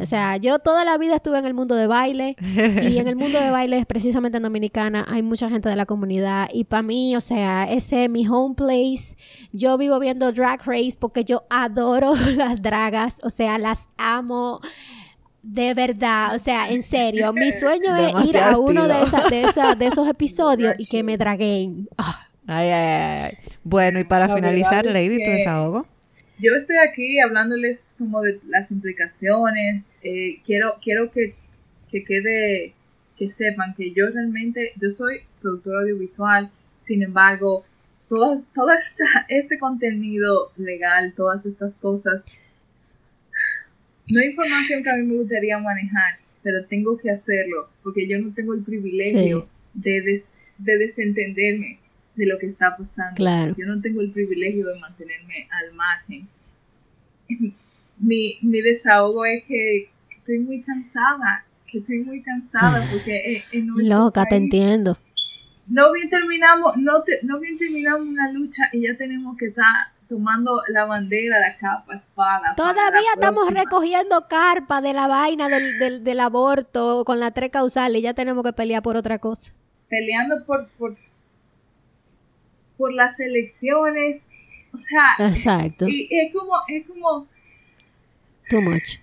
O 0.00 0.06
sea, 0.06 0.38
yo 0.38 0.58
toda 0.58 0.86
la 0.86 0.96
vida 0.96 1.16
estuve 1.16 1.38
en 1.38 1.44
el 1.44 1.52
mundo 1.52 1.74
de 1.74 1.86
baile 1.86 2.34
y 2.40 2.98
en 2.98 3.08
el 3.08 3.16
mundo 3.16 3.38
de 3.38 3.50
baile, 3.50 3.84
precisamente 3.84 4.38
en 4.38 4.42
Dominicana, 4.42 5.04
hay 5.06 5.22
mucha 5.22 5.50
gente 5.50 5.68
de 5.68 5.76
la 5.76 5.84
comunidad 5.84 6.48
y 6.50 6.64
para 6.64 6.82
mí, 6.82 7.14
o 7.14 7.20
sea, 7.20 7.64
ese 7.64 8.04
es 8.04 8.10
mi 8.10 8.26
home 8.26 8.54
place. 8.54 9.16
Yo 9.52 9.76
vivo 9.76 9.98
viendo 9.98 10.32
Drag 10.32 10.62
Race 10.64 10.94
porque 10.98 11.24
yo 11.24 11.44
adoro 11.50 12.14
las 12.36 12.62
dragas, 12.62 13.18
o 13.22 13.30
sea, 13.30 13.58
las 13.58 13.86
amo. 13.98 14.60
De 15.42 15.74
verdad, 15.74 16.34
o 16.34 16.40
sea, 16.40 16.68
en 16.70 16.82
serio, 16.82 17.32
mi 17.32 17.52
sueño 17.52 17.94
es 17.96 18.28
ir 18.28 18.38
a 18.38 18.58
uno 18.58 18.88
de, 18.88 18.94
de, 19.30 19.76
de, 19.76 19.86
esos 19.86 20.08
episodios 20.08 20.74
y 20.76 20.86
que 20.86 21.04
me 21.04 21.16
draguen. 21.16 21.88
Ah. 21.96 22.26
Ay, 22.48 22.68
ay, 22.70 23.22
ay. 23.22 23.38
Bueno, 23.62 24.00
y 24.00 24.04
para 24.04 24.28
finalizar, 24.34 24.86
Lady, 24.86 25.18
tu 25.18 25.30
desahogo 25.30 25.86
yo 26.38 26.54
estoy 26.54 26.76
aquí 26.76 27.18
hablándoles 27.18 27.94
como 27.98 28.20
de 28.20 28.40
las 28.48 28.70
implicaciones. 28.70 29.94
Eh, 30.02 30.40
quiero 30.44 30.76
quiero 30.82 31.10
que, 31.10 31.34
quede, 31.90 32.74
que 33.16 33.30
sepan 33.30 33.74
que 33.74 33.92
yo 33.92 34.08
realmente, 34.08 34.72
yo 34.80 34.90
soy 34.90 35.20
productora 35.40 35.80
audiovisual, 35.80 36.50
sin 36.80 37.02
embargo, 37.02 37.64
todo, 38.08 38.42
todo 38.54 38.68
este 39.28 39.58
contenido 39.58 40.52
legal, 40.56 41.14
todas 41.16 41.44
estas 41.46 41.72
cosas, 41.80 42.24
no 44.08 44.20
hay 44.20 44.28
información 44.28 44.82
que 44.84 44.90
a 44.90 44.96
mí 44.96 45.04
me 45.04 45.16
gustaría 45.16 45.58
manejar, 45.58 46.18
pero 46.42 46.64
tengo 46.66 46.96
que 46.96 47.10
hacerlo, 47.10 47.68
porque 47.82 48.06
yo 48.06 48.18
no 48.20 48.32
tengo 48.34 48.54
el 48.54 48.62
privilegio 48.62 49.48
de, 49.74 50.22
de 50.58 50.78
desentenderme 50.78 51.78
de 52.16 52.26
lo 52.26 52.38
que 52.38 52.46
está 52.46 52.76
pasando. 52.76 53.22
Yo 53.56 53.66
no 53.66 53.80
tengo 53.80 54.00
el 54.00 54.10
privilegio 54.10 54.66
de 54.66 54.78
mantenerme 54.78 55.48
al 55.50 55.74
margen. 55.74 56.28
mi, 57.98 58.38
mi 58.42 58.60
desahogo 58.62 59.24
es 59.24 59.44
que 59.44 59.90
estoy 60.10 60.38
muy 60.38 60.62
cansada, 60.62 61.44
que 61.70 61.78
estoy 61.78 61.98
muy 61.98 62.22
cansada 62.22 62.84
porque 62.90 63.44
en, 63.52 63.68
Loca, 63.88 64.24
te 64.26 64.36
entiendo. 64.36 64.98
No 65.66 65.92
bien 65.92 66.08
terminamos, 66.08 66.76
no, 66.76 67.02
no 67.22 67.40
bien 67.40 67.58
terminamos 67.58 68.06
una 68.06 68.30
lucha 68.32 68.68
y 68.72 68.82
ya 68.82 68.96
tenemos 68.96 69.36
que 69.36 69.46
estar 69.46 69.66
tomando 70.08 70.62
la 70.68 70.84
bandera, 70.84 71.40
la 71.40 71.56
capa, 71.56 71.96
espada. 71.96 72.54
Todavía 72.56 73.10
estamos 73.14 73.50
recogiendo 73.50 74.28
carpa 74.28 74.80
de 74.80 74.92
la 74.92 75.08
vaina 75.08 75.48
del, 75.48 75.78
del, 75.80 76.04
del, 76.04 76.20
aborto 76.20 77.04
con 77.04 77.18
la 77.18 77.32
tres 77.32 77.50
causales 77.50 77.98
y 77.98 78.02
ya 78.02 78.14
tenemos 78.14 78.44
que 78.44 78.52
pelear 78.52 78.82
por 78.82 78.96
otra 78.96 79.18
cosa. 79.18 79.52
Peleando 79.88 80.44
por, 80.46 80.68
por 80.78 80.96
por 82.76 82.92
las 82.92 83.18
elecciones. 83.20 84.24
O 84.72 84.78
sea, 84.78 85.28
Exacto. 85.28 85.86
Y 85.88 86.08
es 86.10 86.32
como, 86.32 86.52
es 86.68 86.86
como. 86.86 87.28
Too 88.48 88.60
much. 88.60 88.98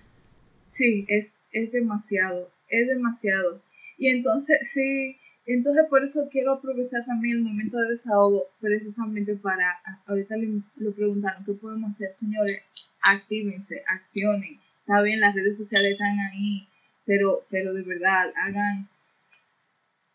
Sí, 0.66 1.04
es, 1.08 1.36
es 1.52 1.72
demasiado, 1.72 2.50
es 2.68 2.88
demasiado. 2.88 3.62
Y 3.96 4.08
entonces, 4.08 4.58
sí, 4.72 5.16
entonces 5.46 5.84
por 5.88 6.02
eso 6.02 6.28
quiero 6.30 6.54
aprovechar 6.54 7.04
también 7.04 7.38
el 7.38 7.42
momento 7.44 7.78
de 7.78 7.90
desahogo, 7.90 8.46
precisamente 8.60 9.36
para, 9.36 9.78
ahorita 10.06 10.36
le, 10.36 10.62
lo 10.76 10.92
preguntaron, 10.92 11.44
¿qué 11.44 11.52
podemos 11.52 11.92
hacer? 11.92 12.14
Señores, 12.18 12.62
actívense, 13.02 13.82
accionen. 13.86 14.58
Está 14.80 15.00
bien, 15.02 15.20
las 15.20 15.34
redes 15.34 15.56
sociales 15.56 15.92
están 15.92 16.18
ahí, 16.18 16.66
pero, 17.06 17.44
pero 17.50 17.72
de 17.72 17.82
verdad, 17.82 18.32
hagan, 18.36 18.88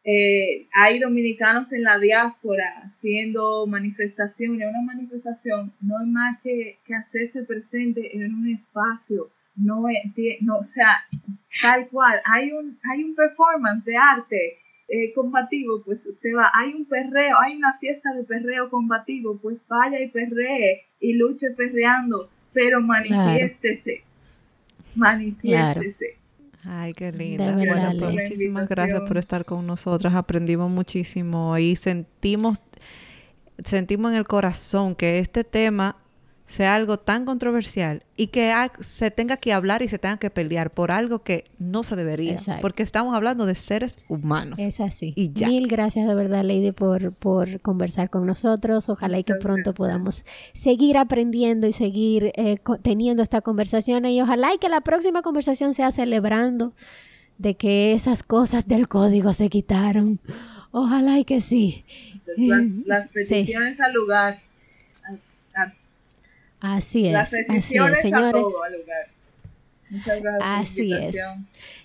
Eh, 0.03 0.67
hay 0.73 0.99
dominicanos 0.99 1.73
en 1.73 1.83
la 1.83 1.99
diáspora 1.99 2.83
haciendo 2.85 3.67
manifestaciones. 3.67 4.69
Una 4.69 4.81
manifestación 4.81 5.73
no 5.81 6.01
es 6.01 6.07
más 6.07 6.41
que, 6.41 6.79
que 6.85 6.95
hacerse 6.95 7.43
presente 7.43 8.15
en 8.15 8.33
un 8.33 8.49
espacio. 8.49 9.29
No, 9.55 9.85
no, 10.41 10.57
o 10.57 10.65
sea, 10.65 11.03
tal 11.61 11.87
cual. 11.89 12.21
Hay 12.25 12.51
un, 12.51 12.79
hay 12.89 13.03
un 13.03 13.13
performance 13.13 13.83
de 13.83 13.97
arte 13.97 14.57
eh, 14.91 15.13
combativo, 15.13 15.83
pues 15.83 16.03
usted 16.07 16.31
va, 16.35 16.49
hay 16.51 16.73
un 16.73 16.85
perreo, 16.85 17.37
hay 17.39 17.55
una 17.55 17.77
fiesta 17.77 18.11
de 18.11 18.23
perreo 18.23 18.71
combativo, 18.71 19.37
pues 19.37 19.63
vaya 19.67 20.01
y 20.01 20.09
perree 20.09 20.85
y 20.99 21.13
luche 21.13 21.51
perreando, 21.51 22.27
pero 22.53 22.81
manifiéstese, 22.81 24.01
manifiéstese. 24.95 26.17
Ay, 26.65 26.93
qué 26.93 27.11
linda. 27.11 27.53
Bueno, 27.53 27.91
pues 27.97 28.13
muchísimas 28.13 28.67
gracias 28.67 29.01
por 29.01 29.17
estar 29.17 29.45
con 29.45 29.65
nosotras. 29.65 30.13
Aprendimos 30.13 30.69
muchísimo 30.69 31.57
y 31.57 31.75
sentimos, 31.75 32.59
sentimos 33.63 34.11
en 34.11 34.17
el 34.17 34.25
corazón 34.27 34.95
que 34.95 35.19
este 35.19 35.43
tema 35.43 35.97
sea 36.49 36.73
algo 36.73 36.97
tan 36.97 37.25
controversial 37.25 38.01
y 38.17 38.27
que 38.27 38.51
se 38.81 39.11
tenga 39.11 39.37
que 39.37 39.53
hablar 39.53 39.83
y 39.83 39.87
se 39.87 39.99
tenga 39.99 40.17
que 40.17 40.31
pelear 40.31 40.71
por 40.71 40.91
algo 40.91 41.19
que 41.19 41.45
no 41.59 41.83
se 41.83 41.95
debería, 41.95 42.37
porque 42.59 42.81
estamos 42.81 43.15
hablando 43.15 43.45
de 43.45 43.53
seres 43.53 43.99
humanos. 44.09 44.57
Es 44.57 44.79
así. 44.79 45.13
Y 45.15 45.29
Mil 45.45 45.67
gracias 45.67 46.07
de 46.07 46.15
verdad, 46.15 46.43
Lady, 46.43 46.71
por, 46.71 47.13
por 47.13 47.61
conversar 47.61 48.09
con 48.09 48.25
nosotros. 48.25 48.89
Ojalá 48.89 49.19
y 49.19 49.23
que 49.23 49.35
pronto 49.35 49.75
podamos 49.75 50.25
seguir 50.53 50.97
aprendiendo 50.97 51.67
y 51.67 51.71
seguir 51.71 52.31
eh, 52.35 52.57
teniendo 52.81 53.21
esta 53.21 53.41
conversación 53.41 54.07
y 54.07 54.19
ojalá 54.19 54.51
y 54.55 54.57
que 54.57 54.69
la 54.69 54.81
próxima 54.81 55.21
conversación 55.21 55.75
sea 55.75 55.91
celebrando 55.91 56.73
de 57.37 57.55
que 57.55 57.93
esas 57.93 58.23
cosas 58.23 58.67
del 58.67 58.87
código 58.87 59.33
se 59.33 59.49
quitaron. 59.49 60.19
Ojalá 60.71 61.19
y 61.19 61.25
que 61.25 61.41
sí. 61.41 61.85
Las, 62.85 63.09
peticiones 63.09 63.79
al 63.79 63.93
lugar 63.93 64.39
Así 66.61 67.07
es. 67.07 67.13
Las 67.13 67.33
así 67.33 67.45
es, 67.49 67.65
señores. 67.65 68.05
A 68.13 68.31
todo, 68.31 68.53
Muchas 69.89 70.21
gracias. 70.21 70.41
Así 70.41 70.93
es. 70.93 71.15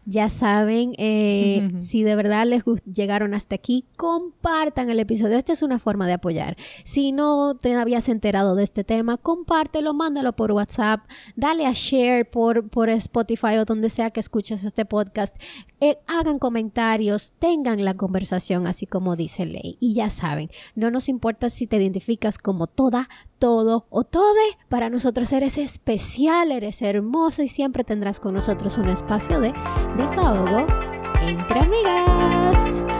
Ya 0.06 0.28
saben, 0.28 0.94
eh, 0.98 1.70
si 1.78 2.02
de 2.02 2.16
verdad 2.16 2.46
les 2.46 2.64
llegaron 2.84 3.34
hasta 3.34 3.54
aquí, 3.54 3.84
compartan 3.96 4.90
el 4.90 5.00
episodio. 5.00 5.38
Esta 5.38 5.52
es 5.52 5.62
una 5.62 5.78
forma 5.78 6.06
de 6.06 6.14
apoyar. 6.14 6.56
Si 6.84 7.12
no 7.12 7.54
te 7.54 7.74
habías 7.74 8.08
enterado 8.08 8.54
de 8.54 8.64
este 8.64 8.84
tema, 8.84 9.16
compártelo, 9.16 9.94
mándalo 9.94 10.34
por 10.34 10.52
WhatsApp, 10.52 11.00
dale 11.36 11.66
a 11.66 11.72
share 11.72 12.28
por, 12.28 12.68
por 12.68 12.90
Spotify 12.90 13.56
o 13.58 13.64
donde 13.64 13.90
sea 13.90 14.10
que 14.10 14.20
escuches 14.20 14.64
este 14.64 14.84
podcast. 14.84 15.36
Eh, 15.80 15.98
hagan 16.06 16.38
comentarios, 16.38 17.32
tengan 17.38 17.84
la 17.84 17.94
conversación, 17.94 18.66
así 18.66 18.86
como 18.86 19.16
dice 19.16 19.46
Ley. 19.46 19.76
Y 19.80 19.94
ya 19.94 20.10
saben, 20.10 20.50
no 20.74 20.90
nos 20.90 21.08
importa 21.08 21.50
si 21.50 21.66
te 21.66 21.76
identificas 21.76 22.38
como 22.38 22.66
toda, 22.66 23.08
todo 23.38 23.86
o 23.90 24.04
tode. 24.04 24.56
Para 24.68 24.88
nosotros 24.88 25.32
eres 25.32 25.58
especial, 25.58 26.52
eres 26.52 26.80
hermosa 26.82 27.42
y 27.42 27.48
siempre 27.48 27.84
tendrás 27.84 28.20
con 28.20 28.34
nosotros 28.34 28.78
un 28.78 28.88
espacio 28.88 29.40
de 29.40 29.52
desahogo 29.96 30.66
entre 31.20 31.60
amigas. 31.60 32.93